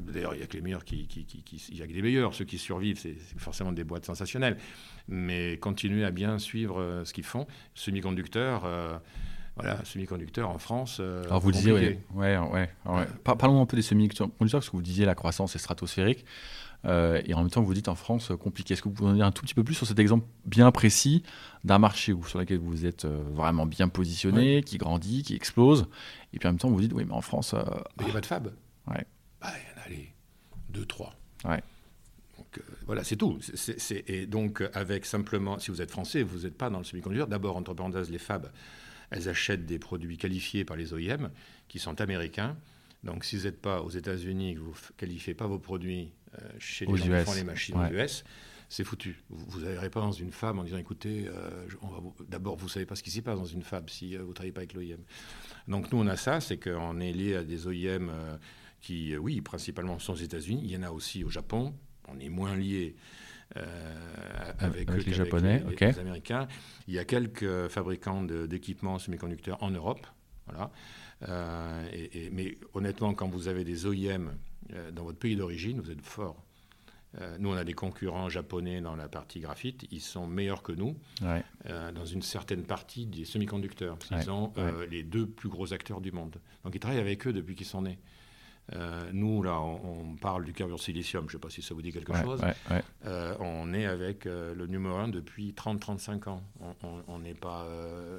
D'ailleurs, 0.00 0.34
il 0.34 0.38
n'y 0.38 0.44
a 0.44 0.46
que 0.46 0.54
les 0.54 0.62
meilleurs 0.62 0.84
qui, 0.84 1.06
qui, 1.06 1.26
il 1.70 1.76
y 1.76 1.82
a 1.82 1.86
que 1.86 1.92
les 1.92 2.02
meilleurs. 2.02 2.34
Ceux 2.34 2.44
qui 2.44 2.58
survivent, 2.58 2.98
c'est 2.98 3.16
forcément 3.36 3.72
des 3.72 3.84
boîtes 3.84 4.06
sensationnelles. 4.06 4.56
Mais 5.08 5.58
continuer 5.58 6.04
à 6.04 6.10
bien 6.10 6.38
suivre 6.38 7.02
ce 7.04 7.12
qu'ils 7.12 7.24
font. 7.24 7.46
Semi-conducteurs, 7.74 8.66
voilà, 9.56 9.82
semi-conducteurs 9.84 10.50
en 10.50 10.58
France. 10.58 10.98
Euh, 11.00 11.24
Alors 11.24 11.40
vous 11.40 11.50
disiez, 11.50 11.72
ouais, 11.72 11.98
ouais, 12.14 12.68
ouais, 12.84 13.06
Parlons 13.24 13.62
un 13.62 13.66
peu 13.66 13.76
des 13.76 13.82
semi-conducteurs, 13.82 14.30
parce 14.38 14.68
que 14.68 14.76
vous 14.76 14.82
disiez 14.82 15.06
la 15.06 15.14
croissance 15.14 15.56
est 15.56 15.58
stratosphérique. 15.58 16.24
Euh, 16.84 17.22
et 17.24 17.32
en 17.32 17.38
même 17.38 17.50
temps, 17.50 17.62
vous 17.62 17.72
dites 17.72 17.88
en 17.88 17.94
France 17.94 18.30
euh, 18.30 18.36
compliqué. 18.36 18.74
Est-ce 18.74 18.82
que 18.82 18.88
vous 18.88 18.94
pouvez 18.94 19.10
en 19.10 19.14
dire 19.14 19.24
un 19.24 19.32
tout 19.32 19.42
petit 19.42 19.54
peu 19.54 19.64
plus 19.64 19.74
sur 19.74 19.86
cet 19.86 19.98
exemple 19.98 20.26
bien 20.44 20.70
précis 20.70 21.22
d'un 21.64 21.78
marché 21.78 22.12
où, 22.12 22.22
sur 22.26 22.38
lequel 22.38 22.58
vous 22.58 22.84
êtes 22.84 23.06
vraiment 23.06 23.64
bien 23.64 23.88
positionné, 23.88 24.62
qui 24.62 24.76
grandit, 24.76 25.22
qui 25.22 25.34
explose 25.34 25.88
Et 26.34 26.38
puis 26.38 26.46
en 26.46 26.52
même 26.52 26.58
temps, 26.58 26.68
vous 26.68 26.80
dites, 26.80 26.92
oui, 26.92 27.04
mais 27.06 27.14
en 27.14 27.22
France. 27.22 27.54
il 27.98 28.04
n'y 28.04 28.10
a 28.10 28.12
pas 28.12 28.20
de 28.20 28.26
fab. 28.26 28.52
Ouais. 28.88 29.06
Bah, 29.40 29.52
il 29.54 29.78
y 29.78 29.80
en 29.80 29.84
a 29.84 29.88
les 29.88 30.12
deux, 30.68 30.86
trois. 30.86 31.14
Ouais. 31.44 31.62
Donc 32.36 32.60
voilà, 32.86 33.04
c'est 33.04 33.16
tout. 33.16 33.38
et 34.06 34.26
donc, 34.26 34.62
avec 34.74 35.06
simplement, 35.06 35.58
si 35.58 35.70
vous 35.70 35.80
êtes 35.80 35.90
français, 35.90 36.22
vous 36.22 36.40
n'êtes 36.40 36.56
pas 36.56 36.70
dans 36.70 36.78
le 36.78 36.84
semi-conducteur. 36.84 37.28
D'abord, 37.28 37.56
entre 37.56 37.74
parenthèses, 37.74 38.10
les 38.10 38.18
fabs 38.18 38.50
elles 39.10 39.28
achètent 39.28 39.66
des 39.66 39.78
produits 39.78 40.18
qualifiés 40.18 40.64
par 40.64 40.76
les 40.76 40.92
OEM 40.92 41.30
qui 41.68 41.78
sont 41.78 42.00
américains. 42.00 42.56
Donc, 43.04 43.24
si 43.24 43.36
vous 43.36 43.44
n'êtes 43.44 43.60
pas 43.60 43.82
aux 43.82 43.90
États-Unis, 43.90 44.54
que 44.54 44.60
vous 44.60 44.70
ne 44.70 44.96
qualifiez 44.96 45.34
pas 45.34 45.46
vos 45.46 45.58
produits 45.58 46.12
euh, 46.34 46.48
chez 46.58 46.86
les 46.86 46.96
gens 46.96 47.04
qui 47.04 47.24
font 47.24 47.34
les 47.34 47.44
machines 47.44 47.76
aux 47.76 47.86
US, 47.86 48.24
c'est 48.68 48.82
foutu. 48.82 49.22
Vous 49.28 49.60
n'arriverez 49.60 49.90
pas 49.90 50.00
dans 50.00 50.12
une 50.12 50.32
fab 50.32 50.58
en 50.58 50.64
disant 50.64 50.78
écoutez, 50.78 51.26
euh, 51.28 51.68
d'abord, 52.28 52.56
vous 52.56 52.66
ne 52.66 52.70
savez 52.70 52.86
pas 52.86 52.96
ce 52.96 53.02
qui 53.02 53.10
s'y 53.10 53.22
passe 53.22 53.38
dans 53.38 53.44
une 53.44 53.62
fab 53.62 53.88
si 53.88 54.16
euh, 54.16 54.22
vous 54.22 54.30
ne 54.30 54.32
travaillez 54.32 54.52
pas 54.52 54.62
avec 54.62 54.74
l'OEM. 54.74 54.98
Donc, 55.68 55.92
nous, 55.92 55.98
on 55.98 56.06
a 56.08 56.16
ça 56.16 56.40
c'est 56.40 56.58
qu'on 56.58 56.98
est 56.98 57.12
lié 57.12 57.36
à 57.36 57.44
des 57.44 57.68
OEM 57.68 58.10
qui, 58.86 59.16
oui, 59.16 59.40
principalement 59.40 59.98
sont 59.98 60.12
aux 60.12 60.16
États-Unis. 60.16 60.60
Il 60.62 60.70
y 60.70 60.76
en 60.76 60.84
a 60.84 60.92
aussi 60.92 61.24
au 61.24 61.28
Japon. 61.28 61.74
On 62.06 62.20
est 62.20 62.28
moins 62.28 62.54
lié 62.54 62.94
euh, 63.56 64.52
avec, 64.60 64.88
les 65.04 65.12
Japonais, 65.12 65.64
les, 65.80 65.98
Américains. 65.98 66.46
Il 66.86 66.94
y 66.94 66.98
a 67.00 67.04
quelques 67.04 67.66
fabricants 67.66 68.22
d'équipements 68.22 69.00
semi-conducteurs 69.00 69.60
en 69.60 69.72
Europe. 69.72 70.06
Voilà. 70.46 70.70
Euh, 71.28 71.88
et, 71.92 72.30
mais 72.30 72.58
honnêtement, 72.74 73.12
quand 73.12 73.26
vous 73.26 73.48
avez 73.48 73.64
des 73.64 73.86
OIM 73.86 74.36
euh, 74.72 74.92
dans 74.92 75.02
votre 75.02 75.18
pays 75.18 75.34
d'origine, 75.34 75.80
vous 75.80 75.90
êtes 75.90 76.06
fort. 76.06 76.40
nous, 77.40 77.50
on 77.50 77.56
a 77.56 77.64
des 77.64 77.74
concurrents 77.74 78.28
japonais 78.28 78.80
dans 78.80 78.94
la 78.94 79.08
partie 79.08 79.40
graphite. 79.40 79.84
Ils 79.90 80.00
sont 80.00 80.28
meilleurs 80.28 80.62
que 80.62 80.70
nous 80.70 80.96
dans 81.20 82.04
une 82.04 82.22
certaine 82.22 82.62
partie 82.62 83.06
des 83.06 83.24
semi-conducteurs. 83.24 83.98
Ils 84.12 84.22
sont 84.22 84.52
les 84.88 85.02
deux 85.02 85.26
plus 85.26 85.48
gros 85.48 85.72
acteurs 85.72 86.00
du 86.00 86.12
monde. 86.12 86.36
Donc, 86.62 86.76
ils 86.76 86.78
travaillent 86.78 87.00
avec 87.00 87.26
eux 87.26 87.32
depuis 87.32 87.56
qu'ils 87.56 87.66
sont 87.66 87.82
nés. 87.82 87.98
Euh, 88.74 89.10
nous, 89.12 89.42
là, 89.42 89.60
on, 89.60 90.16
parle 90.16 90.44
du 90.44 90.52
carbure 90.52 90.80
silicium, 90.80 91.24
je 91.24 91.28
ne 91.28 91.32
sais 91.32 91.38
pas 91.38 91.50
si 91.50 91.62
ça 91.62 91.74
vous 91.74 91.82
dit 91.82 91.92
quelque 91.92 92.14
chose. 92.16 92.40
Euh, 93.04 93.36
on 93.38 93.72
est 93.72 93.86
avec 93.86 94.26
euh, 94.26 94.54
le 94.54 94.66
numéro 94.66 94.96
1 94.96 95.08
depuis 95.08 95.52
30-35 95.52 96.28
ans. 96.28 96.42
On 96.82 97.18
n'est 97.18 97.34
pas 97.34 97.66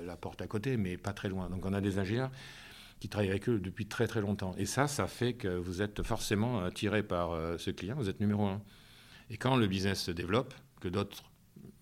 la 0.05 0.15
porte 0.15 0.41
à 0.41 0.47
côté, 0.47 0.77
mais 0.77 0.97
pas 0.97 1.13
très 1.13 1.29
loin. 1.29 1.49
Donc 1.49 1.65
on 1.65 1.73
a 1.73 1.81
des 1.81 1.99
ingénieurs 1.99 2.31
qui 2.99 3.09
travaillent 3.09 3.29
avec 3.29 3.49
eux 3.49 3.59
depuis 3.59 3.87
très 3.87 4.07
très 4.07 4.21
longtemps. 4.21 4.55
Et 4.57 4.65
ça, 4.65 4.87
ça 4.87 5.07
fait 5.07 5.33
que 5.33 5.49
vous 5.49 5.81
êtes 5.81 6.01
forcément 6.03 6.63
attiré 6.63 7.03
par 7.03 7.31
ce 7.59 7.71
client, 7.71 7.95
vous 7.95 8.09
êtes 8.09 8.19
numéro 8.19 8.45
1. 8.45 8.61
Et 9.29 9.37
quand 9.37 9.57
le 9.57 9.67
business 9.67 10.01
se 10.01 10.11
développe, 10.11 10.53
que 10.79 10.87
d'autres 10.87 11.23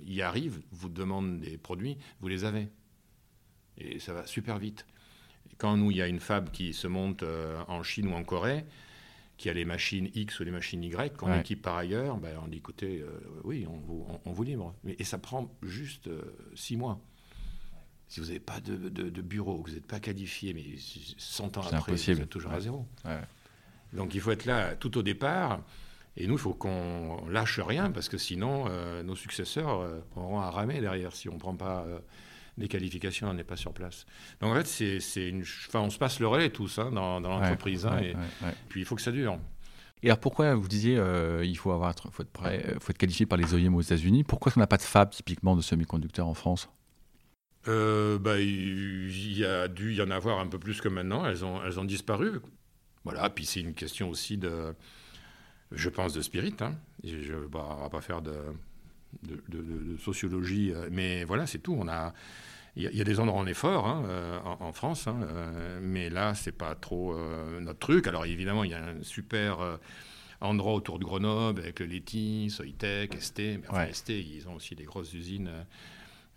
y 0.03 0.21
arrivent, 0.21 0.61
vous 0.71 0.89
demandent 0.89 1.39
des 1.39 1.57
produits, 1.57 1.97
vous 2.19 2.27
les 2.27 2.43
avez. 2.43 2.69
Et 3.77 3.99
ça 3.99 4.13
va 4.13 4.25
super 4.25 4.57
vite. 4.57 4.85
Quand 5.57 5.77
nous, 5.77 5.91
il 5.91 5.97
y 5.97 6.01
a 6.01 6.07
une 6.07 6.19
fab 6.19 6.51
qui 6.51 6.73
se 6.73 6.87
monte 6.87 7.23
euh, 7.23 7.61
en 7.67 7.81
Chine 7.83 8.07
ou 8.07 8.13
en 8.13 8.23
Corée, 8.23 8.65
qui 9.37 9.49
a 9.49 9.53
les 9.53 9.65
machines 9.65 10.09
X 10.13 10.39
ou 10.39 10.43
les 10.43 10.51
machines 10.51 10.83
Y, 10.83 11.15
qu'on 11.15 11.33
équipe 11.33 11.61
par 11.61 11.75
ailleurs, 11.75 12.17
ben, 12.17 12.37
on 12.43 12.47
dit 12.47 12.57
écoutez, 12.57 13.01
euh, 13.01 13.19
oui, 13.43 13.65
on 13.69 13.77
vous, 13.77 14.07
on, 14.25 14.31
vous, 14.31 14.43
livre. 14.43 14.73
et 14.85 15.03
ça 15.03 15.17
prend 15.17 15.53
juste 15.61 16.07
euh, 16.07 16.21
six 16.55 16.77
mois. 16.77 16.99
Si 18.07 18.19
vous 18.19 18.27
n'avez 18.27 18.39
pas 18.39 18.59
de, 18.59 18.75
de, 18.75 19.21
bureau, 19.21 19.61
que 19.61 19.69
vous 19.69 19.75
n'êtes 19.75 19.87
pas 19.87 19.99
qualifié, 19.99 20.53
mais 20.53 20.63
100 21.17 21.57
ans 21.57 21.61
après, 21.71 21.93
vous 21.93 22.09
êtes 22.11 22.29
toujours 22.29 22.51
à 22.51 22.59
zéro. 22.59 22.85
Donc 23.93 24.13
il 24.13 24.21
faut 24.21 24.31
être 24.31 24.45
là 24.45 24.75
tout 24.75 24.97
au 24.97 25.01
départ. 25.01 25.61
Et 26.15 26.27
nous, 26.27 26.35
il 26.35 26.39
faut 26.39 26.53
qu'on 26.53 27.27
lâche 27.27 27.59
rien, 27.59 27.91
parce 27.91 28.07
que 28.07 28.17
sinon, 28.17 28.69
nos 29.03 29.15
successeurs 29.15 29.89
auront 30.15 30.39
à 30.39 30.51
ramer 30.51 30.81
derrière 30.81 31.13
si 31.15 31.29
on 31.29 31.33
ne 31.33 31.39
prend 31.39 31.55
pas 31.55 31.85
des 32.57 32.67
qualifications, 32.67 33.29
on 33.29 33.33
n'est 33.33 33.43
pas 33.43 33.55
sur 33.55 33.73
place. 33.73 34.05
Donc 34.39 34.51
en 34.51 34.55
fait, 34.55 34.99
c'est, 34.99 35.29
une, 35.29 35.41
enfin, 35.41 35.81
on 35.81 35.89
se 35.89 35.97
passe 35.97 36.19
le 36.19 36.27
relais 36.27 36.49
tous 36.49 36.79
hein, 36.79 36.91
dans, 36.91 37.19
l'entreprise, 37.19 37.85
hein, 37.85 37.99
et 37.99 38.15
puis 38.69 38.81
il 38.81 38.85
faut 38.85 38.95
que 38.95 39.01
ça 39.01 39.11
dure. 39.11 39.37
Et 40.03 40.07
alors 40.07 40.19
pourquoi 40.19 40.53
vous 40.53 40.67
disiez 40.67 40.97
euh, 40.97 41.43
il 41.43 41.57
faut 41.57 41.71
avoir 41.71 41.95
faut 42.11 42.21
être 42.21 42.31
prêt, 42.31 42.75
faut 42.79 42.91
être 42.91 42.97
qualifié 42.97 43.25
par 43.25 43.37
les 43.37 43.53
OEM 43.53 43.75
aux 43.75 43.81
États-Unis? 43.81 44.23
Pourquoi 44.23 44.49
est-ce 44.49 44.55
qu'on 44.55 44.61
n'a 44.61 44.67
pas 44.67 44.77
de 44.77 44.83
fab 44.83 45.09
typiquement 45.09 45.55
de 45.55 45.61
semi-conducteurs 45.61 46.27
en 46.27 46.33
France? 46.33 46.69
Euh, 47.67 48.19
bah, 48.19 48.39
il 48.39 49.37
y 49.37 49.43
a 49.43 49.67
dû 49.67 49.95
y 49.95 50.01
en 50.01 50.11
avoir 50.11 50.39
un 50.39 50.47
peu 50.47 50.59
plus 50.59 50.81
que 50.81 50.89
maintenant. 50.89 51.25
Elles 51.25 51.43
ont, 51.43 51.63
elles 51.63 51.79
ont 51.79 51.85
disparu. 51.85 52.39
Voilà. 53.03 53.29
Puis 53.29 53.45
c'est 53.45 53.61
une 53.61 53.73
question 53.73 54.09
aussi 54.09 54.37
de, 54.37 54.75
je 55.71 55.89
pense, 55.89 56.13
de 56.13 56.21
spirit. 56.21 56.55
Hein. 56.59 56.75
Je 57.03 57.33
ne 57.33 57.39
vais 57.39 57.47
pas 57.49 58.01
faire 58.01 58.21
de, 58.21 58.35
de, 59.23 59.97
sociologie, 59.97 60.71
euh, 60.73 60.89
mais 60.91 61.23
voilà, 61.23 61.47
c'est 61.47 61.59
tout. 61.59 61.75
On 61.77 61.87
a, 61.87 62.13
il 62.75 62.83
y, 62.83 63.01
a 63.01 63.03
des 63.05 63.19
endroits 63.19 63.39
en 63.39 63.47
effort 63.47 63.87
hein, 63.87 64.03
euh, 64.07 64.39
en, 64.43 64.73
France, 64.73 65.07
hein, 65.07 65.17
euh, 65.23 65.79
mais 65.81 66.09
là, 66.09 66.33
c'est 66.33 66.51
pas 66.51 66.75
trop 66.75 67.15
notre 67.61 67.79
truc. 67.79 68.07
Alors 68.07 68.25
évidemment, 68.25 68.63
il 68.63 68.71
y 68.71 68.73
a 68.73 68.83
un 68.83 69.01
super 69.01 69.79
endroit 70.41 70.73
autour 70.73 70.99
de 70.99 71.05
Grenoble 71.05 71.61
avec 71.61 71.79
le 71.79 71.85
Leti, 71.85 72.49
Soitec, 72.49 73.15
ST. 73.21 73.39
Mais 73.39 73.61
enfin, 73.69 73.87
ST, 73.91 74.09
ils 74.09 74.47
ont 74.49 74.55
aussi 74.55 74.75
des 74.75 74.83
grosses 74.83 75.13
usines. 75.13 75.49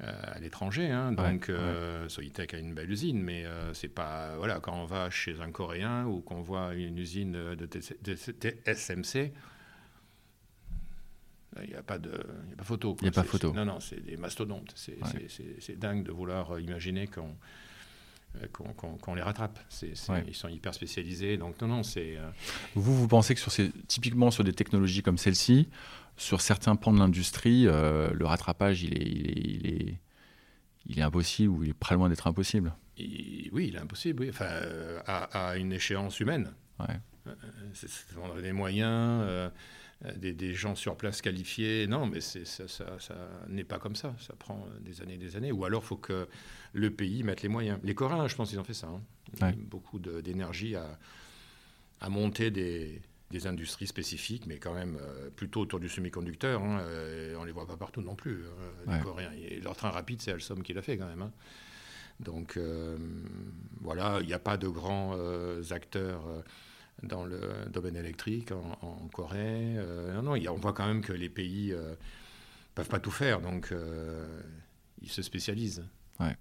à 0.00 0.38
l'étranger. 0.38 0.92
Hein, 0.92 1.10
donc, 1.10 1.50
Soitec 2.06 2.54
a 2.54 2.58
une 2.58 2.72
belle 2.72 2.90
usine, 2.90 3.20
mais 3.20 3.44
c'est 3.72 3.88
pas. 3.88 4.36
Voilà, 4.36 4.60
quand 4.60 4.80
on 4.80 4.84
va 4.84 5.10
chez 5.10 5.40
un 5.40 5.50
Coréen 5.50 6.04
ou 6.04 6.20
qu'on 6.20 6.40
voit 6.40 6.72
une 6.74 6.98
usine 6.98 7.32
de, 7.32 7.66
TSMC, 7.66 9.32
il 11.62 11.71
n'y 11.71 11.77
a 11.77 11.83
pas 11.83 11.99
de, 11.99 12.11
y 12.11 12.53
a 12.53 12.57
pas 12.57 12.64
photo. 12.64 12.97
Il 13.01 13.05
n'y 13.05 13.09
a 13.09 13.12
pas 13.12 13.25
photo. 13.25 13.53
Non, 13.53 13.64
non, 13.64 13.81
c'est 13.81 14.05
des 14.05 14.16
mastodontes. 14.16 14.73
C'est 14.77 15.79
dingue 15.79 16.05
de 16.05 16.12
vouloir 16.12 16.53
euh, 16.53 16.61
imaginer 16.61 17.07
qu'on 17.07 17.35
euh, 18.37 18.47
qu'on 19.01 19.14
les 19.14 19.23
rattrape. 19.23 19.59
Ils 19.83 20.35
sont 20.35 20.49
hyper 20.49 20.75
spécialisés. 20.75 21.37
Donc 21.37 21.61
non, 21.61 21.68
non, 21.68 21.83
c'est. 21.83 22.16
Euh, 22.16 22.31
vous, 22.75 22.94
vous 22.94 23.09
pensez 23.09 23.35
que 23.35 23.40
sur 23.40 23.53
ces, 23.53 23.71
typiquement 23.87 24.31
sur 24.31 24.44
des 24.44 24.53
technologies 24.53 25.03
comme 25.03 25.18
celle-ci, 25.18 25.68
sur 26.16 26.40
certains 26.40 26.77
pans 26.77 26.92
de 26.92 26.99
l'industrie, 26.99 27.64
le 27.64 28.25
rattrapage, 28.25 28.83
il 28.83 28.94
est, 28.94 29.07
il 29.07 29.66
est, 29.66 29.99
il 30.87 30.99
est, 30.99 31.03
impossible 31.03 31.53
ou 31.53 31.64
il 31.64 31.71
est 31.71 31.79
très 31.79 31.94
loin 31.94 32.09
d'être 32.09 32.27
impossible? 32.27 32.75
Oui, 32.99 33.68
il 33.68 33.77
est 33.77 33.81
impossible, 33.81 34.23
oui. 34.23 34.31
Enfin, 34.31 34.49
à, 35.07 35.57
une 35.57 35.73
échéance 35.73 36.18
humaine. 36.18 36.53
Ouais. 36.81 37.35
C'est 37.73 37.88
des 38.42 38.53
moyens. 38.53 39.51
Euh, 40.04 40.12
des, 40.16 40.54
gens 40.54 40.76
sur 40.76 40.96
place 40.96 41.20
qualifiés. 41.20 41.87
Non, 41.88 42.06
mais 42.06 42.20
ça, 42.20 42.68
ça, 42.68 43.18
n'est 43.48 43.64
pas 43.64 43.78
comme 43.78 43.96
ça. 43.96 44.14
Ça 44.20 44.34
prend 44.34 44.66
des 44.80 45.02
années 45.02 45.14
et 45.14 45.18
des 45.18 45.37
années. 45.37 45.50
Ou 45.50 45.64
alors, 45.64 45.82
il 45.82 45.87
faut 45.87 45.96
que 45.96 46.28
le 46.72 46.90
pays 46.90 47.24
mette 47.24 47.42
les 47.42 47.48
moyens. 47.48 47.80
Les 47.82 47.94
Coréens, 47.94 48.28
je 48.28 48.37
pense 48.37 48.50
qu'ils 48.50 48.61
ont 48.61 48.64
fait 48.64 48.74
ça. 48.74 48.88
Hein. 49.40 49.52
Beaucoup 49.56 49.98
d'énergie 49.98 50.76
à, 50.76 52.08
monter 52.08 52.52
des, 52.52 53.02
industries 53.46 53.88
spécifiques, 53.88 54.46
mais 54.46 54.58
quand 54.58 54.72
même 54.72 54.98
euh, 55.00 55.30
plutôt 55.30 55.62
autour 55.62 55.80
du 55.80 55.88
semi-conducteur. 55.88 56.62
Hein. 56.62 56.78
Euh, 56.80 57.34
on 57.37 57.40
ne 57.40 57.46
les 57.46 57.52
voit 57.52 57.66
pas 57.66 57.76
partout 57.76 58.00
non 58.00 58.14
plus, 58.14 58.44
les 58.87 59.00
Coréens. 59.00 59.32
Et 59.32 59.61
leur 59.61 59.76
train 59.76 59.90
rapide, 59.90 60.22
c'est 60.22 60.30
Alstom 60.30 60.62
qui 60.62 60.74
l'a 60.74 60.82
fait 60.82 60.96
quand 60.96 61.08
même. 61.08 61.22
Hein. 61.22 61.32
Donc 62.20 62.58
voilà, 63.80 64.18
il 64.20 64.26
n'y 64.26 64.32
a 64.32 64.38
pas 64.38 64.56
de 64.56 64.68
grands 64.68 65.16
acteurs 65.70 66.22
dans 67.02 67.24
le 67.24 67.40
domaine 67.70 67.96
électrique 67.96 68.52
en, 68.52 69.08
Corée. 69.12 69.76
Euh, 69.76 70.20
non, 70.22 70.32
on 70.32 70.56
voit 70.56 70.72
quand 70.72 70.87
même 70.87 71.02
que 71.02 71.12
les 71.12 71.28
pays 71.28 71.70
ne 71.70 71.76
euh, 71.76 71.94
peuvent 72.74 72.88
pas 72.88 73.00
tout 73.00 73.11
faire, 73.11 73.40
donc 73.40 73.72
euh, 73.72 74.26
ils 75.02 75.11
se 75.11 75.22
spécialisent. 75.22 75.84
Ouais. 76.20 76.37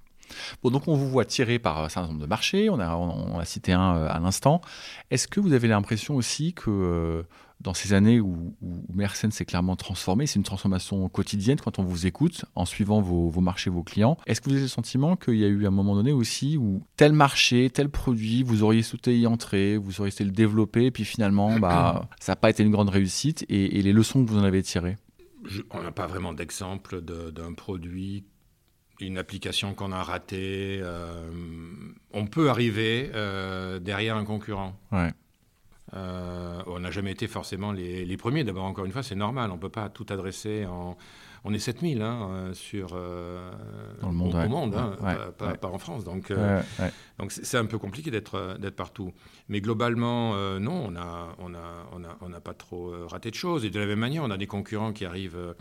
Bon, 0.62 0.72
donc 0.72 0.88
on 0.88 0.96
vous 0.96 1.10
voit 1.10 1.26
tirer 1.26 1.60
par 1.60 1.84
un 1.84 1.89
certain 1.89 2.10
nombre 2.10 2.22
de 2.22 2.28
marchés, 2.28 2.70
on 2.70 2.80
a, 2.80 2.96
on 2.96 3.39
a 3.39 3.46
cité 3.46 3.72
un 3.72 4.06
à 4.06 4.20
l'instant. 4.20 4.62
Est-ce 5.10 5.28
que 5.28 5.39
vous 5.39 5.54
avez 5.54 5.67
l'impression 5.67 6.15
aussi 6.15 6.54
que 6.54 7.24
dans 7.62 7.74
ces 7.74 7.93
années 7.93 8.20
où, 8.20 8.56
où 8.62 9.02
s'est 9.32 9.46
clairement 9.46 9.76
transformé, 9.76 10.28
c'est 10.28 10.36
une 10.36 10.43
transformation 10.43 11.08
quotidienne 11.10 11.60
quand 11.60 11.80
on 11.80 11.84
vous 11.84 12.06
écoute, 12.06 12.46
en 12.56 12.65
suivant 12.65 13.02
vos, 13.02 13.41
marchés, 13.41 13.70
vos 13.70 13.84
clients. 13.84 14.17
Est-ce 14.26 14.41
que 14.41 14.50
vous 14.50 14.56
avez 14.56 14.63
le 14.63 14.67
sentiment 14.67 15.15
qu'il 15.15 15.36
y 15.36 15.43
a 15.43 15.48
eu 15.48 15.65
un 15.65 15.72
moment 15.72 15.96
donné 15.96 16.12
aussi 16.12 16.58
où 16.58 16.84
tel 16.98 17.13
marché, 17.13 17.70
tel 17.70 17.89
produit, 17.89 18.43
vous 18.43 18.63
auriez 18.63 18.84
souhaité 18.84 19.17
y 19.17 19.28
entrer, 19.28 19.78
vous 19.78 20.00
auriez 20.00 20.12
souhaité 20.12 20.26
le 20.26 20.32
développer, 20.32 20.86
et 20.86 20.91
puis 20.91 21.06
finalement, 21.06 21.60
bah, 21.60 22.08
ça 22.20 22.34
n'a 22.34 22.36
pas 22.36 22.50
été 22.50 22.63
une 22.63 22.72
grande 22.72 22.89
réussite, 22.89 23.46
et, 23.50 23.82
les 23.82 23.93
leçons 23.93 24.24
que 24.24 24.30
vous 24.30 24.38
en 24.38 24.43
avez 24.43 24.63
tirées? 24.63 24.98
On 25.72 25.82
n'a 25.82 25.91
pas 25.91 26.08
vraiment 26.08 26.34
d'exemple 26.34 27.02
d'un 27.02 27.54
produit 27.54 28.26
une 29.00 29.17
application 29.17 29.76
qu'on 29.76 29.91
a 29.91 30.02
ratée. 30.02 30.80
Euh, 30.82 31.30
on 32.13 32.26
peut 32.26 32.50
arriver 32.50 33.12
euh, 33.13 33.80
derrière 33.80 34.17
un 34.17 34.26
concurrent. 34.26 34.76
Ouais. 34.91 35.12
Euh, 35.93 36.62
on 36.67 36.80
n'a 36.80 36.91
jamais 36.91 37.12
été 37.12 37.28
forcément 37.28 37.71
les, 37.71 38.17
premiers. 38.17 38.43
D'abord, 38.43 38.65
encore 38.65 38.86
une 38.86 38.91
fois, 38.91 39.04
c'est 39.04 39.15
normal. 39.15 39.52
On 39.52 39.56
ne 39.56 39.60
peut 39.60 39.69
pas 39.69 39.89
tout 39.89 40.06
adresser 40.10 40.65
en. 40.65 40.97
On 41.43 41.54
est 41.54 41.60
7000 41.60 42.02
hein, 42.02 42.30
euh, 42.30 42.54
sur, 42.54 42.89
euh, 42.93 43.52
Dans 44.02 44.10
le 44.10 44.15
monde, 44.15 44.36
au, 44.36 44.50
monde, 44.50 44.76
hein, 44.76 44.97
pas, 45.38 45.67
en 45.67 45.78
France. 45.78 46.04
Donc, 46.04 46.34
donc 47.19 47.32
c'est 47.32 47.58
un 47.58 47.65
peu 47.65 47.78
compliqué 47.78 48.12
d'être 48.12 48.58
partout. 48.76 49.13
Mais 49.47 49.62
globalement, 49.62 50.34
non, 50.60 50.88
on 50.88 50.91
n'a 50.91 51.28
on 51.39 51.54
a, 51.54 51.88
on 51.93 52.04
a, 52.04 52.17
on 52.21 52.34
a 52.34 52.39
pas 52.41 52.54
trop 52.54 52.91
raté 53.08 53.30
de 53.30 53.36
choses. 53.36 53.63
Et 53.63 53.69
de 53.69 53.80
la 53.80 53.86
même 53.86 54.00
manière, 54.00 54.23
on 54.23 54.32
a 54.32 54.38
des 54.38 54.47
concurrents 54.47 54.91
qui 54.91 55.06
arrivent 55.06 55.56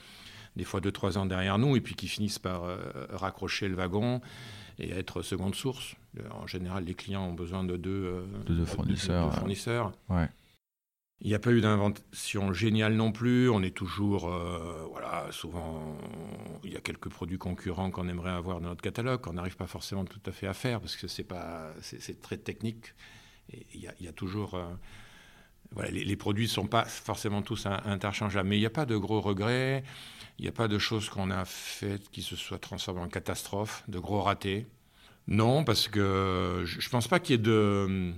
des 0.57 0.65
fois 0.65 0.81
2-3 0.81 1.19
ans 1.19 1.27
derrière 1.27 1.59
nous 1.59 1.77
et 1.77 1.81
puis 1.81 1.95
qui 1.95 2.09
finissent 2.09 2.39
par 2.41 2.63
raccrocher 3.11 3.69
le 3.69 3.77
wagon 3.77 4.23
et 4.79 4.91
être 4.91 5.23
seconde 5.23 5.55
source. 5.55 5.95
En 6.31 6.47
général, 6.47 6.85
les 6.85 6.95
clients 6.95 7.27
ont 7.27 7.35
besoin 7.35 7.65
de 7.65 7.77
deux, 7.77 8.23
euh, 8.49 8.67
fournisseurs. 8.67 9.35
fournisseurs. 9.35 9.93
Il 11.23 11.29
n'y 11.29 11.35
a 11.35 11.39
pas 11.39 11.51
eu 11.51 11.63
d'invention 11.63 12.53
géniale 12.53 12.95
non 12.95 13.11
plus. 13.11 13.49
On 13.49 13.63
est 13.63 13.75
toujours, 13.75 14.29
euh, 14.29 14.87
voilà, 14.91 15.27
souvent, 15.31 15.97
il 16.63 16.73
y 16.73 16.77
a 16.77 16.81
quelques 16.81 17.09
produits 17.09 17.39
concurrents 17.39 17.91
qu'on 17.91 18.09
aimerait 18.09 18.33
avoir 18.33 18.61
dans 18.61 18.69
notre 18.69 18.83
catalogue, 18.83 19.23
qu'on 19.23 19.33
n'arrive 19.33 19.57
pas 19.57 19.67
forcément 19.67 20.05
tout 20.05 20.21
à 20.27 20.33
fait 20.33 20.47
à 20.47 20.53
faire 20.53 20.79
parce 20.81 20.95
que 20.97 21.09
c'est 21.09 21.25
pas, 21.25 21.73
c'est 21.81 22.21
très 22.21 22.37
technique. 22.37 22.93
Et 23.51 23.67
il 23.75 23.81
y, 23.81 24.09
a, 24.09 24.13
toujours, 24.13 24.57
euh, 24.57 24.67
voilà, 25.71 25.91
les, 25.91 26.17
produits 26.17 26.47
ne 26.47 26.51
sont 26.51 26.67
pas 26.67 26.85
forcément 26.85 27.41
tous 27.43 27.65
interchangeables, 27.67 28.49
mais 28.49 28.57
il 28.57 28.61
n'y 28.61 28.67
a 28.67 28.71
pas 28.71 28.87
de 28.87 28.97
gros 28.97 29.21
regrets. 29.21 29.85
Il 30.39 30.43
n'y 30.43 30.49
a 30.49 30.53
pas 30.53 30.69
de 30.69 30.79
choses 30.79 31.09
qu'on 31.09 31.31
a 31.31 31.45
faites 31.45 32.11
qui 32.11 32.23
se 32.23 32.37
soient 32.37 32.59
transformées 32.59 33.01
en 33.01 33.09
catastrophe, 33.09 33.85
de 33.89 33.99
gros 33.99 34.21
ratés. 34.21 34.67
Non, 35.29 35.65
parce 35.65 35.89
que 35.89 36.63
je 36.65 36.87
ne 36.87 36.91
pense 36.91 37.09
pas 37.09 37.19
qu'il 37.19 37.33
y 37.33 37.39
ait 37.39 37.43
de, 37.43 38.13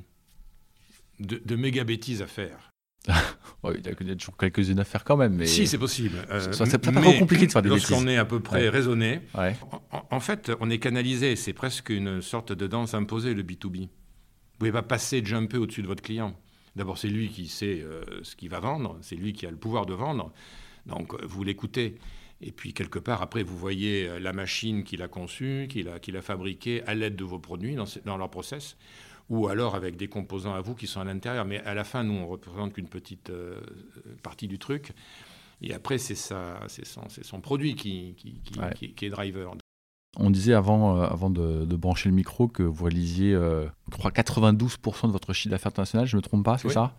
de, 1.21 1.57
méga 1.57 1.85
bêtises 1.85 2.21
à 2.21 2.27
faire. 2.27 2.73
il 3.09 3.87
y 3.87 4.11
a 4.11 4.17
toujours 4.17 4.37
quelques-unes 4.37 4.81
à 4.81 4.85
faire 4.85 5.05
quand 5.05 5.17
même. 5.17 5.35
Mais... 5.35 5.47
Si, 5.47 5.67
c'est 5.67 5.79
possible. 5.79 6.19
Euh, 6.31 6.53
c'est 6.53 6.79
pas 6.79 7.01
trop 7.01 7.13
compliqué 7.15 7.47
de 7.47 7.53
faire 7.53 7.63
des 7.63 7.71
bêtises. 7.71 7.89
Lorsqu'on 7.89 8.09
est 8.09 8.19
à 8.19 8.25
peu 8.25 8.41
près 8.41 8.69
raisonné, 8.69 9.21
en, 10.11 10.21
fait, 10.21 10.51
on 10.61 10.69
est 10.69 10.79
canalisé. 10.79 11.37
C'est 11.37 11.55
presque 11.55 11.89
une 11.89 12.21
sorte 12.21 12.53
de 12.53 12.67
danse 12.67 12.95
imposée, 12.95 13.33
le 13.33 13.43
B2B. 13.43 13.89
Vous 14.59 14.65
ne 14.65 14.71
pouvez 14.71 14.73
pas 14.73 14.83
passer, 14.83 15.25
jumper 15.25 15.57
au-dessus 15.57 15.83
de 15.83 15.87
votre 15.87 16.03
client. 16.03 16.35
D'abord, 16.77 16.99
c'est 16.99 17.09
lui 17.09 17.29
qui 17.29 17.49
sait 17.49 17.81
euh, 17.81 18.03
ce 18.23 18.37
qu'il 18.37 18.51
va 18.51 18.61
vendre, 18.61 18.99
c'est 19.01 19.17
lui 19.17 19.33
qui 19.33 19.47
a 19.47 19.51
le 19.51 19.57
pouvoir 19.57 19.87
de 19.87 19.95
vendre. 19.95 20.33
Donc, 20.89 21.15
euh, 21.15 21.19
vous 21.23 21.45
l'écoutez. 21.45 21.99
Et 22.41 22.53
puis, 22.53 22.73
quelque 22.73 22.99
part, 22.99 23.23
après, 23.23 23.43
vous 23.43 23.57
voyez 23.57 24.09
euh, 24.09 24.19
la 24.19 24.33
machine 24.33 24.85
qu'il 24.85 25.03
a 25.03 25.09
conçue, 25.09 25.67
qu'il 25.69 25.89
a, 25.89 25.99
qu'il 25.99 26.17
a 26.17 26.23
fabriquée 26.23 26.83
à 26.85 26.95
l'aide 26.95 27.17
de 27.17 27.25
vos 27.25 27.39
produits 27.39 27.75
dans, 27.75 27.85
dans, 28.05 28.17
leur 28.17 28.31
process, 28.31 28.77
ou 29.29 29.49
alors 29.49 29.75
avec 29.75 29.97
des 29.97 30.09
composants 30.09 30.55
à 30.55 30.61
vous 30.61 30.75
qui 30.75 30.87
sont 30.87 31.01
à 31.01 31.05
l'intérieur. 31.05 31.45
Mais 31.45 31.61
à 31.61 31.75
la 31.75 31.85
fin, 31.85 32.03
nous, 32.05 32.15
on 32.15 32.27
représente 32.27 32.73
qu'une 32.73 32.89
petite 32.89 33.31
euh, 33.31 33.61
partie 34.23 34.49
du 34.49 34.59
truc. 34.59 34.93
Et 35.61 35.75
après, 35.75 35.99
c'est, 35.99 36.15
c'est, 36.15 36.87
son, 36.87 37.09
c'est 37.09 37.25
son, 37.25 37.41
produit 37.41 37.75
qui, 37.75 38.15
qui, 38.17 38.41
qui, 38.95 39.05
est 39.05 39.11
driver. 39.11 39.53
On 40.17 40.31
disait 40.31 40.55
avant, 40.55 41.01
avant 41.01 41.31
de, 41.31 41.65
brancher 41.75 42.09
le 42.09 42.15
micro 42.15 42.47
que 42.47 42.63
vous 42.63 42.85
réalisiez, 42.85 43.33
je 43.33 43.97
crois, 43.97 44.13
92% 44.13 45.09
de 45.09 45.13
votre 45.13 45.33
chiffre 45.33 45.51
d'affaires 45.51 45.71
international, 45.71 46.07
je 46.07 46.15
ne 46.15 46.19
me 46.19 46.23
trompe 46.23 46.45
pas, 46.45 46.59
c'est 46.59 46.69
ça? 46.69 46.97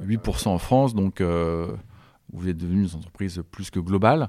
8% 0.00 0.46
en 0.46 0.58
France, 0.58 0.94
donc 0.94 1.20
vous 2.32 2.48
êtes 2.48 2.56
devenu 2.56 2.82
une 2.82 2.96
entreprise 2.96 3.42
plus 3.50 3.70
que 3.70 3.78
globale. 3.78 4.28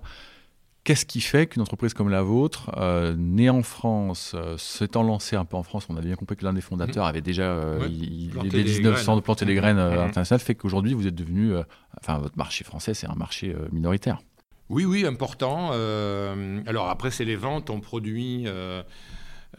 Qu'est-ce 0.84 1.06
qui 1.06 1.22
fait 1.22 1.48
qu'une 1.48 1.62
entreprise 1.62 1.94
comme 1.94 2.10
la 2.10 2.24
vôtre, 2.24 2.70
euh, 2.76 3.16
née 3.18 3.50
en 3.50 3.64
France, 3.64 4.34
euh, 4.36 4.58
s'étant 4.58 5.02
lancée 5.02 5.38
un 5.38 5.46
peu 5.46 5.56
en 5.56 5.64
France, 5.64 5.86
on 5.88 5.96
a 5.96 6.02
bien 6.02 6.16
compris 6.16 6.36
que 6.36 6.44
l'un 6.44 6.52
des 6.52 6.60
fondateurs 6.60 7.06
mmh. 7.06 7.10
avait 7.10 7.22
déjà, 7.22 7.44
euh, 7.44 7.88
il, 7.90 8.32
dès 8.50 8.64
1900, 8.64 9.16
de 9.16 9.22
planter 9.22 9.46
des 9.46 9.56
graines 9.56 9.78
mmh. 9.78 10.00
internationales, 10.00 10.42
fait 10.42 10.56
qu'aujourd'hui 10.56 10.94
vous 10.94 11.08
êtes 11.08 11.16
devenu, 11.16 11.54
enfin 12.02 12.18
votre 12.18 12.38
marché 12.38 12.66
français 12.66 12.94
c'est 12.94 13.08
un 13.10 13.16
marché 13.16 13.56
minoritaire. 13.72 14.20
Oui, 14.68 14.84
oui, 14.84 15.06
important. 15.06 15.72
alors 15.72 16.90
après 16.90 17.12
c'est 17.12 17.26
les 17.26 17.38
ventes, 17.38 17.70
on 17.70 17.80
produit 17.80 18.46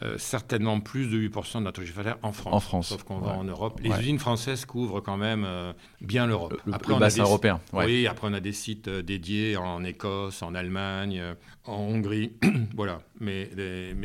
euh, 0.01 0.17
certainement 0.17 0.81
plus 0.81 1.07
de 1.07 1.17
8% 1.17 1.59
de 1.59 1.63
notre 1.63 1.81
chiffre 1.81 1.95
d'affaires 1.95 2.17
en 2.21 2.33
France. 2.33 2.53
En 2.53 2.59
France. 2.59 2.87
Sauf 2.89 3.03
qu'on 3.03 3.19
va 3.19 3.31
en 3.31 3.45
Europe. 3.45 3.79
Les 3.81 3.89
usines 3.91 4.19
françaises 4.19 4.65
couvrent 4.65 4.99
quand 4.99 5.15
même 5.15 5.45
euh, 5.45 5.71
bien 6.01 6.27
l'Europe. 6.27 6.61
Le, 6.65 6.73
après, 6.73 6.99
bassin 6.99 7.23
européen. 7.23 7.61
Oui, 7.71 8.05
après 8.05 8.27
on 8.29 8.33
a 8.33 8.41
des 8.41 8.51
sites 8.51 8.89
euh, 8.89 9.01
dédiés 9.01 9.55
en 9.55 9.85
Écosse, 9.85 10.41
en 10.41 10.53
Allemagne, 10.53 11.23
en 11.63 11.77
Hongrie. 11.77 12.33
voilà. 12.75 12.99
Mais, 13.21 13.49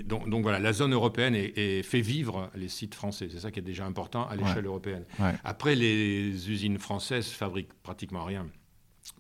donc, 0.05 0.43
voilà, 0.43 0.61
la 0.61 0.73
zone 0.73 0.93
européenne 0.93 1.35
est, 1.35 1.83
fait 1.83 2.01
vivre 2.01 2.51
les 2.55 2.69
sites 2.69 2.95
français. 2.95 3.29
C'est 3.31 3.41
ça 3.41 3.51
qui 3.51 3.59
est 3.59 3.63
déjà 3.63 3.85
important 3.85 4.29
à 4.29 4.37
l'échelle 4.37 4.67
européenne. 4.67 5.05
Après, 5.43 5.75
les 5.75 6.51
usines 6.51 6.79
françaises 6.79 7.29
fabriquent 7.31 7.75
pratiquement 7.83 8.25
rien 8.25 8.47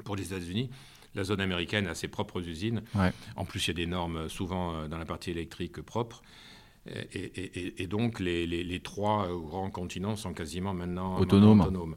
pour 0.04 0.14
les 0.14 0.26
États-Unis. 0.32 0.70
La 1.16 1.24
zone 1.24 1.40
américaine 1.40 1.88
a 1.88 1.96
ses 1.96 2.06
propres 2.06 2.46
usines. 2.46 2.82
En 3.34 3.44
plus, 3.44 3.66
il 3.66 3.68
y 3.68 3.70
a 3.72 3.74
des 3.74 3.86
normes 3.86 4.28
souvent 4.28 4.86
dans 4.86 4.98
la 4.98 5.04
partie 5.04 5.32
électrique 5.32 5.80
propres. 5.80 6.22
Et, 6.86 7.86
donc, 7.86 8.20
les, 8.20 8.80
trois 8.82 9.28
grands 9.28 9.70
continents 9.70 10.16
sont 10.16 10.32
quasiment 10.32 10.74
maintenant 10.74 11.18
autonomes. 11.18 11.96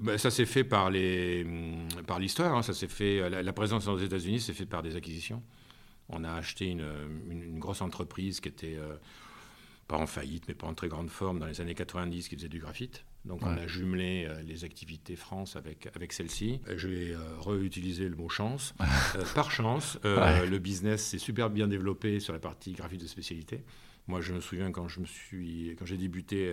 Ben, 0.00 0.16
ça 0.16 0.30
s'est 0.30 0.46
fait 0.46 0.64
par 0.64 0.90
par 2.06 2.18
l'histoire. 2.18 2.56
Hein. 2.56 2.62
ça 2.62 2.72
s'est 2.72 2.88
fait. 2.88 3.28
La, 3.30 3.52
présence 3.52 3.86
aux 3.88 3.98
États-Unis 3.98 4.40
s'est 4.40 4.54
fait 4.54 4.66
par 4.66 4.82
des 4.82 4.96
acquisitions. 4.96 5.42
On 6.08 6.24
a 6.24 6.32
acheté 6.32 6.66
une, 6.66 7.58
grosse 7.58 7.82
entreprise 7.82 8.40
qui 8.40 8.48
était 8.48 8.76
euh, 8.76 8.96
pas 9.88 9.98
en 9.98 10.06
faillite, 10.06 10.44
mais 10.48 10.54
pas 10.54 10.66
en 10.66 10.74
très 10.74 10.88
grande 10.88 11.10
forme 11.10 11.38
dans 11.38 11.46
les 11.46 11.60
années 11.60 11.74
90, 11.74 12.28
qui 12.28 12.36
faisait 12.36 12.48
du 12.48 12.58
graphite. 12.58 13.04
Donc 13.24 13.40
on 13.42 13.56
a 13.56 13.66
jumelé 13.68 14.26
euh, 14.28 14.42
les 14.42 14.64
activités 14.64 15.14
France 15.14 15.54
avec, 15.54 15.88
avec 15.94 16.12
celle-ci. 16.12 16.60
Euh, 16.68 16.74
je 16.76 16.88
vais 16.88 17.12
euh, 17.12 17.18
réutiliser 17.38 18.08
le 18.08 18.16
mot 18.16 18.28
chance. 18.28 18.74
par 19.34 19.50
chance, 19.50 19.98
le 20.04 20.58
business 20.58 21.06
s'est 21.06 21.18
super 21.18 21.50
bien 21.50 21.68
développé 21.68 22.20
sur 22.20 22.32
la 22.32 22.40
partie 22.40 22.72
graphite 22.72 23.00
de 23.00 23.06
spécialité. 23.06 23.62
Moi, 24.08 24.20
je 24.20 24.32
me 24.32 24.40
souviens 24.40 24.72
quand 24.72 24.88
je 24.88 24.98
me 24.98 25.06
suis, 25.06 25.76
quand 25.78 25.86
j'ai 25.86 25.96
débuté 25.96 26.52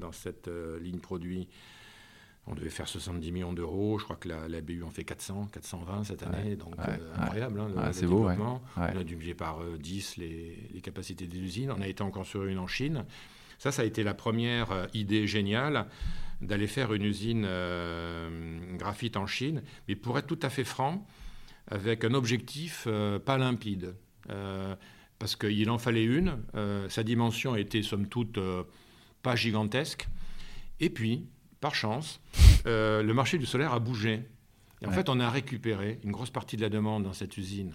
dans 0.00 0.10
cette 0.10 0.50
ligne 0.80 0.98
produit, 0.98 1.48
on 2.48 2.54
devait 2.56 2.70
faire 2.70 2.88
70 2.88 3.30
millions 3.30 3.52
d'euros. 3.52 4.00
Je 4.00 4.04
crois 4.04 4.16
que 4.16 4.28
la, 4.28 4.60
BU 4.60 4.82
en 4.82 4.90
fait 4.90 5.04
400, 5.04 5.48
420 5.52 6.04
cette 6.04 6.24
année. 6.24 6.56
donc 6.56 6.74
incroyable, 7.16 7.60
hein, 7.60 7.92
c'est 7.92 8.06
beau. 8.06 8.28
On 8.28 8.60
a 8.76 8.94
multiplié 8.94 9.34
par 9.34 9.62
10 9.78 10.16
les, 10.16 10.68
les 10.74 10.80
capacités 10.80 11.28
des 11.28 11.38
usines. 11.38 11.70
On 11.70 11.80
a 11.80 11.86
été 11.86 12.02
encore 12.02 12.26
sur 12.26 12.44
une 12.46 12.58
en 12.58 12.66
Chine. 12.66 13.04
Ça, 13.58 13.72
ça 13.72 13.82
a 13.82 13.84
été 13.84 14.02
la 14.02 14.14
première 14.14 14.70
euh, 14.72 14.86
idée 14.94 15.26
géniale 15.26 15.86
d'aller 16.40 16.68
faire 16.68 16.92
une 16.94 17.02
usine 17.02 17.44
euh, 17.46 18.76
graphite 18.76 19.16
en 19.16 19.26
Chine, 19.26 19.62
mais 19.88 19.96
pour 19.96 20.16
être 20.18 20.28
tout 20.28 20.38
à 20.42 20.50
fait 20.50 20.64
franc, 20.64 21.04
avec 21.68 22.04
un 22.04 22.14
objectif 22.14 22.84
euh, 22.86 23.18
pas 23.18 23.38
limpide. 23.38 23.94
parce 25.18 25.34
qu'il 25.34 25.68
en 25.68 25.78
fallait 25.78 26.04
une, 26.04 26.38
sa 26.88 27.02
dimension 27.02 27.56
était 27.56 27.82
somme 27.82 28.06
toute 28.06 28.38
pas 29.22 29.34
gigantesque, 29.34 30.06
et 30.80 30.90
puis, 30.90 31.26
par 31.60 31.74
chance, 31.74 32.20
le 32.64 33.12
marché 33.12 33.38
du 33.38 33.46
solaire 33.46 33.72
a 33.72 33.80
bougé. 33.80 34.22
Et 34.80 34.86
en 34.86 34.92
fait, 34.92 35.08
on 35.08 35.18
a 35.18 35.28
récupéré 35.28 35.98
une 36.04 36.12
grosse 36.12 36.30
partie 36.30 36.56
de 36.56 36.62
la 36.62 36.68
demande 36.68 37.02
dans 37.02 37.14
cette 37.14 37.36
usine 37.36 37.72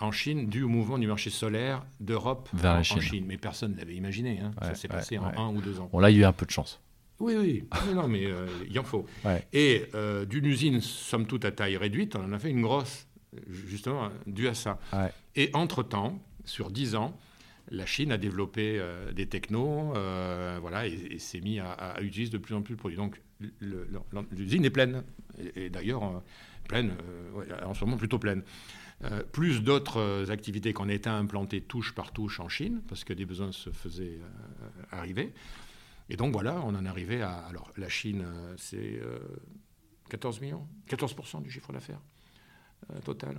en 0.00 0.10
Chine 0.10 0.48
dû 0.48 0.62
au 0.62 0.68
mouvement 0.68 0.98
du 0.98 1.06
marché 1.06 1.30
solaire 1.30 1.84
d'Europe 2.00 2.48
en, 2.64 2.82
Chine. 2.82 3.24
Mais 3.26 3.38
personne 3.38 3.72
ne 3.72 3.78
l'avait 3.78 3.94
imaginé. 3.94 4.40
Hein. 4.40 4.52
ça 4.62 4.74
s'est 4.74 4.88
passé 4.88 5.18
en 5.18 5.26
un 5.36 5.54
ou 5.54 5.60
deux 5.60 5.80
ans. 5.80 5.88
Bon, 5.92 6.00
là, 6.00 6.10
il 6.10 6.16
y 6.16 6.20
a 6.20 6.22
eu 6.22 6.24
un 6.24 6.32
peu 6.32 6.46
de 6.46 6.50
chance. 6.50 6.80
Oui, 7.20 7.34
oui. 7.36 7.64
non, 7.94 8.08
mais 8.08 8.26
euh, 8.26 8.46
il 8.68 8.78
en 8.78 8.84
faut. 8.84 9.06
Et 9.52 9.86
euh, 9.94 10.24
d'une 10.24 10.46
usine, 10.46 10.80
somme 10.80 11.26
toute, 11.26 11.44
à 11.44 11.50
taille 11.50 11.76
réduite, 11.76 12.16
on 12.16 12.24
en 12.24 12.32
a 12.32 12.38
fait 12.38 12.50
une 12.50 12.62
grosse, 12.62 13.06
justement, 13.48 14.10
due 14.26 14.48
à 14.48 14.54
ça. 14.54 14.78
Et 15.36 15.50
entre-temps, 15.52 16.18
sur 16.44 16.70
dix 16.70 16.94
ans, 16.94 17.18
la 17.70 17.86
Chine 17.86 18.12
a 18.12 18.18
développé 18.18 18.80
des 19.14 19.26
technos, 19.26 19.92
voilà, 20.60 20.86
et, 20.86 21.18
s'est 21.18 21.40
mis 21.40 21.58
à, 21.58 21.96
utiliser 22.00 22.30
de 22.30 22.38
plus 22.38 22.54
en 22.54 22.62
plus 22.62 22.74
de 22.74 22.78
produits. 22.78 22.96
Donc, 22.96 23.20
l'usine 24.30 24.64
est 24.64 24.70
pleine. 24.70 25.02
Et, 25.56 25.70
d'ailleurs, 25.70 26.22
pleine, 26.68 26.92
en 27.64 27.74
ce 27.74 27.84
moment 27.84 27.96
plutôt 27.96 28.18
pleine. 28.18 28.42
Euh, 29.04 29.22
plus 29.22 29.62
d'autres 29.62 30.00
euh, 30.00 30.30
activités 30.30 30.72
qu'on 30.72 30.88
était 30.88 31.08
implanté 31.08 31.60
touche 31.60 31.94
par 31.94 32.10
touche 32.10 32.40
en 32.40 32.48
Chine, 32.48 32.82
parce 32.88 33.04
que 33.04 33.12
des 33.12 33.24
besoins 33.24 33.52
se 33.52 33.70
faisaient 33.70 34.18
euh, 34.20 34.82
arriver. 34.90 35.32
Et 36.08 36.16
donc 36.16 36.32
voilà, 36.32 36.60
on 36.64 36.74
en 36.74 36.84
arrivait 36.84 37.22
à... 37.22 37.34
Alors 37.48 37.70
la 37.76 37.88
Chine, 37.88 38.24
c'est 38.56 38.98
14 40.08 40.40
millions, 40.40 40.66
14% 40.88 41.42
du 41.42 41.50
chiffre 41.50 41.70
d'affaires 41.70 42.00
total. 43.04 43.36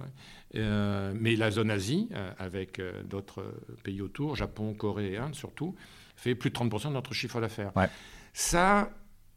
mais 0.53 1.36
la 1.36 1.49
zone 1.49 1.72
Asie, 1.72 2.10
avec 2.38 2.80
d'autres 3.05 3.43
pays 3.84 4.01
autour, 4.01 4.36
Japon, 4.36 4.76
Corée 4.76 5.14
et 5.14 5.18
Inde 5.18 5.34
surtout, 5.34 5.74
fait 6.16 6.36
plus 6.36 6.51
de 6.51 6.55
30% 6.55 6.89
de 6.89 6.93
notre 6.93 7.16
chiffre 7.16 7.41
d'affaires. 7.41 7.72
Ça, 8.34 8.91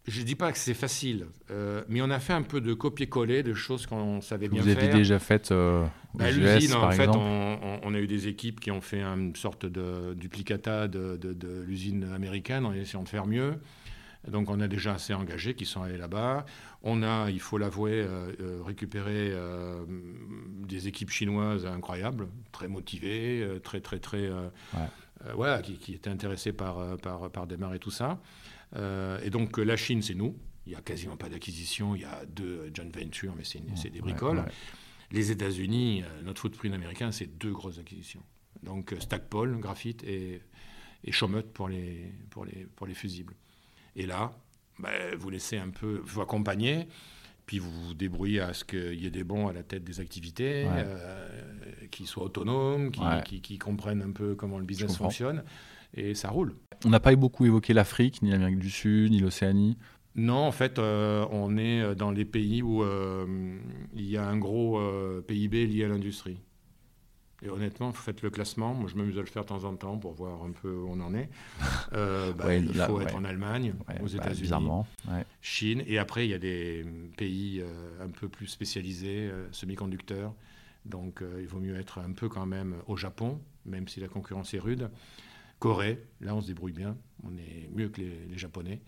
je 0.06 0.20
ne 0.20 0.26
dis 0.26 0.34
pas 0.34 0.50
que 0.50 0.58
c'est 0.58 0.74
facile, 0.74 1.26
euh, 1.50 1.84
mais 1.88 2.02
on 2.02 2.10
a 2.10 2.18
fait 2.18 2.32
un 2.32 2.42
peu 2.42 2.60
de 2.60 2.74
copier-coller 2.74 3.44
de 3.44 3.54
choses 3.54 3.86
qu'on 3.86 4.20
savait 4.20 4.48
bien 4.48 4.60
faire. 4.62 4.74
Vous 4.74 4.80
avez 4.80 4.92
déjà 4.92 5.20
fait 5.20 5.52
euh, 5.52 5.86
bah, 6.14 6.30
L'usine, 6.30 6.74
en 6.74 6.90
fait, 6.90 7.08
on, 7.08 7.94
a 7.94 7.98
eu 7.98 8.08
des 8.08 8.26
équipes 8.26 8.58
qui 8.58 8.72
ont 8.72 8.80
fait 8.80 9.02
une 9.02 9.36
sorte 9.36 9.64
de 9.64 10.14
duplicata 10.14 10.88
de, 10.88 11.64
l'usine 11.66 12.10
américaine 12.12 12.66
en 12.66 12.72
essayant 12.72 13.04
de 13.04 13.08
faire 13.08 13.26
mieux. 13.26 13.54
Donc 14.28 14.50
on 14.50 14.60
a 14.60 14.68
déjà 14.68 14.94
assez 14.94 15.14
engagés 15.14 15.54
qui 15.54 15.66
sont 15.66 15.82
allés 15.82 15.98
là-bas. 15.98 16.46
On 16.82 17.02
a, 17.02 17.28
il 17.30 17.40
faut 17.40 17.58
l'avouer, 17.58 17.94
euh, 17.94 18.32
euh, 18.40 18.60
récupéré 18.64 19.32
des 20.66 20.88
équipes 20.88 21.10
chinoises 21.10 21.64
incroyables, 21.64 22.26
très 22.50 22.66
motivées, 22.66 23.46
très 23.62 23.80
très 23.80 24.00
très, 24.00 24.28
voilà, 25.36 25.62
qui, 25.62 25.94
étaient 25.94 26.10
intéressées 26.10 26.52
par, 26.52 26.96
par, 26.98 27.30
par 27.30 27.46
démarrer 27.46 27.78
tout 27.78 27.92
ça. 27.92 28.18
Euh, 28.76 29.20
et 29.22 29.30
donc 29.30 29.58
la 29.58 29.76
Chine, 29.76 30.02
c'est 30.02 30.14
nous. 30.14 30.36
Il 30.66 30.70
n'y 30.70 30.76
a 30.76 30.80
quasiment 30.80 31.16
pas 31.16 31.28
d'acquisition. 31.28 31.94
Il 31.94 32.02
y 32.02 32.04
a 32.04 32.24
deux 32.26 32.70
joint 32.74 32.86
ventures, 32.94 33.34
mais 33.36 33.44
c'est 33.44 33.90
des 33.90 34.00
bricoles. 34.00 34.44
Les 35.10 35.30
États-Unis, 35.30 36.02
euh, 36.02 36.22
notre 36.22 36.40
footprint 36.40 36.74
américain, 36.74 37.12
c'est 37.12 37.26
deux 37.38 37.52
grosses 37.52 37.78
acquisitions. 37.78 38.22
Donc 38.62 38.94
Stackpole, 38.98 39.58
graphite, 39.58 40.02
et, 40.04 40.40
et 41.04 41.12
pour 41.52 41.68
les, 41.68 42.12
pour, 42.30 42.46
les, 42.46 42.66
pour 42.76 42.86
les 42.86 42.94
fusibles. 42.94 43.34
Et 43.94 44.06
là, 44.06 44.32
ben, 44.78 45.14
vous 45.16 45.28
laissez 45.28 45.58
un 45.58 45.68
peu, 45.68 46.00
vous 46.04 46.22
accompagner, 46.22 46.88
puis 47.44 47.58
vous 47.58 47.70
vous 47.70 47.94
débrouillez 47.94 48.40
à 48.40 48.54
ce 48.54 48.64
qu'il 48.64 49.02
y 49.02 49.06
ait 49.06 49.10
des 49.10 49.24
bons 49.24 49.48
à 49.48 49.52
la 49.52 49.62
tête 49.62 49.84
des 49.84 50.00
activités, 50.00 50.66
euh, 50.66 51.28
qui 51.90 52.06
soient 52.06 52.24
autonomes, 52.24 52.90
qui, 52.90 53.40
qui, 53.42 53.58
comprennent 53.58 54.02
un 54.02 54.12
peu 54.12 54.34
comment 54.34 54.58
le 54.58 54.64
business 54.64 54.96
fonctionne 54.96 55.42
et 55.94 56.14
ça 56.14 56.30
roule. 56.30 56.54
On 56.84 56.90
n'a 56.90 57.00
pas 57.00 57.14
beaucoup 57.14 57.46
évoqué 57.46 57.72
l'Afrique, 57.72 58.22
ni 58.22 58.30
l'Amérique 58.30 58.58
du 58.58 58.70
Sud, 58.70 59.12
ni 59.12 59.20
l'Océanie. 59.20 59.76
Non, 60.14 60.46
en 60.46 60.52
fait, 60.52 60.78
euh, 60.78 61.26
on 61.30 61.56
est 61.56 61.94
dans 61.94 62.10
les 62.10 62.24
pays 62.24 62.62
où 62.62 62.82
euh, 62.82 63.56
il 63.94 64.08
y 64.08 64.16
a 64.16 64.26
un 64.26 64.36
gros 64.36 64.78
euh, 64.78 65.22
PIB 65.22 65.66
lié 65.66 65.84
à 65.84 65.88
l'industrie. 65.88 66.38
Et 67.44 67.48
honnêtement, 67.48 67.90
vous 67.90 68.00
faites 68.00 68.22
le 68.22 68.30
classement. 68.30 68.72
Moi, 68.74 68.88
je 68.88 68.96
m'amuse 68.96 69.18
à 69.18 69.20
le 69.20 69.26
faire 69.26 69.42
de 69.42 69.48
temps 69.48 69.64
en 69.64 69.74
temps 69.74 69.98
pour 69.98 70.12
voir 70.12 70.44
un 70.44 70.52
peu 70.52 70.72
où 70.72 70.88
on 70.88 71.00
en 71.00 71.14
est. 71.14 71.28
Bah, 71.92 72.54
il 72.54 72.72
faut 72.72 73.00
être 73.00 73.16
en 73.16 73.24
Allemagne, 73.24 73.74
aux 74.00 74.06
bah, 74.06 74.14
États-Unis, 74.14 74.50
Chine. 75.40 75.82
Et 75.86 75.98
après, 75.98 76.26
il 76.26 76.30
y 76.30 76.34
a 76.34 76.38
des 76.38 76.86
pays 77.16 77.62
un 78.00 78.08
peu 78.08 78.28
plus 78.28 78.46
spécialisés, 78.46 79.30
semi-conducteurs. 79.50 80.34
Donc, 80.84 81.22
il 81.38 81.46
vaut 81.46 81.58
mieux 81.58 81.76
être 81.76 81.98
un 81.98 82.12
peu 82.12 82.28
quand 82.28 82.46
même 82.46 82.76
au 82.86 82.96
Japon, 82.96 83.40
même 83.66 83.88
si 83.88 83.98
la 83.98 84.08
concurrence 84.08 84.54
est 84.54 84.60
rude. 84.60 84.88
Corée, 85.62 86.02
là 86.20 86.34
on 86.34 86.40
se 86.40 86.48
débrouille 86.48 86.72
bien, 86.72 86.98
on 87.22 87.36
est 87.36 87.70
mieux 87.72 87.88
que 87.88 88.00
les, 88.00 88.36
Japonais. 88.36 88.82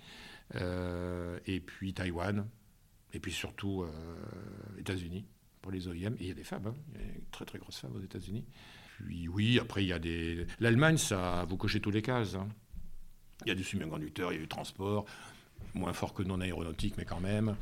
Euh, 0.57 1.39
et 1.47 1.61
puis 1.61 1.95
Taïwan, 1.95 2.49
et 3.13 3.21
puis 3.21 3.31
surtout 3.31 3.85
euh, 3.85 4.81
États-Unis 4.81 5.25
pour 5.63 5.71
les 5.71 5.87
OIM. 5.87 6.15
Et 6.15 6.23
il 6.23 6.27
y 6.27 6.31
a 6.33 6.35
des 6.35 6.43
fabs, 6.43 6.67
hein. 6.67 6.75
il 6.93 7.01
y 7.01 7.05
a 7.05 7.07
une 7.07 7.27
très 7.31 7.45
très 7.45 7.61
grosse 7.61 7.79
fab 7.79 7.95
aux 7.95 8.01
États-Unis. 8.01 8.45
Puis 8.99 9.29
oui, 9.29 9.61
après 9.61 9.85
il 9.85 9.87
y 9.87 9.93
a 9.93 10.01
des. 10.01 10.49
L'Allemagne, 10.59 10.97
ça, 10.97 11.47
vous 11.49 11.57
cochez 11.57 11.79
tous 11.81 11.93
les 11.93 12.03
cases. 12.03 12.35
Hein. 12.35 12.49
Il 13.47 13.51
y 13.51 13.53
a 13.53 13.55
du 13.55 13.63
semi-conducteur, 13.63 14.33
il 14.33 14.35
y 14.35 14.39
a 14.39 14.43
du 14.43 14.49
transport, 14.49 15.05
moins 15.75 15.93
fort 15.93 16.13
que 16.13 16.25
non 16.25 16.41
aéronautique, 16.41 16.97
mais 16.99 17.05
quand 17.05 17.21
même. 17.21 17.55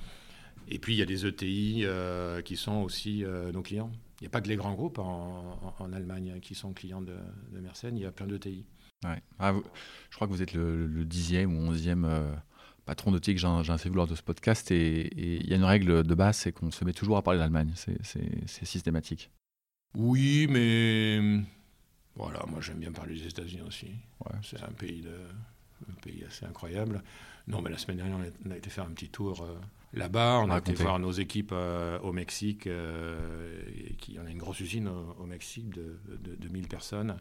Et 0.69 0.79
puis 0.79 0.95
il 0.95 0.99
y 0.99 1.03
a 1.03 1.07
des 1.07 1.27
ETI 1.27 1.83
euh, 1.85 2.41
qui 2.41 2.57
sont 2.57 2.77
aussi 2.77 3.25
nos 3.53 3.61
clients. 3.61 3.93
Il 4.21 4.25
n'y 4.25 4.29
a 4.29 4.31
pas 4.31 4.41
que 4.41 4.49
les 4.49 4.57
grands 4.57 4.73
groupes 4.73 5.01
en, 5.01 5.93
Allemagne 5.93 6.41
qui 6.41 6.55
sont 6.55 6.73
clients 6.73 7.03
de, 7.03 7.17
de 7.53 7.61
Mersenne, 7.61 7.99
il 7.99 8.05
y 8.05 8.07
a 8.07 8.13
plein 8.13 8.27
d'ETI. 8.27 8.65
Ah, 9.39 9.55
je 10.11 10.17
crois 10.17 10.27
que 10.27 10.33
vous 10.33 10.43
êtes 10.43 10.55
le, 10.55 11.05
dixième 11.05 11.57
ou 11.57 11.69
onzième 11.69 12.05
euh, 12.05 12.35
patron 12.85 13.11
de 13.11 13.19
TIC 13.19 13.39
que 13.41 13.63
j'ai 13.63 13.79
fait 13.79 13.89
vouloir 13.89 14.07
de 14.07 14.15
ce 14.15 14.23
podcast. 14.23 14.71
Et 14.71 15.11
il 15.17 15.49
y 15.49 15.53
a 15.53 15.57
une 15.57 15.65
règle 15.65 16.03
de 16.03 16.15
base, 16.15 16.37
c'est 16.37 16.53
qu'on 16.53 16.71
se 16.71 16.85
met 16.85 16.93
toujours 16.93 17.17
à 17.17 17.23
parler 17.23 17.39
d'Allemagne. 17.39 17.73
C'est 17.75 18.65
systématique. 18.65 19.31
Oui, 19.95 20.47
mais 20.49 21.21
voilà, 22.17 22.45
moi 22.49 22.61
j'aime 22.61 22.79
bien 22.79 22.93
parler 22.93 23.15
des 23.15 23.27
États-Unis 23.27 23.63
aussi. 23.67 23.89
C'est 24.43 24.63
un 24.63 24.73
pays, 24.73 25.03
de, 25.03 25.17
pays 26.01 26.25
assez 26.27 26.47
incroyable. 26.47 27.03
Non, 27.49 27.61
mais 27.61 27.71
la 27.71 27.79
semaine 27.79 27.97
dernière, 27.97 28.19
on 28.47 28.51
a, 28.51 28.57
été 28.57 28.71
faire 28.71 28.85
un 28.85 28.93
petit 28.93 29.09
tour 29.09 29.43
euh, 29.43 29.59
là-bas. 29.93 30.41
On 30.45 30.51
a 30.51 30.59
été 30.59 30.75
voir 30.75 31.01
nos 31.01 31.11
équipes 31.11 31.51
euh, 31.53 31.99
au 31.99 32.13
Mexique. 32.13 32.69
et 32.69 33.95
qui, 33.99 34.17
on 34.23 34.27
a 34.27 34.31
une 34.31 34.39
grosse 34.39 34.61
usine 34.61 34.89
au, 34.89 35.27
Mexique 35.27 35.71
de, 35.71 35.99
de, 36.09 36.37
de 36.37 36.49
1000 36.49 36.69
personnes 36.69 37.17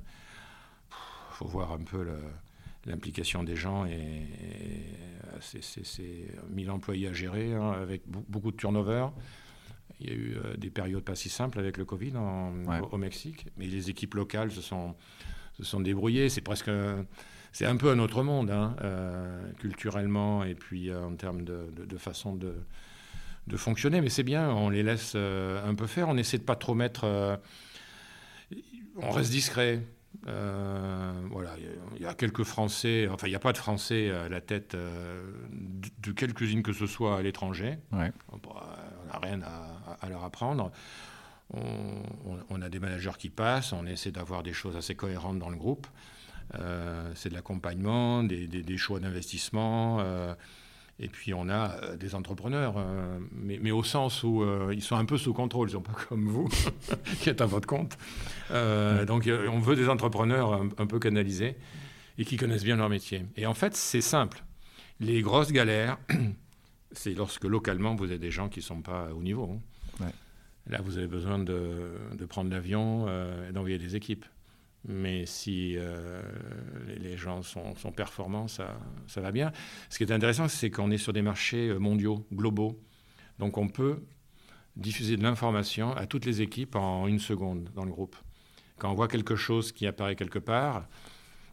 faut 1.42 1.48
voir 1.48 1.72
un 1.72 1.84
peu 1.84 2.06
l'implication 2.86 3.44
des 3.44 3.56
gens 3.56 3.86
et, 3.86 4.28
c'est 5.40 6.28
1000 6.52 6.70
employés 6.70 7.08
à 7.08 7.14
gérer 7.14 7.54
hein, 7.54 7.72
avec 7.72 8.04
beaucoup 8.08 8.52
de 8.52 8.58
turnover. 8.58 9.08
Il 10.00 10.08
y 10.08 10.12
a 10.12 10.16
eu 10.16 10.38
des 10.58 10.70
périodes 10.70 11.04
pas 11.04 11.16
si 11.16 11.30
simples 11.30 11.58
avec 11.58 11.78
le 11.78 11.86
Covid 11.86 12.14
au, 12.92 12.98
Mexique, 12.98 13.48
mais 13.58 13.66
les 13.66 13.90
équipes 13.90 14.14
locales 14.14 14.52
se 14.52 14.62
sont, 14.62 14.96
se 15.54 15.64
sont 15.64 15.80
débrouillées. 15.80 16.30
C'est 16.30 16.42
presque 16.42 16.70
c'est 17.52 17.66
un 17.66 17.76
peu 17.76 17.90
un 17.92 18.00
autre 18.00 18.24
monde, 18.24 18.50
hein, 18.50 18.76
euh, 18.82 19.52
culturellement 19.60 20.44
et 20.44 20.56
puis 20.56 20.90
euh, 20.90 21.04
en 21.04 21.16
termes 21.16 21.44
de, 21.44 21.98
façon 21.98 22.36
de, 22.36 22.56
de, 23.48 23.58
fonctionner. 23.58 24.00
Mais 24.02 24.10
c'est 24.10 24.24
bien, 24.24 24.50
on 24.50 24.70
les 24.70 24.84
laisse 24.84 25.14
euh, 25.16 25.68
un 25.68 25.76
peu 25.76 25.88
faire. 25.88 26.08
On 26.08 26.18
essaie 26.18 26.38
de 26.38 26.44
pas 26.44 26.56
trop 26.56 26.76
mettre. 26.76 27.40
on 28.98 29.12
reste 29.12 29.32
discret. 29.32 29.82
Voilà, 30.26 31.56
il 31.96 32.02
y, 32.02 32.06
a 32.06 32.14
quelques 32.14 32.44
Français, 32.44 33.08
enfin 33.12 33.28
il 33.28 33.32
n'y 33.32 33.36
a 33.36 33.40
pas 33.40 33.54
de 33.54 33.58
Français 33.58 34.12
à 34.12 34.30
la 34.30 34.42
tête 34.42 34.76
de, 34.76 36.12
quelque 36.12 36.44
usine 36.44 36.64
que 36.64 36.74
ce 36.74 36.86
soit 36.86 37.18
à 37.18 37.22
l'étranger. 37.22 37.78
On 37.92 37.98
n'a 37.98 39.20
rien 39.22 39.42
à, 39.42 40.10
leur 40.10 40.24
apprendre. 40.24 40.72
On, 41.54 42.40
on, 42.50 42.62
a 42.62 42.70
des 42.70 42.80
managers 42.80 43.18
qui 43.18 43.30
passent, 43.30 43.74
on 43.74 43.86
essaie 43.86 44.12
d'avoir 44.12 44.42
des 44.42 44.54
choses 44.54 44.78
assez 44.78 44.96
cohérentes 44.96 45.40
dans 45.40 45.50
le 45.50 45.58
groupe. 45.58 45.88
Euh, 46.60 47.12
c'est 47.16 47.30
de 47.30 47.34
l'accompagnement, 47.34 48.24
des, 48.24 48.78
choix 48.78 49.00
d'investissement. 49.00 50.00
Euh, 51.02 51.06
et 51.06 51.08
puis 51.08 51.34
on 51.34 51.50
a 51.50 51.72
euh, 51.72 51.98
des 51.98 52.16
entrepreneurs, 52.16 52.76
mais, 53.32 53.72
au 53.72 53.84
sens 53.84 54.24
où 54.24 54.44
ils 54.72 54.82
sont 54.82 54.96
un 54.96 55.06
peu 55.06 55.18
sous 55.18 55.34
contrôle, 55.34 55.70
ils 55.70 55.74
ne 55.74 55.78
sont 55.78 55.84
pas 55.84 55.98
comme 56.10 56.28
vous, 56.28 56.50
qui 57.22 57.30
êtes 57.30 57.42
à 57.42 57.46
votre 57.46 57.68
compte. 57.68 57.98
donc 59.08 59.30
on 59.50 59.60
veut 59.60 59.76
des 59.76 59.90
entrepreneurs 59.90 60.54
un, 60.54 60.88
peu 60.88 61.00
canalisés 61.00 61.56
et 62.18 62.26
qui 62.26 62.38
connaissent 62.38 62.64
bien 62.64 62.76
leur 62.76 62.90
métier. 62.90 63.26
Et 63.38 63.46
en 63.46 63.54
fait, 63.54 63.76
c'est 63.76 64.02
simple. 64.02 64.44
Les 65.00 65.22
grosses 65.22 65.52
galères, 65.52 65.98
c'est 66.92 67.14
lorsque 67.14 67.46
localement 67.46 67.96
vous 67.96 68.06
avez 68.06 68.20
des 68.20 68.32
gens 68.32 68.50
qui 68.50 68.60
ne 68.60 68.66
sont 68.66 68.82
pas 68.82 69.10
au 69.14 69.24
niveau. 69.24 69.60
Hein. 70.02 70.12
Là, 70.70 70.80
vous 70.84 71.00
avez 71.00 71.08
besoin 71.08 71.40
de, 71.40 71.98
de 72.14 72.26
prendre 72.26 72.52
l'avion 72.52 73.08
et 73.08 73.52
d'envoyer 73.52 73.80
des 73.80 73.96
équipes. 73.96 74.26
Mais 74.88 75.26
si 75.28 75.76
euh, 75.78 76.22
les 77.00 77.16
gens 77.16 77.44
sont, 77.44 77.74
performants, 77.96 78.48
ça, 78.48 78.80
ça, 79.08 79.22
va 79.22 79.32
bien. 79.32 79.52
Ce 79.90 79.98
qui 79.98 80.04
est 80.04 80.12
intéressant, 80.12 80.48
c'est 80.48 80.72
qu'on 80.72 80.90
est 80.90 80.98
sur 80.98 81.14
des 81.14 81.22
marchés 81.22 81.70
euh, 81.70 81.78
mondiaux, 81.78 82.26
globaux. 82.34 82.80
Donc 83.38 83.58
on 83.58 83.68
peut 83.68 84.00
diffuser 84.76 85.18
de 85.18 85.24
l'information 85.24 85.96
à 85.96 86.08
toutes 86.08 86.26
les 86.26 86.42
équipes 86.42 86.76
en 86.76 87.08
une 87.08 87.20
seconde 87.20 87.70
dans 87.76 87.86
le 87.86 87.92
groupe. 87.92 88.16
Quand 88.80 88.92
on 88.92 88.96
voit 88.96 89.08
quelque 89.08 89.36
chose 89.36 89.72
qui 89.72 89.86
apparaît 89.86 90.16
quelque 90.16 90.40
part, 90.40 90.88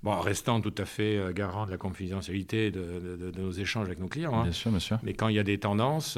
bon, 0.02 0.12
en 0.12 0.20
restant 0.20 0.62
tout 0.62 0.74
à 0.78 0.86
fait 0.86 1.18
euh, 1.18 1.32
garant 1.32 1.66
de 1.66 1.70
la 1.70 1.76
confidentialité 1.76 2.70
de, 2.70 3.30
nos 3.36 3.52
échanges 3.52 3.88
avec 3.88 3.98
nos 3.98 4.08
clients. 4.08 4.40
Hein. 4.40 4.44
bien 4.44 4.52
sûr, 4.52 4.70
bien 4.70 4.80
sûr. 4.80 4.98
Mais 5.02 5.12
quand 5.12 5.28
il 5.28 5.36
y 5.36 5.38
a 5.38 5.44
des 5.44 5.58
tendances, 5.58 6.16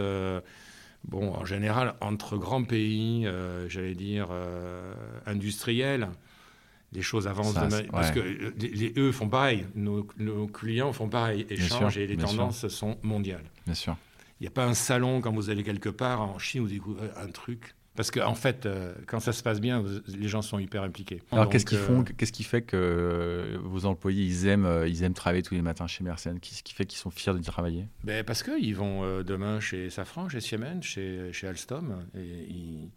bon, 1.02 1.34
en 1.34 1.44
général, 1.44 1.96
entre 2.00 2.36
grands 2.36 2.62
pays, 2.62 3.26
j'allais 3.66 3.96
dire, 3.96 4.28
industriels, 5.26 6.08
les 6.92 7.02
choses 7.02 7.26
avancent 7.26 7.54
parce 7.90 8.10
que 8.10 8.20
les, 8.20 8.92
eux 8.96 9.12
font 9.12 9.28
pareil, 9.28 9.66
nos, 9.74 10.02
clients 10.48 10.92
font 10.92 11.08
pareil, 11.08 11.46
échangent 11.48 11.98
et 11.98 12.06
les 12.06 12.16
tendances 12.16 12.68
sont 12.68 12.98
mondiales. 13.02 13.44
Bien 13.66 13.74
sûr. 13.74 13.96
Il 14.40 14.44
n'y 14.44 14.48
a 14.48 14.52
pas 14.52 14.64
un 14.64 14.74
salon 14.74 15.20
quand 15.20 15.32
vous 15.32 15.50
allez 15.50 15.62
quelque 15.62 15.90
part 15.90 16.22
en 16.22 16.38
Chine, 16.38 16.62
vous 16.62 16.68
découvrez 16.68 17.10
un 17.16 17.28
truc. 17.28 17.74
Parce 17.96 18.10
qu'en 18.10 18.30
en 18.30 18.34
fait, 18.34 18.64
euh, 18.64 18.94
quand 19.06 19.20
ça 19.20 19.32
se 19.32 19.42
passe 19.42 19.60
bien, 19.60 19.84
les 20.06 20.28
gens 20.28 20.40
sont 20.40 20.58
hyper 20.58 20.82
impliqués. 20.82 21.22
Alors 21.32 21.48
qu'est-ce 21.48 21.66
qui 21.66 21.76
font, 21.76 22.00
euh, 22.00 22.04
qu'est-ce 22.16 22.32
qui 22.32 22.44
fait 22.44 22.62
que 22.62 23.58
vos 23.62 23.84
employés 23.84 24.24
ils 24.24 24.46
aiment, 24.46 24.64
euh, 24.64 24.88
ils 24.88 25.02
aiment 25.02 25.12
travailler 25.12 25.42
tous 25.42 25.54
les 25.54 25.60
matins 25.60 25.86
chez 25.86 26.02
Mersenne 26.02 26.40
Qu'est-ce 26.40 26.62
qui 26.62 26.72
fait 26.72 26.86
qu'ils 26.86 26.98
sont 26.98 27.10
fiers 27.10 27.34
de 27.34 27.42
travailler? 27.42 27.86
Ben 28.04 28.24
Parce 28.24 28.42
qu'ils 28.42 28.74
vont 28.74 29.22
demain 29.22 29.60
chez 29.60 29.90
Safran, 29.90 30.28
chez 30.28 30.40
Siemens, 30.40 30.82
chez, 30.82 31.32
chez 31.32 31.48
Alstom, 31.48 32.06
et 32.16 32.46
ils 32.48 32.90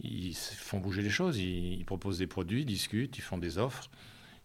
ils 0.00 0.34
font 0.34 0.78
bouger 0.78 1.02
les 1.02 1.10
choses, 1.10 1.38
ils, 1.38 1.84
proposent 1.84 2.18
des 2.18 2.26
produits, 2.26 2.62
ils 2.62 2.66
discutent, 2.66 3.16
ils 3.16 3.22
font 3.22 3.38
des 3.38 3.58
offres, 3.58 3.90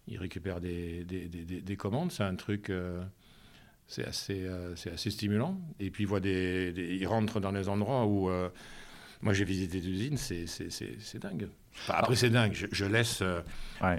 ils 0.08 0.18
récupèrent 0.18 0.62
des, 0.62 1.04
des, 1.04 1.28
des, 1.28 1.78
commandes. 1.78 2.12
C'est 2.12 2.24
un 2.24 2.36
truc, 2.36 2.70
euh, 2.70 3.04
c'est 3.88 4.06
assez, 4.06 4.44
euh, 4.44 4.74
assez 4.74 5.12
stimulant. 5.12 5.60
Et 5.80 5.90
puis 5.90 6.04
ils, 6.04 6.08
voient 6.08 6.20
des, 6.20 6.74
ils 6.78 7.08
rentrent 7.08 7.40
dans 7.40 7.52
des 7.52 7.68
endroits 7.70 8.06
où 8.06 8.30
euh, 8.30 8.50
moi, 9.22 9.34
j'ai 9.34 9.44
visité 9.44 9.82
des 9.82 9.88
usines, 9.88 10.18
c'est 10.18 11.20
dingue. 11.20 11.50
Après, 11.88 12.16
c'est 12.16 12.30
dingue. 12.30 12.54
Je, 12.72 12.86
laisse. 12.86 13.22
Euh, 13.22 13.42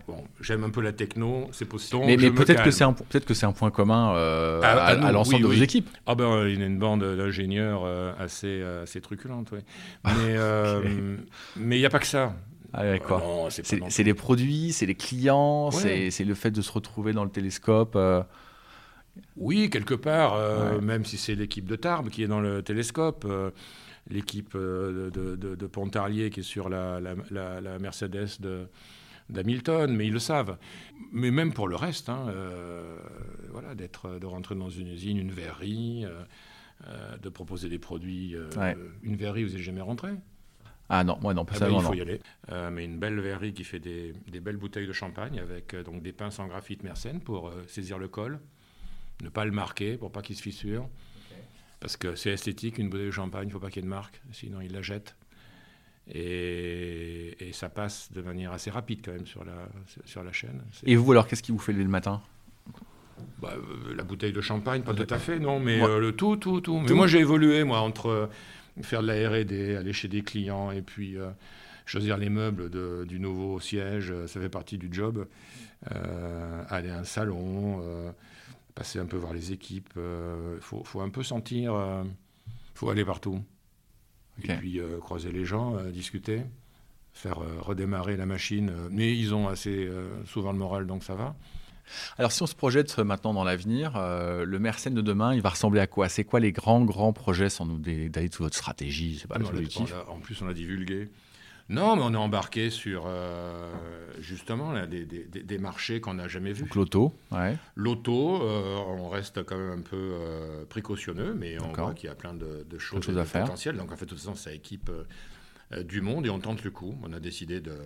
bon, 0.06 0.24
j'aime 0.40 0.64
un 0.64 0.70
peu 0.70 0.80
la 0.80 0.92
techno, 0.92 1.48
c'est 1.52 1.64
possible. 1.64 2.04
Mais, 2.06 2.16
peut-être 2.16 2.62
que 2.62 2.70
c'est 2.70 2.84
un 2.84 2.92
peut-être 2.92 3.24
que 3.24 3.34
c'est 3.34 3.46
un 3.46 3.52
point 3.52 3.70
commun 3.70 4.14
euh, 4.14 4.60
ah, 4.62 4.86
à, 4.86 5.12
l'ensemble 5.12 5.42
de 5.42 5.46
vos 5.46 5.52
équipes. 5.52 5.88
Ah 6.06 6.14
ben, 6.14 6.46
il 6.46 6.58
y 6.58 6.62
a 6.62 6.66
une 6.66 6.78
bande 6.78 7.02
d'ingénieurs 7.02 7.82
euh, 7.84 8.12
assez 8.18 8.62
assez 8.82 9.00
truculente, 9.00 9.48
oui. 9.52 9.60
Mais 10.04 10.36
mais 11.56 11.76
il 11.76 11.80
n'y 11.80 11.86
a 11.86 11.90
pas 11.90 11.98
que 11.98 12.06
ça. 12.06 12.34
Ah, 12.72 12.84
c'est 13.48 14.04
les 14.04 14.14
produits, 14.14 14.72
c'est 14.72 14.86
les 14.86 14.94
clients, 14.94 15.70
c'est 15.70 16.24
le 16.24 16.34
fait 16.34 16.50
de 16.50 16.62
se 16.62 16.72
retrouver 16.72 17.12
dans 17.12 17.24
le 17.24 17.30
télescope. 17.30 17.98
Oui, 19.36 19.70
quelque 19.70 19.94
part, 19.94 20.36
même 20.80 21.04
si 21.04 21.16
c'est 21.16 21.34
l'équipe 21.34 21.66
de 21.66 21.76
Tarbes 21.76 22.10
qui 22.10 22.22
est 22.22 22.28
dans 22.28 22.40
le 22.40 22.62
télescope 22.62 23.26
l'équipe 24.08 24.54
euh, 24.54 25.10
de, 25.10 25.66
Pontarlier 25.66 26.30
qui 26.30 26.40
est 26.40 26.44
sur 26.44 26.68
la, 26.68 27.00
Mercedes 27.78 28.68
d'Hamilton, 29.28 29.94
mais 29.94 30.06
ils 30.06 30.12
le 30.12 30.18
savent. 30.18 30.58
Mais 31.12 31.30
même 31.30 31.52
pour 31.52 31.68
le 31.68 31.76
reste, 31.76 32.08
hein, 32.08 32.26
euh, 32.28 32.98
voilà, 33.50 33.74
d'être, 33.74 34.18
de 34.18 34.26
rentrer 34.26 34.54
dans 34.54 34.70
une 34.70 34.88
usine, 34.88 35.18
une 35.18 35.30
verrerie, 35.30 36.04
euh, 36.04 37.16
de 37.18 37.28
proposer 37.28 37.68
des 37.68 37.78
produits. 37.78 38.34
Une 39.02 39.16
verrerie, 39.16 39.44
vous 39.44 39.52
n'êtes 39.52 39.62
jamais 39.62 39.80
rentré? 39.80 40.10
Ah 40.92 41.04
non, 41.04 41.18
moi 41.22 41.34
non, 41.34 41.44
pas 41.44 41.54
ah 41.60 41.66
ben, 41.66 41.76
Il 41.76 41.82
faut 41.82 41.94
y 41.94 42.00
aller. 42.00 42.20
mais 42.72 42.84
une 42.84 42.98
belle 42.98 43.20
verrerie 43.20 43.52
qui 43.52 43.62
fait 43.62 43.78
des, 43.78 44.12
belles 44.40 44.56
bouteilles 44.56 44.88
de 44.88 44.92
champagne 44.92 45.38
avec 45.38 45.76
donc 45.76 46.02
des 46.02 46.12
pinces 46.12 46.40
en 46.40 46.48
graphite 46.48 46.82
Mersenne 46.82 47.20
pour 47.20 47.52
saisir 47.68 47.96
le 47.96 48.08
col, 48.08 48.40
ne 49.22 49.28
pas 49.28 49.44
le 49.44 49.52
marquer 49.52 49.96
pour 49.96 50.10
pas 50.10 50.22
qu'il 50.22 50.34
se 50.34 50.42
fissure. 50.42 50.88
Parce 51.80 51.96
que 51.96 52.14
c'est 52.14 52.30
esthétique, 52.30 52.78
une 52.78 52.90
bouteille 52.90 53.06
de 53.06 53.10
champagne, 53.10 53.44
il 53.44 53.48
ne 53.48 53.52
faut 53.52 53.58
pas 53.58 53.70
qu'il 53.70 53.82
y 53.82 53.84
ait 53.84 53.88
de 53.88 53.94
marque, 53.94 54.20
sinon 54.32 54.60
il 54.60 54.72
la 54.72 54.82
jette. 54.82 55.16
Et, 56.12 57.50
ça 57.52 57.68
passe 57.68 58.10
de 58.12 58.22
manière 58.22 58.52
assez 58.52 58.70
rapide 58.70 59.00
quand 59.04 59.12
même 59.12 59.26
sur 59.26 59.44
la, 59.44 59.68
sur 60.04 60.22
la 60.22 60.32
chaîne. 60.32 60.62
Et 60.84 60.96
vous 60.96 61.10
alors, 61.12 61.26
qu'est-ce 61.26 61.42
qui 61.42 61.52
vous 61.52 61.58
fait 61.58 61.72
lever 61.72 61.84
le 61.84 61.90
matin? 61.90 62.22
Bah, 63.40 63.54
euh, 63.54 63.94
La 63.94 64.02
bouteille 64.02 64.32
de 64.32 64.40
champagne, 64.40 64.82
pas 64.82 64.94
tout 64.94 65.06
à 65.08 65.18
fait, 65.18 65.38
non, 65.38 65.60
mais 65.60 65.82
euh, 65.82 65.98
le 65.98 66.12
tout, 66.12 66.36
tout, 66.36 66.60
tout. 66.60 66.80
Mais 66.80 66.94
moi 66.94 67.06
j'ai 67.06 67.18
évolué, 67.18 67.64
moi, 67.64 67.80
entre 67.80 68.06
euh, 68.06 68.26
faire 68.82 69.02
de 69.02 69.08
la 69.08 69.28
R&D, 69.28 69.76
aller 69.76 69.92
chez 69.92 70.08
des 70.08 70.22
clients 70.22 70.70
et 70.70 70.82
puis 70.82 71.16
choisir 71.86 72.16
les 72.16 72.28
meubles 72.28 72.70
de, 72.70 73.04
du 73.06 73.18
nouveau 73.18 73.58
siège, 73.60 74.14
ça 74.26 74.40
fait 74.40 74.48
partie 74.48 74.78
du 74.78 74.88
job. 74.92 75.26
aller 76.68 76.90
à 76.90 76.98
un 76.98 77.04
salon 77.04 77.82
passer 78.74 78.98
un 78.98 79.06
peu 79.06 79.16
voir 79.16 79.32
les 79.32 79.52
équipes. 79.52 79.90
Il 79.96 80.02
euh, 80.02 80.60
faut, 80.60 81.00
un 81.00 81.10
peu 81.10 81.22
sentir. 81.22 81.72
Il 81.72 81.76
euh, 81.76 82.04
faut 82.74 82.90
aller 82.90 83.04
partout. 83.04 83.42
Et 84.42 84.54
puis 84.56 84.80
euh, 84.80 84.98
croiser 84.98 85.32
les 85.32 85.44
gens, 85.44 85.76
discuter, 85.90 86.42
faire 87.12 87.38
redémarrer 87.60 88.16
la 88.16 88.26
machine. 88.26 88.72
Mais 88.90 89.16
ils 89.16 89.34
ont 89.34 89.48
assez 89.48 89.90
souvent 90.24 90.52
le 90.52 90.58
moral, 90.58 90.86
donc 90.86 91.04
ça 91.04 91.14
va. 91.14 91.34
Alors 92.18 92.30
si 92.30 92.40
on 92.42 92.46
se 92.46 92.54
projette 92.54 92.98
maintenant 92.98 93.34
dans 93.34 93.42
l'avenir, 93.42 93.98
le 93.98 94.58
Mersenne 94.58 94.94
de 94.94 95.02
demain, 95.02 95.34
il 95.34 95.42
va 95.42 95.50
ressembler 95.50 95.80
à 95.80 95.86
quoi? 95.86 96.08
C'est 96.08 96.24
quoi 96.24 96.40
les 96.40 96.52
grands, 96.52 96.84
grands 96.84 97.12
projets 97.12 97.50
sans 97.50 97.66
nous 97.66 97.78
d'aller 97.78 98.30
toute 98.30 98.42
votre 98.42 98.56
stratégie 98.56 99.18
C'est 99.20 99.26
pas 99.26 99.38
En 100.08 100.20
plus, 100.20 100.40
on 100.40 100.48
a 100.48 100.54
divulgué. 100.54 101.10
Non, 101.70 101.94
mais 101.94 102.02
on 102.02 102.12
est 102.12 102.16
embarqué 102.16 102.68
sur 102.68 103.04
euh, 103.06 103.72
justement 104.18 104.74
des, 104.86 105.58
marchés 105.58 106.00
qu'on 106.00 106.14
n'a 106.14 106.26
jamais 106.26 106.52
vus. 106.52 106.68
l'auto, 106.74 107.14
ouais. 107.30 107.56
L'auto, 107.76 108.42
euh, 108.42 108.76
on 108.88 109.08
reste 109.08 109.44
quand 109.44 109.56
même 109.56 109.78
un 109.78 109.82
peu 109.82 109.96
euh, 109.96 110.64
précautionneux, 110.64 111.32
mais 111.32 111.60
on 111.60 111.72
voit 111.72 111.94
qu'il 111.94 112.08
y 112.08 112.12
a 112.12 112.16
plein 112.16 112.34
de, 112.34 112.66
choses, 112.78 113.16
à 113.16 113.24
faire. 113.24 113.44
potentielles. 113.44 113.76
Donc 113.76 113.92
en 113.92 113.96
fait, 113.96 114.04
de 114.04 114.10
toute 114.10 114.18
façon, 114.18 114.34
ça 114.34 114.52
équipe 114.52 114.90
du 115.84 116.00
monde 116.00 116.26
et 116.26 116.30
on 116.30 116.40
tente 116.40 116.64
le 116.64 116.72
coup. 116.72 116.98
On 117.04 117.12
a 117.12 117.20
décidé 117.20 117.60
de, 117.60 117.76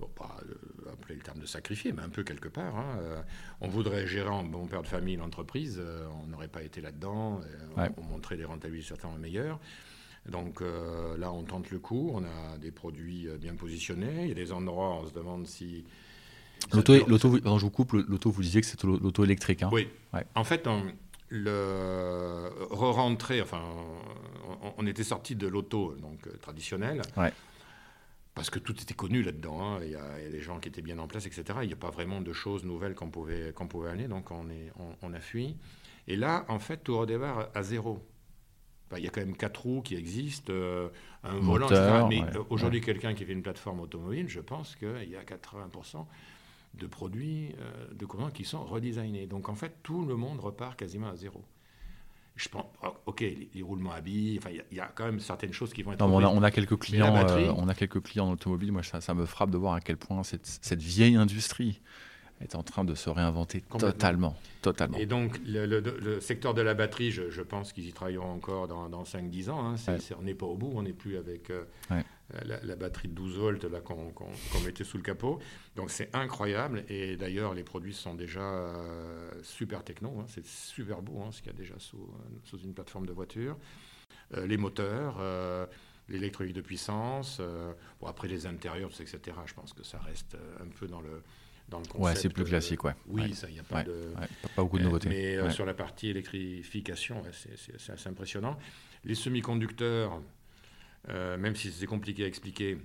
bon, 0.00 0.08
pas 0.16 0.38
appeler 0.90 1.16
le 1.16 1.20
terme 1.20 1.38
de 1.38 1.46
sacrifier, 1.46 1.92
mais 1.92 2.02
un 2.02 2.08
peu 2.08 2.22
quelque 2.22 2.48
part. 2.48 2.78
Hein. 2.78 2.96
on 3.60 3.68
voudrait 3.68 4.06
gérer 4.06 4.30
en 4.30 4.42
bon 4.42 4.66
père 4.66 4.80
de 4.80 4.88
famille 4.88 5.16
l'entreprise, 5.16 5.82
on 6.22 6.28
n'aurait 6.28 6.48
pas 6.48 6.62
été 6.62 6.80
là-dedans, 6.80 7.42
on, 7.76 8.02
montrait 8.04 8.38
des 8.38 8.46
rentabilités 8.46 8.88
certainement 8.88 9.18
meilleures. 9.18 9.60
Donc 10.28 10.62
euh, 10.62 11.16
là, 11.18 11.32
on 11.32 11.42
tente 11.42 11.70
le 11.70 11.78
coup, 11.78 12.12
on 12.14 12.22
a 12.22 12.58
des 12.58 12.70
produits 12.70 13.28
euh, 13.28 13.38
bien 13.38 13.54
positionnés. 13.54 14.22
Il 14.22 14.28
y 14.28 14.32
a 14.32 14.34
des 14.34 14.52
endroits, 14.52 15.00
on 15.02 15.06
se 15.06 15.12
demande 15.12 15.46
si. 15.46 15.84
L'auto, 16.72 16.94
je 16.94 17.64
vous 17.64 17.70
coupe, 17.70 17.92
l'auto, 17.92 18.30
vous 18.30 18.42
disiez 18.42 18.60
que 18.60 18.66
c'est 18.66 18.82
l'auto 18.84 19.24
électrique. 19.24 19.64
Hein 19.64 19.70
oui. 19.72 19.88
En 20.36 20.44
fait, 20.44 20.68
on, 20.68 20.84
le 21.32 22.50
re-rentrer, 22.70 23.40
enfin, 23.40 23.62
on, 24.76 24.86
était 24.86 25.02
sorti 25.02 25.34
de 25.34 25.46
l'auto 25.46 25.96
donc 25.96 26.26
euh, 26.26 26.36
traditionnelle. 26.42 27.00
parce 28.34 28.50
que 28.50 28.58
tout 28.58 28.74
était 28.80 28.92
connu 28.92 29.22
là-dedans. 29.22 29.60
Hein. 29.60 29.80
Il, 29.82 29.92
y 29.92 29.96
a 29.96 30.30
des 30.30 30.40
gens 30.40 30.60
qui 30.60 30.68
étaient 30.68 30.82
bien 30.82 30.98
en 30.98 31.08
place, 31.08 31.24
etc. 31.24 31.44
Il 31.62 31.68
n'y 31.68 31.72
a 31.72 31.76
pas 31.76 31.90
vraiment 31.90 32.20
de 32.20 32.32
choses 32.34 32.64
nouvelles 32.64 32.94
qu'on 32.94 33.08
pouvait, 33.08 33.52
qu'on 33.54 33.66
pouvait 33.66 33.88
aller, 33.88 34.08
donc 34.08 34.30
on, 34.30 34.50
est, 34.50 34.72
on, 35.00 35.14
a 35.14 35.20
fui. 35.20 35.56
Et 36.06 36.16
là, 36.16 36.44
en 36.48 36.58
fait, 36.58 36.84
tout 36.84 36.98
redémarre 36.98 37.48
à 37.54 37.62
zéro. 37.62 38.06
Il 38.98 39.04
y 39.04 39.06
a 39.06 39.10
quand 39.10 39.20
même 39.20 39.36
quatre 39.36 39.62
roues 39.62 39.82
qui 39.82 39.94
existent, 39.94 40.52
euh, 40.52 40.88
un 41.24 41.38
volant, 41.38 41.66
etc. 41.66 42.04
Mais 42.08 42.22
euh, 42.22 42.42
aujourd'hui, 42.50 42.80
quelqu'un 42.80 43.14
qui 43.14 43.24
fait 43.24 43.32
une 43.32 43.42
plateforme 43.42 43.80
automobile, 43.80 44.28
je 44.28 44.40
pense 44.40 44.76
qu'il 44.76 45.10
y 45.10 45.16
a 45.16 45.22
80% 45.22 46.06
de 46.74 46.86
produits, 46.86 47.54
euh, 47.60 47.94
de 47.94 48.06
commandes 48.06 48.32
qui 48.32 48.44
sont 48.44 48.64
redesignés. 48.64 49.26
Donc 49.26 49.48
en 49.48 49.54
fait, 49.54 49.76
tout 49.82 50.04
le 50.04 50.16
monde 50.16 50.40
repart 50.40 50.76
quasiment 50.76 51.08
à 51.08 51.16
zéro 51.16 51.44
je 52.36 52.48
pense, 52.48 52.64
oh, 52.82 52.94
ok, 53.06 53.20
les, 53.20 53.62
roulements 53.62 53.92
à 53.92 54.00
billes, 54.00 54.38
enfin, 54.38 54.50
il 54.50 54.76
y, 54.76 54.80
a 54.80 54.90
quand 54.94 55.04
même 55.04 55.20
certaines 55.20 55.52
choses 55.52 55.72
qui 55.72 55.82
vont 55.82 55.92
être. 55.92 56.00
Non, 56.00 56.14
on, 56.14 56.24
a, 56.24 56.28
on, 56.28 56.42
a, 56.42 56.50
quelques 56.50 56.78
clients, 56.78 57.14
euh, 57.14 57.52
on 57.56 57.68
a 57.68 57.74
quelques 57.74 58.02
clients 58.02 58.28
en 58.28 58.32
automobile. 58.32 58.72
Moi, 58.72 58.82
ça, 58.82 59.00
ça, 59.00 59.14
me 59.14 59.26
frappe 59.26 59.50
de 59.50 59.58
voir 59.58 59.74
à 59.74 59.80
quel 59.80 59.96
point 59.96 60.22
cette, 60.22 60.46
cette 60.46 60.80
vieille 60.80 61.16
industrie 61.16 61.80
est 62.42 62.54
en 62.54 62.62
train 62.62 62.84
de 62.84 62.94
se 62.94 63.10
réinventer 63.10 63.62
totalement, 63.78 64.36
totalement. 64.60 64.98
Et 64.98 65.06
donc, 65.06 65.40
le, 65.44 66.20
secteur 66.20 66.54
de 66.54 66.62
la 66.62 66.74
batterie, 66.74 67.10
je, 67.10 67.42
pense 67.42 67.72
qu'ils 67.72 67.88
y 67.88 67.92
travailleront 67.92 68.32
encore 68.32 68.68
dans, 68.68 68.88
dans 68.88 69.02
5-10 69.04 69.50
ans. 69.50 69.74
Hein. 69.74 69.96
on 70.18 70.22
n'est 70.22 70.34
pas 70.34 70.46
au 70.46 70.56
bout, 70.56 70.72
on 70.74 70.82
n'est 70.82 70.92
plus 70.92 71.16
avec 71.16 71.50
euh, 72.34 72.58
la, 72.62 72.76
batterie 72.76 73.08
de 73.08 73.14
12 73.14 73.38
volts 73.38 73.66
qu'on 73.84 74.60
mettait 74.64 74.84
sous 74.84 74.96
le 74.96 75.02
capot. 75.02 75.38
Donc, 75.76 75.90
c'est 75.90 76.14
incroyable. 76.14 76.84
Et 76.88 77.16
d'ailleurs, 77.16 77.54
les 77.54 77.64
produits 77.64 77.94
sont 77.94 78.14
déjà 78.14 78.40
euh, 78.40 79.30
super 79.42 79.84
techno. 79.84 80.20
Hein. 80.20 80.24
C'est 80.28 80.46
super 80.46 81.02
beau, 81.02 81.22
hein, 81.22 81.30
ce 81.32 81.42
qu'il 81.42 81.52
y 81.52 81.54
a 81.54 81.58
déjà 81.58 81.74
sous, 81.78 81.98
euh, 81.98 82.38
sous, 82.44 82.58
une 82.58 82.74
plateforme 82.74 83.06
de 83.06 83.12
voiture. 83.12 83.56
les 84.36 84.56
moteurs 84.56 85.20
l'électronique 86.08 86.54
de 86.54 86.60
puissance, 86.60 87.40
bon, 88.00 88.06
après 88.06 88.28
les 88.28 88.46
intérieurs, 88.46 88.90
etc. 89.00 89.20
Je 89.46 89.54
pense 89.54 89.72
que 89.72 89.82
ça 89.82 89.98
reste 89.98 90.36
un 90.60 90.66
peu 90.66 90.86
dans 90.86 91.00
le, 91.00 91.22
Ouais, 91.94 92.14
c'est 92.16 92.28
plus 92.28 92.44
classique, 92.44 92.84
ouais. 92.84 92.94
Oui, 93.06 93.34
ça, 93.34 93.48
il 93.48 93.54
n'y 93.54 93.60
a 93.60 93.64
pas 93.64 93.82
de. 93.82 94.12
Pas, 94.54 94.62
beaucoup 94.62 94.78
de 94.78 94.84
nouveautés. 94.84 95.08
Mais 95.08 95.36
euh, 95.36 95.50
sur 95.50 95.66
la 95.66 95.74
partie 95.74 96.08
électrification, 96.08 97.22
c'est 97.32 97.90
assez 97.90 98.08
impressionnant. 98.08 98.58
Les 99.04 99.14
semi-conducteurs, 99.14 100.20
euh, 101.08 101.36
même 101.36 101.56
si 101.56 101.70
c'est 101.72 101.86
compliqué 101.86 102.24
à 102.24 102.26
expliquer, 102.26 102.78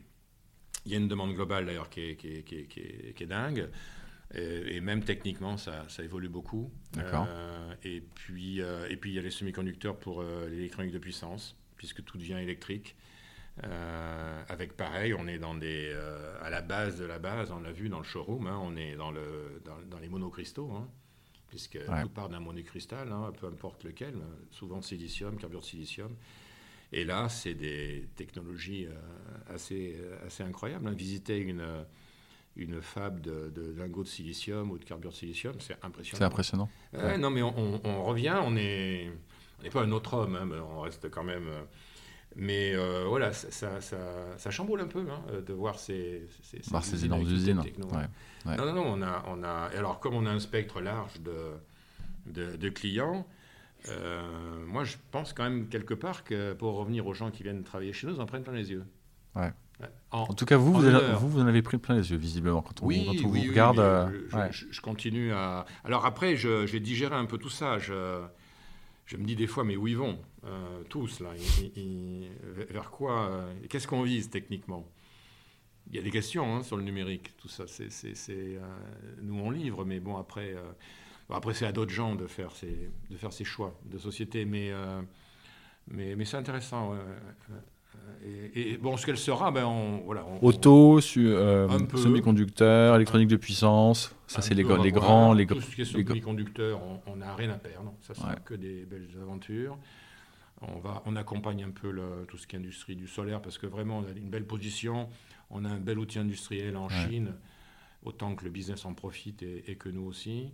il 0.85 0.91
y 0.91 0.95
a 0.95 0.97
une 0.97 1.07
demande 1.07 1.33
globale 1.33 1.65
d'ailleurs 1.65 1.89
qui 1.89 2.01
est, 2.01 2.15
qui, 2.15 2.27
est, 2.27 2.43
qui, 2.43 3.23
est, 3.23 3.27
dingue. 3.27 3.69
Et, 4.33 4.81
même 4.81 5.03
techniquement, 5.03 5.57
ça, 5.57 5.85
ça 5.87 6.03
évolue 6.03 6.29
beaucoup. 6.29 6.71
D'accord. 6.93 7.27
Euh, 7.29 7.73
et, 7.83 8.01
puis, 8.01 8.59
et 8.59 8.97
puis, 8.97 9.11
il 9.11 9.15
y 9.15 9.19
a 9.19 9.21
les 9.21 9.31
semi-conducteurs 9.31 9.97
pour 9.97 10.23
l'électronique 10.23 10.93
de 10.93 10.99
puissance, 10.99 11.55
puisque 11.75 12.03
tout 12.03 12.17
devient 12.17 12.39
électrique. 12.41 12.95
Euh, 13.63 14.43
avec 14.49 14.73
pareil, 14.73 15.13
on 15.13 15.27
est 15.27 15.39
dans 15.39 15.55
des, 15.55 15.89
euh, 15.91 16.37
à 16.41 16.49
la 16.49 16.61
base 16.61 16.99
de 16.99 17.05
la 17.05 17.17
base, 17.17 17.51
on 17.51 17.59
l'a 17.59 17.71
vu 17.71 17.89
dans 17.89 17.97
le 17.97 18.03
showroom, 18.03 18.45
hein, 18.45 18.59
on 18.61 18.75
est 18.75 18.95
dans, 18.95 19.11
le, 19.11 19.61
dans, 19.89 19.97
les 19.97 20.09
monocristaux, 20.09 20.71
hein, 20.71 20.87
puisque 21.47 21.79
tout 21.83 22.09
part 22.09 22.29
d'un 22.29 22.39
monocristal, 22.39 23.11
hein, 23.11 23.31
peu 23.39 23.47
importe 23.47 23.83
lequel, 23.83 24.13
souvent 24.51 24.77
de 24.77 24.83
silicium, 24.83 25.37
carbure 25.37 25.61
de 25.61 25.65
silicium. 25.65 26.15
Et 26.91 27.03
là, 27.03 27.29
c'est 27.29 27.55
des 27.55 28.07
technologies 28.15 28.85
euh, 28.85 29.53
assez, 29.53 29.99
assez 30.25 30.43
incroyables. 30.43 30.89
Visiter 30.93 31.37
une, 31.37 31.65
une 32.55 32.81
fab 32.81 33.19
de, 33.19 33.49
de 33.49 33.73
lingots 33.75 34.03
de 34.03 34.07
silicium 34.07 34.69
ou 34.69 34.77
de 34.77 34.85
carbure 34.85 35.09
de 35.09 35.15
silicium, 35.15 35.55
c'est 35.59 35.83
impressionnant. 35.83 36.19
C'est 36.19 36.23
impressionnant. 36.23 36.69
Non, 36.93 37.31
mais 37.31 37.41
on, 37.41 37.81
on, 37.83 38.03
revient, 38.03 38.39
on 38.41 38.51
n'est 38.51 39.11
on 39.65 39.69
pas 39.69 39.81
un 39.81 39.91
autre 39.91 40.13
homme, 40.13 40.37
on 40.71 40.81
reste 40.81 41.09
quand 41.09 41.23
même 41.23 41.49
mais 42.35 42.73
euh, 42.75 43.05
voilà, 43.07 43.33
ça, 43.33 43.81
ça, 43.81 43.97
ça, 44.37 44.51
chamboule 44.51 44.81
un 44.81 44.87
peu 44.87 44.99
hein, 44.99 45.21
de 45.45 45.53
voir 45.53 45.79
ces, 45.79 46.27
ces, 46.43 46.61
voir 46.69 46.83
ces 46.83 47.05
énormes 47.05 47.23
usines. 47.23 47.63
Non, 48.45 48.57
non, 48.57 48.73
non, 48.73 48.83
on 48.85 49.01
a, 49.01 49.23
on 49.27 49.43
a, 49.43 49.69
alors 49.75 49.99
comme 49.99 50.13
on 50.13 50.25
a 50.25 50.31
un 50.31 50.39
spectre 50.39 50.81
large 50.81 51.19
de, 51.21 52.55
de, 52.57 52.69
clients, 52.69 53.25
euh, 53.89 54.65
moi 54.65 54.83
je 54.83 54.97
pense 55.11 55.33
quand 55.33 55.43
même 55.43 55.67
quelque 55.67 55.93
part 55.93 56.23
que 56.23 56.53
pour 56.53 56.75
revenir 56.75 57.07
aux 57.07 57.13
gens 57.13 57.31
qui 57.31 57.43
viennent 57.43 57.63
travailler 57.63 57.93
chez 57.93 58.07
nous, 58.07 58.15
ils 58.15 58.21
en 58.21 58.25
prennent 58.25 58.43
plein 58.43 58.53
les 58.53 58.71
yeux. 58.71 58.85
Ouais. 59.35 59.51
En, 60.09 60.33
tout 60.33 60.45
cas, 60.45 60.57
vous, 60.57 60.73
vous, 60.73 61.29
vous, 61.29 61.39
en 61.39 61.45
avez 61.45 61.61
pris 61.61 61.77
plein 61.77 61.95
les 61.95 62.09
yeux, 62.09 62.17
visiblement, 62.17 62.63
quand 62.63 62.81
on, 62.81 62.87
oui, 62.87 63.05
vous 63.23 63.31
regarde. 63.31 63.77
Euh, 63.77 64.49
je, 64.49 64.65
je, 64.71 64.81
continue 64.81 65.33
à. 65.33 65.65
Alors 65.83 66.05
après, 66.07 66.35
j'ai 66.35 66.79
digéré 66.79 67.13
un 67.13 67.25
peu 67.25 67.37
tout 67.37 67.49
ça. 67.49 67.77
Je, 67.77 68.23
je 69.05 69.17
me 69.17 69.23
dis 69.23 69.35
des 69.35 69.45
fois, 69.45 69.63
mais 69.63 69.75
où 69.75 69.87
ils 69.87 69.97
vont? 69.97 70.17
Euh, 70.47 70.83
tous 70.89 71.19
là 71.19 71.29
Vers 72.69 72.89
quoi 72.91 73.29
euh, 73.29 73.53
Qu'est-ce 73.69 73.87
qu'on 73.87 74.03
vise 74.03 74.29
techniquement? 74.29 74.85
Il 75.89 75.95
y 75.95 75.99
a 75.99 76.01
des 76.01 76.11
questions 76.11 76.55
hein, 76.55 76.63
sur 76.63 76.77
le 76.77 76.83
numérique, 76.83 77.35
tout 77.37 77.47
ça. 77.47 77.65
C'est, 77.67 78.13
euh, 78.29 78.59
nous 79.21 79.39
on 79.39 79.49
livre, 79.49 79.85
mais 79.85 79.99
bon 79.99 80.17
après, 80.17 80.55
après 81.29 81.53
c'est 81.53 81.65
à 81.65 81.71
d'autres 81.71 81.93
gens 81.93 82.15
de 82.15 82.27
faire 82.27 82.51
ces, 82.51 82.89
de 83.09 83.17
faire 83.17 83.31
ces 83.31 83.45
choix 83.45 83.77
de 83.85 83.97
société, 83.97 84.45
mais 84.45 84.71
mais, 85.89 86.15
mais 86.15 86.25
c'est 86.25 86.35
intéressant. 86.37 86.93
Et, 88.55 88.77
bon, 88.77 88.97
ce 88.97 89.05
qu'elle 89.05 89.17
sera, 89.17 89.51
ben 89.51 89.65
on, 89.65 89.99
voilà. 90.05 90.25
Auto, 90.41 90.99
semi-conducteur, 90.99 92.95
électronique 92.95 93.29
de 93.29 93.37
puissance. 93.37 94.13
Ça, 94.27 94.41
c'est 94.41 94.53
les, 94.53 94.63
les, 94.63 94.91
grands. 94.91 95.33
Les, 95.33 95.45
tout 95.45 95.61
ce 95.61 95.73
qui 95.73 95.81
est 95.83 95.85
semi-conducteur, 95.85 96.81
on 97.05 97.15
n'a 97.15 97.33
rien 97.35 97.49
à 97.51 97.57
perdre. 97.57 97.93
Ça, 98.01 98.13
c'est 98.13 98.43
que 98.43 98.55
des 98.55 98.85
belles 98.85 99.09
aventures. 99.21 99.77
On, 100.61 100.79
va, 100.79 101.03
on 101.05 101.15
accompagne 101.15 101.63
un 101.63 101.69
peu 101.69 101.91
le, 101.91 102.25
tout 102.27 102.37
ce 102.37 102.47
qui 102.47 102.55
est 102.55 102.59
industrie 102.59 102.95
du 102.95 103.07
solaire 103.07 103.41
parce 103.41 103.57
que 103.57 103.67
vraiment, 103.67 103.99
on 103.99 104.05
a 104.05 104.11
une 104.11 104.29
belle 104.29 104.45
position. 104.45 105.09
On 105.49 105.65
a 105.65 105.69
un 105.69 105.79
bel 105.79 105.99
outil 105.99 106.19
industriel 106.19 106.75
en 106.75 106.89
Chine, 106.89 107.33
autant 108.03 108.35
que 108.35 108.43
le 108.43 108.49
business 108.49 108.85
en 108.85 108.93
profite 108.93 109.43
et, 109.43 109.75
que 109.75 109.89
nous 109.89 110.03
aussi. 110.03 110.51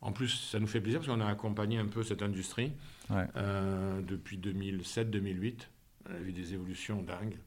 En 0.00 0.12
plus, 0.12 0.28
ça 0.28 0.58
nous 0.58 0.66
fait 0.66 0.80
plaisir 0.80 1.00
parce 1.00 1.12
qu'on 1.12 1.20
a 1.20 1.28
accompagné 1.28 1.78
un 1.78 1.86
peu 1.86 2.02
cette 2.02 2.22
industrie 2.22 2.72
euh, 3.10 4.00
depuis 4.02 4.38
2007-2008. 4.38 5.68
On 6.08 6.14
a 6.14 6.18
vu 6.18 6.32
des 6.32 6.54
évolutions 6.54 7.02
dingues. 7.02 7.38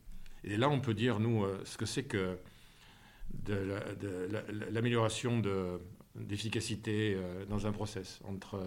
Et 0.46 0.58
là, 0.58 0.70
on 0.70 0.80
peut 0.80 0.94
dire, 0.94 1.20
nous, 1.20 1.44
euh, 1.44 1.60
ce 1.66 1.78
que 1.78 1.86
c'est 1.86 2.04
que 2.04 2.38
de 3.34 3.76
l'amélioration 4.72 5.42
d'efficacité 6.16 7.16
euh, 7.18 7.46
dans 7.46 7.68
un 7.68 7.74
process 7.74 8.22
entre, 8.24 8.64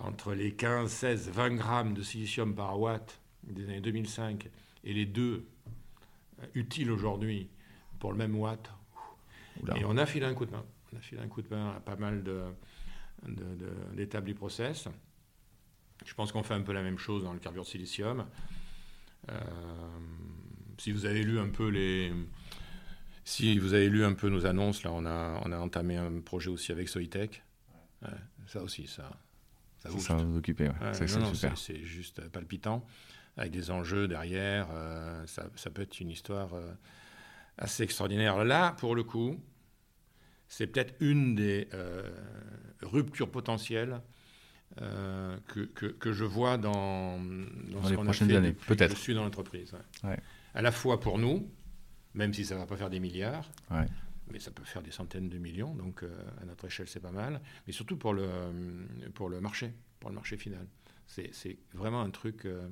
entre 0.00 0.34
les 0.34 0.52
15, 0.52 0.90
16, 0.90 1.30
20 1.30 1.54
grammes 1.56 1.94
de 1.94 2.02
silicium 2.02 2.54
par 2.54 2.78
watt 2.78 3.20
des 3.44 3.64
années 3.64 3.80
2005 3.80 4.48
et 4.84 4.92
les 4.92 5.06
deux 5.06 5.46
euh, 6.42 6.46
utiles 6.54 6.90
aujourd'hui 6.90 7.48
pour 7.98 8.12
le 8.12 8.18
même 8.18 8.36
watt. 8.36 8.70
Et 9.76 9.84
on 9.84 9.96
a 9.96 10.04
filé 10.04 10.26
un 10.26 10.34
coup 10.34 10.44
de 10.44 10.50
main. 10.50 10.64
On 10.92 10.98
a 10.98 11.00
filé 11.00 11.20
un 11.20 11.28
coup 11.28 11.42
de 11.42 11.48
main 11.48 11.74
à 11.76 11.80
pas 11.80 11.96
mal 11.96 12.22
d'étapes 13.94 14.24
de, 14.24 14.26
du 14.26 14.34
process. 14.34 14.88
Je 16.04 16.14
pense 16.14 16.30
qu'on 16.30 16.42
fait 16.42 16.54
un 16.54 16.60
peu 16.60 16.72
la 16.72 16.82
même 16.82 16.98
chose 16.98 17.24
dans 17.24 17.32
le 17.32 17.38
carbure 17.38 17.62
de 17.62 17.68
silicium. 17.68 18.26
Euh, 19.30 19.40
si 20.78 20.92
vous 20.92 21.06
avez 21.06 21.22
lu 21.22 21.40
un 21.40 21.48
peu 21.48 21.68
les. 21.68 22.12
Si 23.24 23.58
vous 23.58 23.74
avez 23.74 23.88
lu 23.88 24.04
un 24.04 24.12
peu 24.12 24.28
nos 24.28 24.46
annonces, 24.46 24.84
là, 24.84 24.92
on 24.92 25.04
a, 25.04 25.40
on 25.44 25.50
a 25.50 25.58
entamé 25.58 25.96
un 25.96 26.20
projet 26.20 26.50
aussi 26.50 26.70
avec 26.70 26.88
Soitec. 26.88 27.42
ça 28.46 28.62
aussi, 28.62 28.86
ça. 28.86 29.10
Ça, 29.78 30.14
va 30.14 30.24
nous 30.24 30.36
occuper. 30.36 30.70
c'est 31.56 31.82
juste 31.84 32.28
palpitant, 32.28 32.84
avec 33.36 33.52
des 33.52 33.70
enjeux 33.70 34.08
derrière. 34.08 34.68
Euh, 34.72 35.26
ça, 35.26 35.46
ça, 35.54 35.70
peut 35.70 35.82
être 35.82 36.00
une 36.00 36.10
histoire 36.10 36.54
euh, 36.54 36.72
assez 37.58 37.82
extraordinaire. 37.82 38.44
Là, 38.44 38.72
pour 38.78 38.94
le 38.94 39.04
coup, 39.04 39.38
c'est 40.48 40.66
peut-être 40.66 40.94
une 41.00 41.34
des 41.34 41.68
ruptures 42.82 43.30
potentielles 43.30 44.00
euh, 44.82 45.38
que, 45.46 45.86
que, 45.86 46.12
je 46.12 46.24
vois 46.24 46.58
dans, 46.58 47.18
dans, 47.18 47.88
les 47.88 47.96
prochaines 47.96 48.30
années, 48.32 48.52
peut-être. 48.52 48.94
Je 48.94 49.00
suis 49.00 49.14
dans 49.14 49.24
l'entreprise. 49.24 49.72
À 50.54 50.62
la 50.62 50.72
fois 50.72 51.00
pour 51.00 51.18
nous, 51.18 51.48
même 52.14 52.34
si 52.34 52.44
ça 52.44 52.56
ne 52.56 52.60
va 52.60 52.66
pas 52.66 52.76
faire 52.76 52.90
des 52.90 53.00
milliards, 53.00 53.50
mais 54.30 54.38
ça 54.38 54.50
peut 54.50 54.64
faire 54.64 54.82
des 54.82 54.90
centaines 54.90 55.28
de 55.28 55.38
millions, 55.38 55.74
donc 55.74 56.02
euh, 56.02 56.08
à 56.40 56.44
notre 56.44 56.66
échelle 56.66 56.88
c'est 56.88 57.00
pas 57.00 57.10
mal, 57.10 57.40
mais 57.66 57.72
surtout 57.72 57.96
pour 57.96 58.12
le, 58.12 58.28
pour 59.14 59.28
le 59.28 59.40
marché, 59.40 59.72
pour 60.00 60.10
le 60.10 60.16
marché 60.16 60.36
final. 60.36 60.66
C'est 61.06 61.58
vraiment 61.72 62.00
un 62.00 62.10
truc 62.10 62.46
euh, 62.46 62.66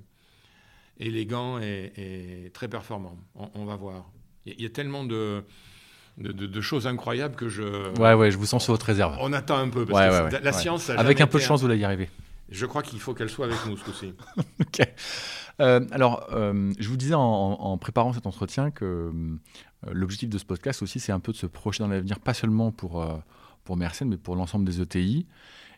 élégant 0.99 1.61
et, 1.61 2.51
très 2.53 2.69
performant. 2.69 3.17
On, 3.35 3.65
va 3.65 3.77
voir. 3.77 4.11
Il 4.45 4.61
y, 4.61 4.67
a 4.67 4.71
tellement 4.71 5.05
de 5.05 5.45
de, 6.19 6.61
choses 6.61 6.89
incroyables 6.89 7.37
que 7.37 7.49
je. 7.49 7.97
Ouais, 7.99 8.15
ouais, 8.15 8.33
je 8.33 8.37
vous 8.37 8.47
sens 8.47 8.65
sur 8.65 8.73
votre 8.73 8.87
réserve. 8.87 9.17
On 9.21 9.33
attend 9.33 9.59
un 9.59 9.69
peu. 9.69 9.87
Parce 9.87 10.35
que 10.35 10.43
la 10.43 10.53
science. 10.53 10.91
Avec 10.91 11.21
un 11.21 11.29
peu 11.29 11.39
de 11.39 11.45
chance, 11.45 11.61
vous 11.61 11.67
allez 11.67 11.79
y 11.79 11.85
arriver. 11.85 12.11
Je 12.51 12.67
crois 12.67 12.83
qu'il 12.83 13.01
faut 13.01 13.15
qu'elle 13.15 13.31
soit 13.31 13.47
avec 13.47 13.65
nous 13.67 13.77
ce 13.77 13.85
coup-ci. 13.85 14.15
ok. 14.61 14.81
Euh, 15.61 15.81
alors, 15.93 16.27
euh, 16.33 16.73
je 16.79 16.89
vous 16.89 16.97
disais 16.97 17.15
en, 17.15 17.79
préparant 17.79 18.13
cet 18.13 18.27
entretien 18.27 18.71
que 18.71 18.85
euh, 18.85 19.37
l'objectif 19.93 20.29
de 20.29 20.39
ce 20.39 20.45
podcast 20.45 20.83
aussi, 20.83 21.01
c'est 21.01 21.13
un 21.13 21.21
peu 21.21 21.33
de 21.33 21.37
se 21.37 21.47
projeter 21.47 21.85
dans 21.85 21.91
l'avenir, 21.91 22.21
pas 22.21 22.35
seulement 22.35 22.73
pour, 22.73 23.07
pour 23.65 23.77
Mersenne, 23.77 24.09
mais 24.09 24.17
pour 24.17 24.37
l'ensemble 24.37 24.65
des 24.65 24.81
ETI. 24.81 25.27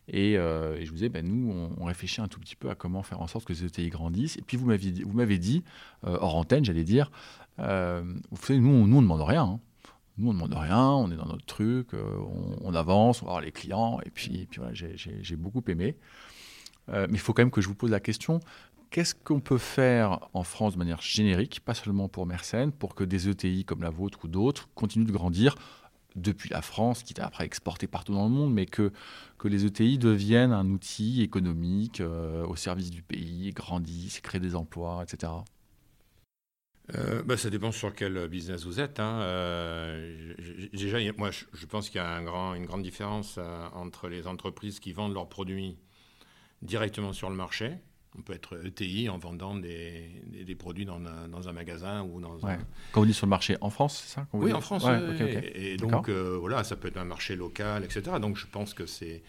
Et, 0.09 0.35
je 0.35 0.87
vous 0.87 0.95
disais, 0.95 1.09
ben, 1.09 1.27
nous, 1.27 1.53
on, 1.79 1.85
réfléchit 1.85 2.21
un 2.21 2.29
tout 2.29 2.41
petit 2.41 2.57
peu 2.57 2.71
à 2.71 2.75
comment 2.75 3.03
faire 3.03 3.21
en 3.21 3.27
sorte 3.27 3.45
que 3.45 3.55
ces 3.55 3.67
ETI 3.67 3.89
grandissent. 3.89 4.37
Et 4.37 4.43
puis 4.43 4.57
vous 4.57 4.67
m'avez, 4.67 5.39
dit, 5.39 5.65
hors 6.03 6.37
antenne, 6.37 6.65
j'allais 6.65 6.85
dire, 6.85 7.11
vous 7.59 7.65
savez, 8.43 8.61
nous, 8.61 8.87
nous 8.87 8.97
on 8.97 9.01
ne 9.01 9.07
demande 9.07 9.23
rien. 9.23 9.45
Hein. 9.45 9.61
Nous, 10.19 10.31
on 10.31 10.33
ne 10.33 10.39
demande 10.39 10.55
rien, 10.55 10.89
on 10.89 11.11
est 11.11 11.17
dans 11.17 11.27
notre 11.27 11.45
truc, 11.45 11.89
on, 12.63 12.75
avance, 12.75 13.23
on 13.23 13.27
va 13.27 13.33
voir 13.33 13.41
les 13.41 13.53
clients. 13.53 14.01
Et 14.07 14.11
puis, 14.11 14.47
puis 14.51 14.61
voilà, 14.61 14.73
j'ai, 14.75 15.37
beaucoup 15.37 15.63
aimé. 15.69 15.97
mais 16.89 17.07
il 17.11 17.19
faut 17.19 17.33
quand 17.33 17.43
même 17.43 17.51
que 17.51 17.61
je 17.61 17.69
vous 17.69 17.75
pose 17.75 17.91
la 17.91 18.01
question 18.01 18.41
Qu'est-ce 18.91 19.15
qu'on 19.15 19.41
peut 19.41 19.59
faire 19.59 20.21
en 20.33 20.45
France 20.45 20.75
de 20.75 20.79
manière 20.79 21.03
générique, 21.03 21.61
pas 21.61 21.75
seulement 21.75 22.09
pour 22.09 22.27
Mersenne, 22.27 22.73
pour 22.73 22.95
que 22.95 23.05
des 23.05 23.29
ETI 23.29 23.65
comme 23.65 23.83
la 23.83 23.91
vôtre 23.91 24.25
ou 24.25 24.29
d'autres 24.29 24.69
continuent 24.75 25.07
de 25.07 25.13
grandir 25.13 25.57
depuis 26.17 26.49
la 26.49 26.63
France, 26.63 27.03
qui 27.03 27.13
est 27.13 27.21
après 27.21 27.45
exporté 27.45 27.87
partout 27.87 28.15
dans 28.15 28.25
le 28.25 28.31
monde, 28.31 28.53
mais 28.53 28.67
que, 28.67 28.91
que 29.39 29.49
les 29.49 29.67
ETI 29.67 29.99
deviennent 29.99 30.53
un 30.53 30.69
outil 30.71 31.23
économique 31.23 32.01
euh, 32.01 32.47
au 32.47 32.57
service 32.57 32.91
du 32.91 33.03
pays, 33.03 33.53
grandissent, 33.53 34.21
créent 34.21 34.41
des 34.41 34.57
emplois, 34.57 35.03
etc. 35.03 35.33
Euh, 36.95 37.23
bah, 37.23 37.37
ça 37.37 37.51
dépend 37.51 37.73
sur 37.73 37.95
quel 37.95 38.29
business 38.29 38.65
vous 38.65 38.81
êtes. 38.81 38.99
Hein. 38.99 39.21
Euh, 39.21 40.35
déjà, 40.73 40.99
moi, 41.19 41.31
je, 41.31 41.67
pense 41.67 41.91
qu'il 41.91 42.01
y 42.01 42.05
a 42.05 42.19
une 42.19 42.67
grande 42.67 42.83
différence 42.83 43.39
entre 43.75 44.09
les 44.09 44.27
entreprises 44.27 44.81
qui 44.81 44.93
vendent 44.93 45.15
leurs 45.15 45.29
produits 45.29 45.77
directement 46.63 47.13
sur 47.13 47.29
le 47.29 47.37
marché, 47.37 47.79
on 48.19 48.23
peut 48.23 48.33
être 48.33 48.59
ETI 48.65 49.09
en 49.09 49.19
vendant 49.19 49.55
des, 49.55 50.11
des, 50.27 50.55
produits 50.55 50.85
dans 50.85 50.97
un, 50.97 51.29
dans 51.29 51.49
un, 51.49 51.53
magasin 51.53 52.03
ou 52.03 52.21
dans 52.21 52.47
un... 52.47 52.59
Quand 52.93 53.01
vous 53.01 53.07
dites 53.07 53.15
sur 53.15 53.27
le 53.27 53.31
marché 53.31 53.57
en 53.61 53.71
France, 53.71 54.03
c'est 54.05 54.15
ça 54.15 54.27
Oui, 54.33 54.53
en 54.53 54.61
France. 54.61 54.85
Et, 55.55 55.77
donc, 55.77 56.09
euh, 56.09 56.37
voilà, 56.39 56.65
ça 56.65 56.77
peut 56.77 56.89
être 56.89 56.97
un 56.97 57.05
marché 57.05 57.37
local, 57.37 57.85
etc. 57.85 58.17
Donc, 58.21 58.37
je 58.37 58.47
pense 58.47 58.75
que 58.75 58.87
c'est 58.87 59.23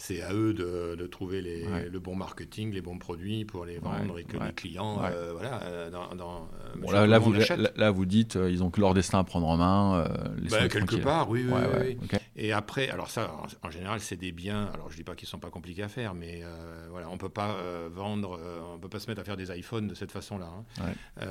c'est 0.00 0.22
à 0.22 0.32
eux 0.32 0.54
de, 0.54 0.96
de 0.96 1.06
trouver 1.06 1.42
les, 1.42 1.66
le 1.90 2.00
bon 2.00 2.16
marketing, 2.16 2.72
les 2.72 2.80
bons 2.80 2.98
produits 2.98 3.44
pour 3.44 3.64
les 3.64 3.78
vendre 3.78 4.18
et 4.18 4.24
que 4.24 4.36
les 4.36 4.52
clients, 4.52 5.02
euh, 5.04 5.32
voilà, 5.32 5.62
euh, 5.62 5.90
dans, 5.90 6.14
dans 6.14 6.48
bon, 6.76 6.90
là, 6.90 7.06
là, 7.06 7.18
vous, 7.18 7.34
là, 7.76 7.90
vous 7.90 8.06
dites, 8.06 8.38
ils 8.48 8.62
ont 8.62 8.70
que 8.70 8.80
leur 8.80 8.94
destin 8.94 9.18
à 9.18 9.24
prendre 9.24 9.46
en 9.46 9.56
main. 9.56 10.08
Ben, 10.50 10.68
quelque 10.68 10.96
part, 10.96 11.28
oui, 11.28 11.44
oui. 11.46 11.96
oui. 12.10 12.18
Et 12.42 12.52
après, 12.52 12.88
alors 12.88 13.10
ça, 13.10 13.36
en, 13.62 13.70
général, 13.70 14.00
c'est 14.00 14.16
des 14.16 14.32
biens. 14.32 14.70
Alors 14.72 14.90
je 14.90 14.96
dis 14.96 15.04
pas 15.04 15.14
qu'ils 15.14 15.28
sont 15.28 15.38
pas 15.38 15.50
compliqués 15.50 15.82
à 15.82 15.88
faire, 15.88 16.14
mais 16.14 16.40
euh, 16.42 16.86
voilà, 16.88 17.10
on 17.10 17.18
peut 17.18 17.28
pas 17.28 17.56
euh, 17.56 17.90
vendre, 17.92 18.38
euh, 18.40 18.60
on 18.74 18.78
peut 18.78 18.88
pas 18.88 18.98
se 18.98 19.08
mettre 19.08 19.20
à 19.20 19.24
faire 19.24 19.36
des 19.36 19.54
iPhones 19.54 19.88
de 19.88 19.94
cette 19.94 20.10
façon-là. 20.10 20.48
Hein. 20.80 21.26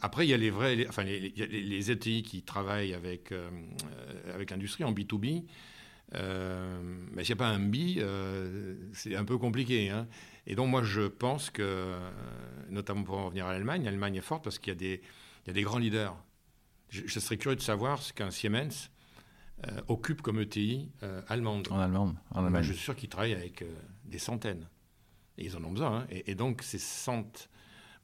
après, 0.00 0.26
il 0.26 0.30
y 0.30 0.34
a 0.34 0.36
les 0.36 0.50
vrais, 0.50 0.86
enfin 0.88 1.04
les, 1.04 1.20
les, 1.20 1.90
ETI 1.92 2.24
qui 2.24 2.42
travaillent 2.42 2.94
avec 2.94 3.32
avec 4.34 4.50
l'industrie 4.50 4.82
en 4.82 4.90
B2B. 6.12 7.10
mais 7.12 7.24
s'il 7.24 7.36
n'y 7.36 7.40
a 7.40 7.44
pas 7.44 7.48
un 7.48 7.60
B, 7.60 7.76
c'est 8.92 9.16
un 9.16 9.24
peu 9.24 9.38
compliqué. 9.38 9.90
Hein. 9.90 10.06
Et 10.46 10.54
donc 10.54 10.68
moi, 10.68 10.82
je 10.82 11.02
pense 11.02 11.50
que, 11.50 11.96
notamment 12.68 13.02
pour 13.02 13.18
en 13.18 13.26
revenir 13.26 13.46
à 13.46 13.52
l'Allemagne, 13.52 13.84
l'Allemagne 13.84 14.16
est 14.16 14.20
forte 14.20 14.44
parce 14.44 14.58
qu'il 14.58 14.68
y 14.68 14.76
a 14.76 14.78
des, 14.78 15.02
il 15.44 15.48
y 15.48 15.50
a 15.50 15.54
des 15.54 15.62
grands 15.62 15.78
leaders. 15.78 16.16
Je, 16.88 17.02
je 17.06 17.20
serais 17.20 17.36
curieux 17.36 17.56
de 17.56 17.62
savoir 17.62 18.02
ce 18.02 18.12
qu'un 18.12 18.30
Siemens 18.30 18.90
euh, 19.68 19.80
occupe 19.88 20.22
comme 20.22 20.40
ETI 20.40 20.90
euh, 21.02 21.20
allemande. 21.28 21.68
En 21.70 21.78
Allemagne. 21.78 22.14
En 22.30 22.44
Allemagne. 22.44 22.62
Je 22.62 22.72
suis 22.72 22.82
sûr 22.82 22.96
qu'ils 22.96 23.10
travaillent 23.10 23.34
avec 23.34 23.60
euh, 23.60 23.66
des 24.06 24.18
centaines. 24.18 24.66
Et 25.36 25.44
ils 25.44 25.56
en 25.56 25.64
ont 25.64 25.72
besoin. 25.72 26.00
Hein. 26.00 26.06
Et, 26.10 26.34
donc, 26.34 26.62
ces 26.62 26.78
100 26.78 27.48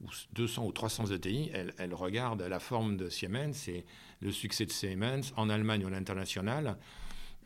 ou 0.01 0.07
200 0.33 0.65
ou 0.65 0.71
300 0.71 1.07
ETI, 1.07 1.49
elles, 1.53 1.93
regardent 1.95 2.43
la 2.43 2.59
forme 2.59 2.95
de 2.95 3.09
Siemens 3.09 3.67
et 3.67 3.85
le 4.19 4.31
succès 4.31 4.67
de 4.67 4.71
Siemens 4.71 5.33
en 5.35 5.49
Allemagne 5.49 5.83
ou 5.83 5.87
à 5.87 5.91
l'international 5.91 6.77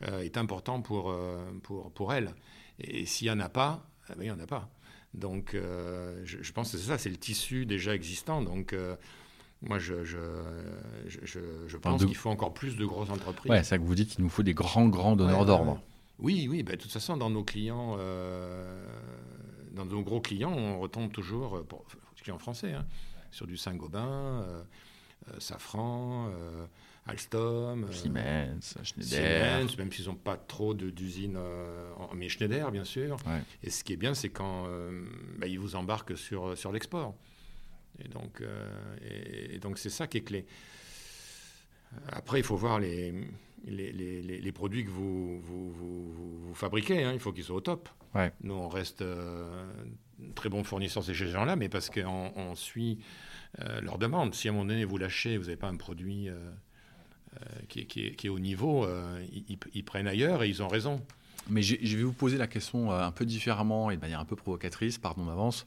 est 0.02 0.36
important 0.36 0.82
pour, 0.82 1.14
pour, 1.62 1.90
pour 1.92 2.12
elles. 2.12 2.34
Et, 2.78 3.06
s'il 3.06 3.28
n'y 3.28 3.32
en 3.32 3.40
a 3.40 3.48
pas, 3.48 3.86
eh 4.10 4.14
ben, 4.14 4.22
il 4.22 4.24
n'y 4.24 4.30
en 4.30 4.40
a 4.40 4.46
pas. 4.46 4.68
Donc, 5.14 5.54
je, 5.54 6.42
je, 6.42 6.52
pense 6.52 6.72
que 6.72 6.78
c'est 6.78 6.88
ça, 6.88 6.98
c'est 6.98 7.10
le 7.10 7.16
tissu 7.16 7.66
déjà 7.66 7.94
existant. 7.94 8.42
Donc, 8.42 8.74
moi, 9.62 9.78
je, 9.78 10.04
je, 10.04 10.18
je, 11.06 11.40
je 11.66 11.76
pense 11.76 12.04
qu'il 12.04 12.16
faut 12.16 12.30
encore 12.30 12.52
plus 12.52 12.76
de 12.76 12.84
grosses 12.84 13.10
entreprises. 13.10 13.50
Ouais, 13.50 13.58
c'est 13.58 13.70
ça 13.70 13.78
que 13.78 13.84
vous 13.84 13.94
dites 13.94 14.10
qu'il 14.10 14.24
nous 14.24 14.30
faut 14.30 14.42
des 14.42 14.54
grands, 14.54 14.88
grands 14.88 15.14
donneurs 15.14 15.44
d'ordre. 15.44 15.80
Oui, 16.18 16.48
oui. 16.50 16.62
Bah, 16.62 16.72
de 16.72 16.76
toute 16.76 16.90
façon, 16.90 17.16
dans 17.16 17.30
nos 17.30 17.44
clients, 17.44 17.96
euh, 17.98 18.84
dans 19.72 19.84
nos 19.84 20.02
gros 20.02 20.20
clients, 20.20 20.52
on 20.52 20.78
retombe 20.80 21.12
toujours, 21.12 21.58
euh, 21.58 21.62
pour 21.62 21.84
les 22.16 22.22
clients 22.22 22.38
français, 22.38 22.72
hein, 22.72 22.86
sur 23.30 23.46
du 23.46 23.56
Saint-Gobain, 23.56 24.44
euh, 24.46 24.62
Safran, 25.38 26.30
Alstom, 27.06 27.92
Siemens, 27.92 28.78
Schneider. 28.82 29.08
Siemens, 29.08 29.76
même 29.76 29.90
s'ils 29.90 30.06
n'ont 30.06 30.14
pas 30.14 30.36
trop 30.36 30.72
d'usines, 30.72 31.38
mais 32.14 32.28
Schneider, 32.28 32.70
bien 32.70 32.84
sûr. 32.84 33.16
Et 33.62 33.70
ce 33.70 33.82
qui 33.82 33.92
est 33.92 33.96
bien, 33.96 34.14
c'est 34.14 34.28
quand 34.30 34.68
bah, 35.38 35.46
ils 35.46 35.58
vous 35.58 35.74
embarquent 35.74 36.16
sur, 36.16 36.56
sur 36.56 36.70
l'export. 36.70 37.16
Et 37.98 38.08
donc, 38.08 38.40
euh, 38.40 38.96
et, 39.52 39.58
donc 39.58 39.78
c'est 39.78 39.90
ça 39.90 40.06
qui 40.06 40.18
est 40.18 40.22
clé. 40.22 40.46
Après, 42.08 42.40
il 42.40 42.42
faut 42.42 42.56
voir 42.56 42.78
les, 42.80 43.12
les, 43.66 43.92
les, 43.92 44.22
les 44.22 44.52
produits 44.52 44.84
que 44.84 44.90
vous, 44.90 45.40
vous, 45.40 45.70
vous, 45.70 46.54
fabriquez. 46.54 47.04
Hein. 47.04 47.12
Il 47.12 47.20
faut 47.20 47.32
qu'ils 47.32 47.44
soient 47.44 47.56
au 47.56 47.60
top. 47.60 47.88
Ouais. 48.14 48.32
Nous, 48.42 48.54
on 48.54 48.68
reste 48.68 49.02
euh, 49.02 49.66
très 50.34 50.48
bons 50.48 50.64
fournisseurs 50.64 51.02
de 51.02 51.12
ces 51.12 51.14
gens-là, 51.14 51.56
mais 51.56 51.68
parce 51.68 51.90
qu'on 51.90 52.32
on 52.34 52.54
suit 52.54 52.98
euh, 53.60 53.80
leurs 53.82 53.98
demandes. 53.98 54.34
Si 54.34 54.48
à 54.48 54.52
un 54.52 54.54
moment 54.54 54.66
donné, 54.66 54.84
vous 54.84 54.96
lâchez, 54.96 55.36
vous 55.36 55.44
n'avez 55.44 55.56
pas 55.56 55.68
un 55.68 55.76
produit 55.76 56.28
qui, 57.68 57.86
qui, 57.86 58.06
est, 58.06 58.14
qui, 58.14 58.26
est, 58.26 58.30
au 58.30 58.38
niveau, 58.38 58.86
ils, 59.32 59.58
ils, 59.74 59.84
prennent 59.84 60.06
ailleurs 60.06 60.42
et 60.42 60.48
ils 60.48 60.62
ont 60.62 60.68
raison. 60.68 61.00
Mais 61.48 61.62
je 61.62 61.96
vais 61.96 62.02
vous 62.04 62.12
poser 62.12 62.38
la 62.38 62.46
question 62.46 62.92
un 62.92 63.10
peu 63.10 63.24
différemment 63.24 63.90
et 63.90 63.96
de 63.96 64.00
manière 64.00 64.20
un 64.20 64.24
peu 64.24 64.36
provocatrice, 64.36 64.98
pardon 64.98 65.24
d'avance. 65.24 65.66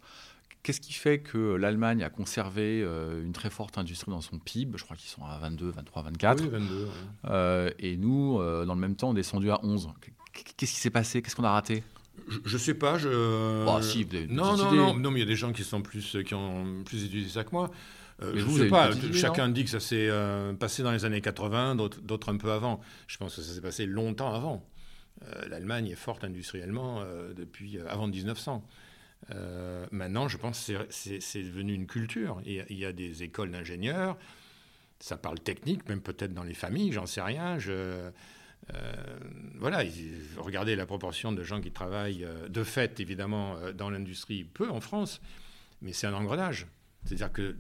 Qu'est-ce 0.66 0.82
qui 0.82 0.94
fait 0.94 1.20
que 1.20 1.54
l'Allemagne 1.54 2.02
a 2.02 2.10
conservé 2.10 2.82
euh, 2.82 3.24
une 3.24 3.34
très 3.34 3.52
forte 3.52 3.78
industrie 3.78 4.10
dans 4.10 4.22
son 4.22 4.40
PIB 4.40 4.80
Je 4.80 4.84
crois 4.84 4.98
qu'ils 4.98 5.12
sont 5.12 5.24
à 5.24 5.38
22, 5.38 5.70
23, 5.70 6.02
24. 6.02 6.42
Oui, 6.42 6.50
22. 6.50 7.76
et 7.78 7.98
nous, 7.98 8.40
euh, 8.40 8.66
dans 8.66 8.74
le 8.74 8.82
même 8.82 8.96
temps, 8.96 9.10
on 9.10 9.12
est 9.12 9.18
descendu 9.18 9.52
à 9.52 9.64
11. 9.64 9.90
Qu'est-ce 10.34 10.74
qui 10.74 10.80
s'est 10.80 10.90
passé? 10.90 11.22
Qu'est-ce 11.22 11.36
qu'on 11.36 11.44
a 11.44 11.52
raté? 11.52 11.84
Je, 12.28 12.54
ne 12.54 12.58
sais 12.58 12.74
pas, 12.74 12.98
je. 12.98 13.64
Bah, 13.64 13.80
si, 13.84 14.08
non, 14.28 14.58
non, 14.58 14.72
non, 14.72 14.96
non, 14.96 15.12
mais 15.12 15.20
il 15.20 15.24
y 15.24 15.26
a 15.26 15.30
des 15.30 15.36
gens 15.36 15.54
qui 15.54 15.64
sont 15.64 15.84
plus, 15.84 16.18
qui 16.26 16.34
ont 16.34 16.84
plus 16.84 17.04
étudié 17.06 17.30
ça 17.30 17.44
que 17.44 17.52
moi. 17.52 17.70
Euh, 18.22 18.34
je 18.36 18.46
ne 18.46 18.58
sais 18.58 18.68
pas. 18.68 18.92
Chacun 19.14 19.50
dit 19.50 19.64
que 19.64 19.70
ça 19.70 19.80
s'est 19.80 20.10
passé 20.60 20.84
dans 20.84 20.92
les 20.92 21.06
années 21.06 21.22
80, 21.22 21.76
d'autres 21.76 22.30
un 22.32 22.38
peu 22.38 22.52
avant. 22.52 22.82
Je 23.08 23.18
pense 23.18 23.36
que 23.36 23.42
ça 23.42 23.54
s'est 23.54 23.62
passé 23.62 23.86
longtemps 23.86 24.34
avant. 24.34 24.66
L'Allemagne 25.48 25.88
est 25.88 25.96
forte 25.96 26.24
industriellement 26.24 27.04
depuis 27.36 27.80
avant 27.88 28.08
1900. 28.08 28.64
Euh, 29.32 29.86
maintenant, 29.92 30.28
je 30.28 30.38
pense 30.38 30.68
que 30.68 30.88
c'est 30.90 31.44
devenu 31.44 31.74
une 31.74 31.88
culture. 31.88 32.42
Il 32.46 32.78
y 32.78 32.86
a, 32.86 32.92
des 32.92 33.24
écoles 33.24 33.52
d'ingénieurs, 33.52 34.18
ça 35.00 35.18
parle 35.18 35.40
technique, 35.40 35.88
même 35.90 36.02
peut-être 36.02 36.34
dans 36.34 36.44
les 36.44 36.54
familles, 36.54 36.92
j'en 36.92 37.06
sais 37.06 37.22
rien. 37.22 37.58
Je, 37.58 37.72
euh, 38.74 39.20
voilà, 39.56 39.84
regardez 40.38 40.76
la 40.76 40.86
proportion 40.86 41.32
de 41.32 41.44
gens 41.44 41.62
qui 41.62 41.72
travaillent, 41.72 42.24
euh, 42.24 42.48
de 42.48 42.64
fait 42.64 43.00
évidemment, 43.00 43.56
dans 43.74 43.90
l'industrie, 43.90 44.44
peu 44.44 44.70
en 44.70 44.82
France, 44.82 45.22
mais 45.82 45.94
c'est 45.94 46.08
un 46.08 46.14
engrenage. 46.14 46.68
C'est-à-dire 47.04 47.32
que 47.32 47.56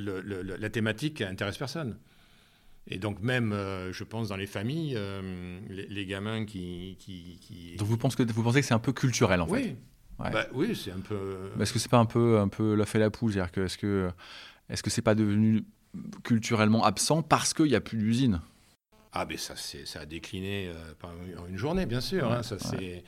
la 0.00 0.70
thématique 0.70 1.20
intéresse 1.20 1.58
personne. 1.58 1.98
Et 2.86 2.98
donc 2.98 3.20
même, 3.20 3.52
je 3.52 4.04
pense, 4.04 4.28
dans 4.28 4.36
les 4.36 4.46
familles, 4.46 4.98
les, 5.68 6.06
gamins 6.06 6.44
qui, 6.44 6.96
qui, 6.98 7.76
Donc 7.78 7.88
vous 7.88 7.96
pensez 7.96 8.16
que, 8.16 8.32
vous 8.32 8.42
pensez 8.42 8.60
que 8.60 8.66
c'est 8.66 8.74
un 8.74 8.78
peu 8.78 8.92
culturel, 8.92 9.40
en 9.40 9.48
oui. 9.48 9.62
fait? 9.62 9.76
Bah, 10.18 10.46
oui, 10.52 10.76
c'est 10.76 10.92
un 10.92 11.00
peu. 11.00 11.50
Est-ce 11.60 11.72
que 11.72 11.78
c'est 11.78 11.90
pas 11.90 11.98
un 11.98 12.06
peu, 12.06 12.38
un 12.38 12.48
peu 12.48 12.74
la 12.74 12.84
fait 12.84 12.98
la 12.98 13.10
poule? 13.10 13.32
C'est-à-dire 13.32 13.52
que 13.52 13.60
est-ce 13.62 13.78
que 13.78 14.10
est-ce 14.68 14.82
que 14.82 14.90
c'est 14.90 15.02
pas 15.02 15.14
devenu 15.14 15.64
culturellement 16.22 16.84
absent 16.84 17.22
parce 17.22 17.54
qu'il 17.54 17.66
n'y 17.66 17.74
a 17.74 17.80
plus 17.80 17.98
d'usine? 17.98 18.40
Ah, 19.12 19.26
mais 19.28 19.36
ça, 19.36 19.54
ça 19.56 20.00
a 20.00 20.06
décliné 20.06 20.68
euh, 20.68 21.38
en 21.38 21.46
une 21.46 21.56
journée, 21.56 21.86
bien 21.86 22.00
sûr. 22.00 22.30
Hein, 22.30 22.44
ça, 22.44 22.58
c'est, 22.60 23.02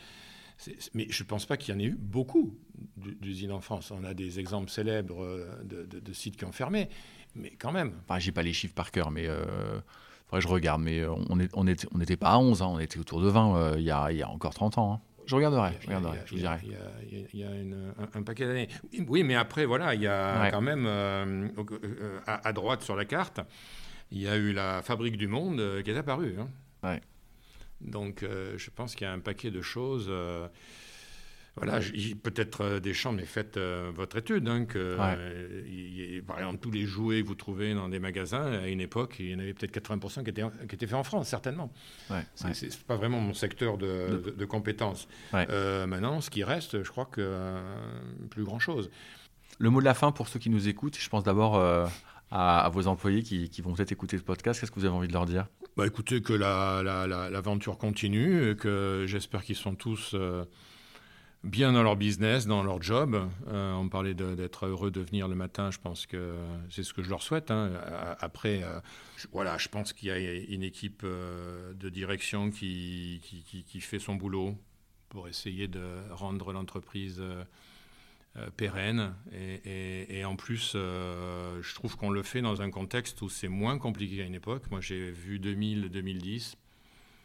mais 0.95 1.07
je 1.11 1.23
ne 1.23 1.29
pense 1.29 1.47
pas 1.47 1.57
qu'il 1.57 1.75
y 1.75 1.77
en 1.77 1.81
ait 1.81 1.87
eu 1.87 1.97
beaucoup 1.99 2.59
d'usines 2.97 3.53
en 3.53 3.61
France. 3.61 3.91
On 3.91 4.05
a 4.05 4.15
des 4.15 4.39
exemples 4.39 4.71
célèbres 4.71 5.25
euh, 5.25 5.63
de, 5.65 6.13
sites 6.13 6.37
qui 6.37 6.45
ont 6.45 6.53
fermé, 6.53 6.89
mais 7.35 7.51
quand 7.51 7.73
même. 7.73 7.95
Enfin, 8.05 8.19
j'ai 8.19 8.33
pas 8.33 8.43
les 8.43 8.53
chiffres 8.53 8.75
par 8.75 8.91
cœur, 8.91 9.11
mais 9.11 9.27
euh, 9.27 9.45
faudrait 10.27 10.41
que 10.41 10.49
je 10.49 10.49
regarde. 10.49 10.83
Mais 10.83 11.05
on 11.07 11.37
n'était 11.37 11.55
on 11.55 11.67
était, 11.67 11.87
on 11.93 12.17
pas 12.17 12.31
à 12.31 12.39
11, 12.39 12.63
hein, 12.63 12.67
on 12.67 12.79
était 12.79 12.99
autour 12.99 13.21
de 13.21 13.29
20 13.29 13.57
euh, 13.57 13.75
il 13.79 13.85
y, 13.85 13.91
a, 13.91 14.11
y, 14.13 14.23
a, 14.23 14.29
encore 14.29 14.55
30 14.55 14.79
ans. 14.79 14.93
Hein. 14.95 15.01
Je 15.27 15.37
regarderai, 15.37 15.73
je 15.81 15.87
regarderai, 15.87 16.19
je 16.27 16.35
dirai. 16.35 16.59
Il 17.33 17.41
y 17.41 17.45
a, 17.45 17.49
un, 18.15 18.23
paquet 18.23 18.47
d'années. 18.47 18.69
Oui, 19.07 19.23
mais 19.23 19.35
après, 19.35 19.67
voilà, 19.67 19.95
il 19.95 20.03
y 20.03 20.07
a 20.07 20.51
quand 20.51 20.61
même, 20.61 20.85
euh, 20.87 21.49
euh, 21.85 22.21
à, 22.27 22.53
droite 22.53 22.83
sur 22.83 22.97
la 22.97 23.05
carte, 23.05 23.41
il 24.11 24.21
y 24.21 24.29
a 24.29 24.37
eu 24.37 24.53
la 24.53 24.83
Fabrique 24.83 25.17
du 25.17 25.29
Monde 25.29 25.61
euh, 25.61 25.83
qui 25.83 25.91
est 25.91 25.97
apparue. 25.97 26.37
Hein. 26.39 26.49
Ouais. 26.83 27.01
Donc, 27.85 28.25
je 28.25 28.71
pense 28.71 28.95
qu'il 28.95 29.07
y 29.07 29.11
a 29.11 29.13
un 29.13 29.21
paquet 29.21 29.51
de 29.51 29.63
choses. 29.63 30.11
voilà, 31.57 31.81
peut-être 32.23 32.63
euh, 32.63 32.81
des 32.81 32.95
champs, 32.95 33.13
mais 33.13 33.27
faites 33.27 33.57
euh, 33.57 33.93
votre 33.95 34.17
étude. 34.17 34.49
Hein, 34.49 34.65
que, 34.65 34.97
par 36.27 36.39
exemple, 36.39 36.59
tous 36.59 36.71
les 36.71 36.87
jouets 36.87 37.23
que 37.23 37.27
vous 37.27 37.35
trouvez 37.35 37.75
dans 37.75 37.89
des 37.89 37.99
magasins, 37.99 38.53
à 38.53 38.69
une 38.69 38.81
époque, 38.81 39.17
il 39.19 39.31
y 39.31 39.35
en 39.35 39.39
avait 39.39 39.53
peut-être 39.53 39.75
80% 39.75 40.25
qui 40.25 40.31
étaient, 40.31 40.43
qui 40.69 40.75
étaient 40.75 40.87
faits 40.87 40.97
en 40.97 41.05
France, 41.05 41.29
certainement. 41.29 41.73
Ouais, 42.11 42.25
c'est 42.35 42.83
pas 42.85 42.97
vraiment 42.97 43.21
mon 43.21 43.35
secteur 43.35 43.77
de, 43.79 44.35
de, 44.37 44.45
compétences. 44.45 45.09
maintenant, 45.33 46.21
ce 46.21 46.31
qui 46.31 46.45
reste, 46.45 46.83
je 46.83 46.91
crois 46.91 47.07
que 47.07 47.61
plus 48.31 48.45
grand-chose. 48.45 48.91
Le 49.59 49.71
mot 49.71 49.81
de 49.81 49.85
la 49.85 49.95
fin 49.95 50.13
pour 50.13 50.29
ceux 50.29 50.39
qui 50.39 50.51
nous 50.51 50.69
écoutent, 50.69 50.99
je 50.99 51.09
pense 51.09 51.25
d'abord 51.25 51.63
à, 52.31 52.71
vos 52.73 52.87
employés 52.87 53.23
qui, 53.23 53.51
qui 53.51 53.61
vont 53.61 53.75
peut-être 53.75 53.93
écouter 53.93 54.17
ce 54.17 54.23
podcast. 54.23 54.59
Qu'est-ce 54.59 54.73
que 54.73 54.81
vous 54.81 54.87
avez 54.87 54.95
envie 54.95 55.09
de 55.09 55.13
leur 55.13 55.27
dire? 55.27 55.47
Bah, 55.77 55.87
Écoutez, 55.87 56.23
que 56.23 56.33
l'aventure 56.33 57.73
la, 57.73 57.79
continue, 57.79 58.57
que 58.57 59.05
j'espère 59.07 59.43
qu'ils 59.43 59.57
sont 59.57 59.75
tous 59.75 60.13
euh, 60.15 60.45
bien 61.45 61.73
dans 61.73 61.83
leur 61.83 61.97
business, 61.97 62.47
dans 62.47 62.63
leur 62.63 62.83
job. 62.83 63.29
Euh, 63.49 63.73
on 63.75 63.89
parlait 63.89 64.15
d'être 64.15 64.67
heureux 64.67 64.91
de 64.91 65.01
venir 65.01 65.29
le 65.29 65.35
matin, 65.35 65.71
je 65.71 65.79
pense 65.79 66.07
que 66.07 66.37
c'est 66.71 66.83
ce 66.83 66.93
que 66.93 67.03
je 67.03 67.11
leur 67.11 67.23
souhaite. 67.23 67.51
Hein. 67.51 67.73
Après, 68.21 68.63
euh, 68.63 68.81
je, 69.17 69.27
voilà, 69.33 69.59
je 69.59 69.69
pense 69.69 69.93
qu'il 69.93 70.09
y 70.09 70.13
a 70.13 70.19
une 70.19 70.63
équipe 70.63 71.05
de 71.05 71.89
direction 71.89 72.51
qui, 72.51 73.21
qui, 73.23 73.65
qui, 73.65 73.81
fait 73.81 73.99
son 73.99 74.15
boulot 74.15 74.57
pour 75.09 75.29
essayer 75.29 75.69
de 75.69 75.85
rendre 76.11 76.53
l'entreprise 76.53 77.23
euh, 78.39 78.49
pérenne. 78.57 79.15
Et, 79.35 80.25
en 80.25 80.37
plus, 80.37 80.73
euh, 80.75 81.61
je 81.63 81.75
trouve 81.75 81.97
qu'on 81.97 82.09
le 82.09 82.23
fait 82.23 82.41
dans 82.41 82.63
un 82.63 82.71
contexte 82.71 83.21
où 83.21 83.29
c'est 83.29 83.49
moins 83.49 83.79
compliqué 83.79 84.17
qu'à 84.17 84.25
une 84.25 84.35
époque. 84.35 84.71
Moi, 84.71 84.81
j'ai 84.81 85.11
vu 85.11 85.39
2000-2010 85.39 86.55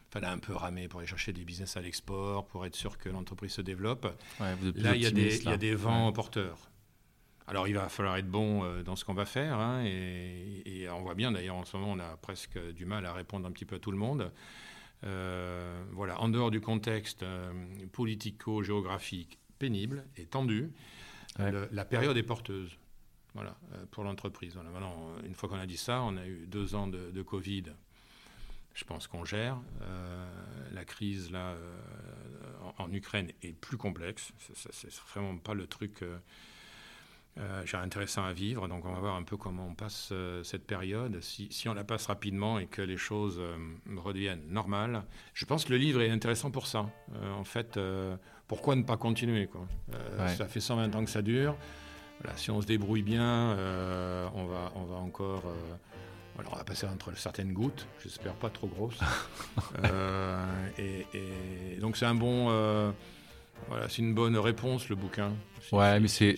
fallait 0.09 0.27
un 0.27 0.37
peu 0.37 0.53
ramer 0.53 0.87
pour 0.87 1.01
aller 1.01 1.07
chercher 1.07 1.33
des 1.33 1.43
business 1.43 1.75
à 1.75 1.81
l'export, 1.81 2.45
pour 2.47 2.65
être 2.65 2.75
sûr 2.75 2.97
que 2.97 3.09
l'entreprise 3.09 3.51
se 3.51 3.61
développe. 3.61 4.07
là, 4.39 4.95
il 4.95 5.01
y, 5.01 5.05
a 5.05 5.11
des, 5.11 5.43
y 5.43 5.49
a 5.49 5.57
des 5.57 5.75
vents 5.75 6.11
porteurs. 6.13 6.69
Alors, 7.45 7.67
il 7.67 7.73
va 7.73 7.89
falloir 7.89 8.15
être 8.15 8.29
bon 8.29 8.63
euh, 8.63 8.83
dans 8.83 8.95
ce 8.95 9.03
qu'on 9.03 9.13
va 9.13 9.25
faire. 9.25 9.59
Hein, 9.59 9.83
et, 9.85 10.87
on 10.89 11.01
voit 11.01 11.15
bien, 11.15 11.33
d'ailleurs, 11.33 11.55
en 11.55 11.65
ce 11.65 11.75
moment, 11.75 11.91
on 11.91 11.99
a 11.99 12.17
presque 12.17 12.57
du 12.73 12.85
mal 12.85 13.05
à 13.05 13.13
répondre 13.13 13.47
un 13.47 13.51
petit 13.51 13.65
peu 13.65 13.75
à 13.75 13.79
tout 13.79 13.91
le 13.91 13.97
monde. 13.97 14.31
voilà, 15.03 16.19
en 16.21 16.27
dehors 16.27 16.51
du 16.51 16.59
contexte 16.59 17.23
politico-géographique 17.93 19.39
pénible 19.57 20.05
et 20.17 20.25
tendu, 20.25 20.71
la 21.37 21.85
période 21.85 22.17
est 22.17 22.23
porteuse. 22.23 22.77
Voilà, 23.33 23.55
euh, 23.73 23.85
pour 23.91 24.03
l'entreprise. 24.03 24.57
une 25.23 25.35
fois 25.35 25.47
qu'on 25.47 25.59
a 25.59 25.67
dit 25.67 25.77
ça, 25.77 26.01
on 26.01 26.17
a 26.17 26.25
eu 26.25 26.47
deux 26.47 26.73
ans 26.73 26.87
de, 26.87 27.21
Covid. 27.21 27.65
Je 28.73 28.83
pense 28.83 29.05
qu'on 29.07 29.25
gère. 29.25 29.59
Euh, 29.81 30.27
la 30.71 30.85
crise 30.85 31.31
là 31.31 31.49
euh, 31.49 31.77
en, 32.79 32.91
Ukraine 32.91 33.31
est 33.43 33.53
plus 33.53 33.77
complexe. 33.77 34.31
C'est 34.71 34.91
vraiment 35.11 35.37
pas 35.37 35.53
le 35.53 35.67
truc 35.67 36.03
j'ai 37.65 37.77
intéressant 37.77 38.23
à 38.23 38.33
vivre. 38.33 38.67
Donc 38.67 38.85
on 38.85 38.93
va 38.93 38.99
voir 38.99 39.15
un 39.15 39.23
peu 39.23 39.37
comment 39.37 39.67
on 39.67 39.75
passe 39.75 40.11
cette 40.43 40.65
période. 40.65 41.21
Si, 41.21 41.47
si, 41.51 41.69
on 41.69 41.73
la 41.73 41.83
passe 41.83 42.07
rapidement 42.07 42.59
et 42.59 42.67
que 42.67 42.81
les 42.81 42.97
choses 42.97 43.41
redeviennent 43.95 44.47
normales, 44.49 45.03
je 45.33 45.45
pense 45.45 45.65
que 45.65 45.71
le 45.71 45.77
livre 45.77 46.01
est 46.01 46.09
intéressant 46.09 46.51
pour 46.51 46.67
ça. 46.67 46.89
en 47.37 47.43
fait, 47.43 47.77
pourquoi 48.47 48.75
ne 48.75 48.83
pas 48.83 48.97
continuer 48.97 49.47
quoi? 49.47 49.67
Euh, 49.93 50.27
Ça 50.35 50.47
fait 50.47 50.61
120 50.61 50.95
ans 50.95 51.03
que 51.03 51.11
ça 51.11 51.21
dure. 51.21 51.55
Voilà, 52.21 52.35
si 52.37 52.49
on 52.49 52.61
se 52.61 52.65
débrouille 52.65 53.03
bien, 53.03 53.51
euh, 53.51 54.27
on, 54.33 54.45
va, 54.45 54.71
on 54.75 54.85
va 54.85 54.95
encore. 54.95 55.43
Euh, 55.45 56.41
on 56.51 56.55
va 56.55 56.63
passer 56.63 56.85
entre 56.85 57.17
certaines 57.17 57.51
gouttes, 57.51 57.87
j'espère 58.03 58.33
pas 58.33 58.51
trop 58.51 58.67
grosses. 58.67 58.99
et, 60.77 61.77
donc 61.79 61.97
c'est 61.97 62.05
un 62.05 62.13
bon. 62.13 62.93
Voilà, 63.69 63.89
c'est 63.89 63.99
une 63.99 64.13
bonne 64.13 64.37
réponse 64.37 64.89
le 64.89 64.95
bouquin. 64.95 65.31
Ouais, 65.71 65.99
mais 65.99 66.07
c'est, 66.07 66.37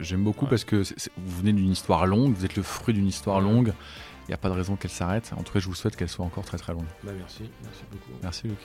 j'aime 0.00 0.24
beaucoup 0.24 0.46
parce 0.46 0.64
que 0.64 0.76
vous 0.76 1.38
venez 1.38 1.52
d'une 1.52 1.70
histoire 1.70 2.06
longue, 2.06 2.34
vous 2.34 2.44
êtes 2.44 2.56
le 2.56 2.62
fruit 2.62 2.94
d'une 2.94 3.06
histoire 3.06 3.40
longue. 3.40 3.72
Il 4.26 4.30
n'y 4.30 4.34
a 4.34 4.38
pas 4.38 4.48
de 4.48 4.54
raison 4.54 4.76
qu'elle 4.76 4.90
s'arrête. 4.90 5.32
En 5.36 5.42
tout 5.42 5.52
cas, 5.52 5.60
je 5.60 5.66
vous 5.66 5.74
souhaite 5.74 5.96
qu'elle 5.96 6.08
soit 6.08 6.24
encore 6.24 6.44
très 6.44 6.56
très 6.56 6.72
longue. 6.72 6.86
Bah, 7.02 7.12
merci, 7.16 7.42
merci 7.62 7.82
beaucoup. 7.90 8.12
Merci 8.22 8.48
Luc. 8.48 8.58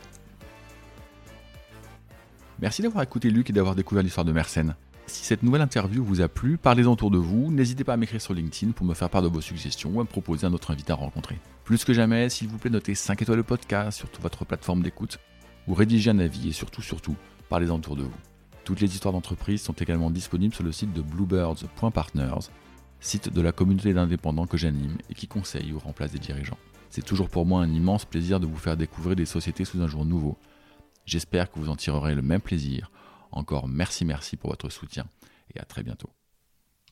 Merci 2.61 2.82
d'avoir 2.82 3.03
écouté 3.03 3.30
Luc 3.30 3.49
et 3.49 3.53
d'avoir 3.53 3.76
découvert 3.76 4.03
l'histoire 4.03 4.26
de 4.26 4.34
Mersenne. 4.34 4.76
Si 5.07 5.24
cette 5.24 5.43
nouvelle 5.43 5.61
interview 5.61 6.03
vous 6.03 6.22
a 6.22 6.28
plu, 6.28 6.57
parlez-en 6.57 6.91
autour 6.91 7.09
de 7.09 7.17
vous, 7.17 7.51
n'hésitez 7.51 7.84
pas 7.84 7.93
à 7.93 7.97
m'écrire 7.97 8.22
sur 8.22 8.34
LinkedIn 8.34 8.74
pour 8.74 8.86
me 8.86 8.93
faire 8.93 9.09
part 9.09 9.22
de 9.22 9.28
vos 9.28 9.41
suggestions 9.41 9.91
ou 9.91 9.99
à 9.99 10.03
me 10.03 10.07
proposer 10.07 10.45
un 10.45 10.53
autre 10.53 10.72
invité 10.72 10.91
à 10.91 10.95
rencontrer. 10.95 11.39
Plus 11.63 11.84
que 11.84 11.93
jamais, 11.93 12.30
s'il 12.30 12.47
vous 12.47 12.57
plaît, 12.57 12.70
notez 12.70 12.95
5 12.95 13.22
étoiles 13.22 13.39
de 13.39 13.43
podcast 13.43 13.97
sur 13.97 14.09
toute 14.09 14.22
votre 14.22 14.45
plateforme 14.45 14.84
d'écoute, 14.84 15.20
ou 15.67 15.74
rédigez 15.74 16.11
un 16.11 16.20
avis 16.20 16.49
et 16.49 16.51
surtout, 16.51 16.82
surtout, 16.82 17.15
parlez-en 17.49 17.77
autour 17.77 17.95
de 17.95 18.03
vous. 18.03 18.13
Toutes 18.63 18.81
les 18.81 18.93
histoires 18.93 19.13
d'entreprise 19.13 19.61
sont 19.61 19.73
également 19.73 20.11
disponibles 20.11 20.53
sur 20.53 20.63
le 20.63 20.71
site 20.71 20.93
de 20.93 21.01
bluebirds.partners, 21.01 22.49
site 22.99 23.33
de 23.33 23.41
la 23.41 23.51
communauté 23.51 23.93
d'indépendants 23.93 24.47
que 24.47 24.57
j'anime 24.57 24.97
et 25.09 25.13
qui 25.13 25.27
conseille 25.27 25.73
ou 25.73 25.79
remplace 25.79 26.11
des 26.11 26.19
dirigeants. 26.19 26.57
C'est 26.89 27.05
toujours 27.05 27.29
pour 27.29 27.45
moi 27.45 27.61
un 27.61 27.73
immense 27.73 28.05
plaisir 28.05 28.39
de 28.39 28.47
vous 28.47 28.57
faire 28.57 28.77
découvrir 28.77 29.15
des 29.15 29.25
sociétés 29.25 29.65
sous 29.65 29.81
un 29.81 29.87
jour 29.87 30.05
nouveau 30.05 30.37
J'espère 31.09 31.49
que 31.49 31.57
vous 31.57 31.69
en 31.69 31.75
tirerez 31.75 32.13
le 32.13 32.21
même 32.21 32.39
plaisir. 32.39 32.91
Encore 33.31 33.67
merci 33.67 34.05
merci 34.05 34.37
pour 34.37 34.51
votre 34.51 34.69
soutien 34.69 35.07
et 35.55 35.59
à 35.59 35.65
très 35.65 35.81
bientôt. 35.81 36.18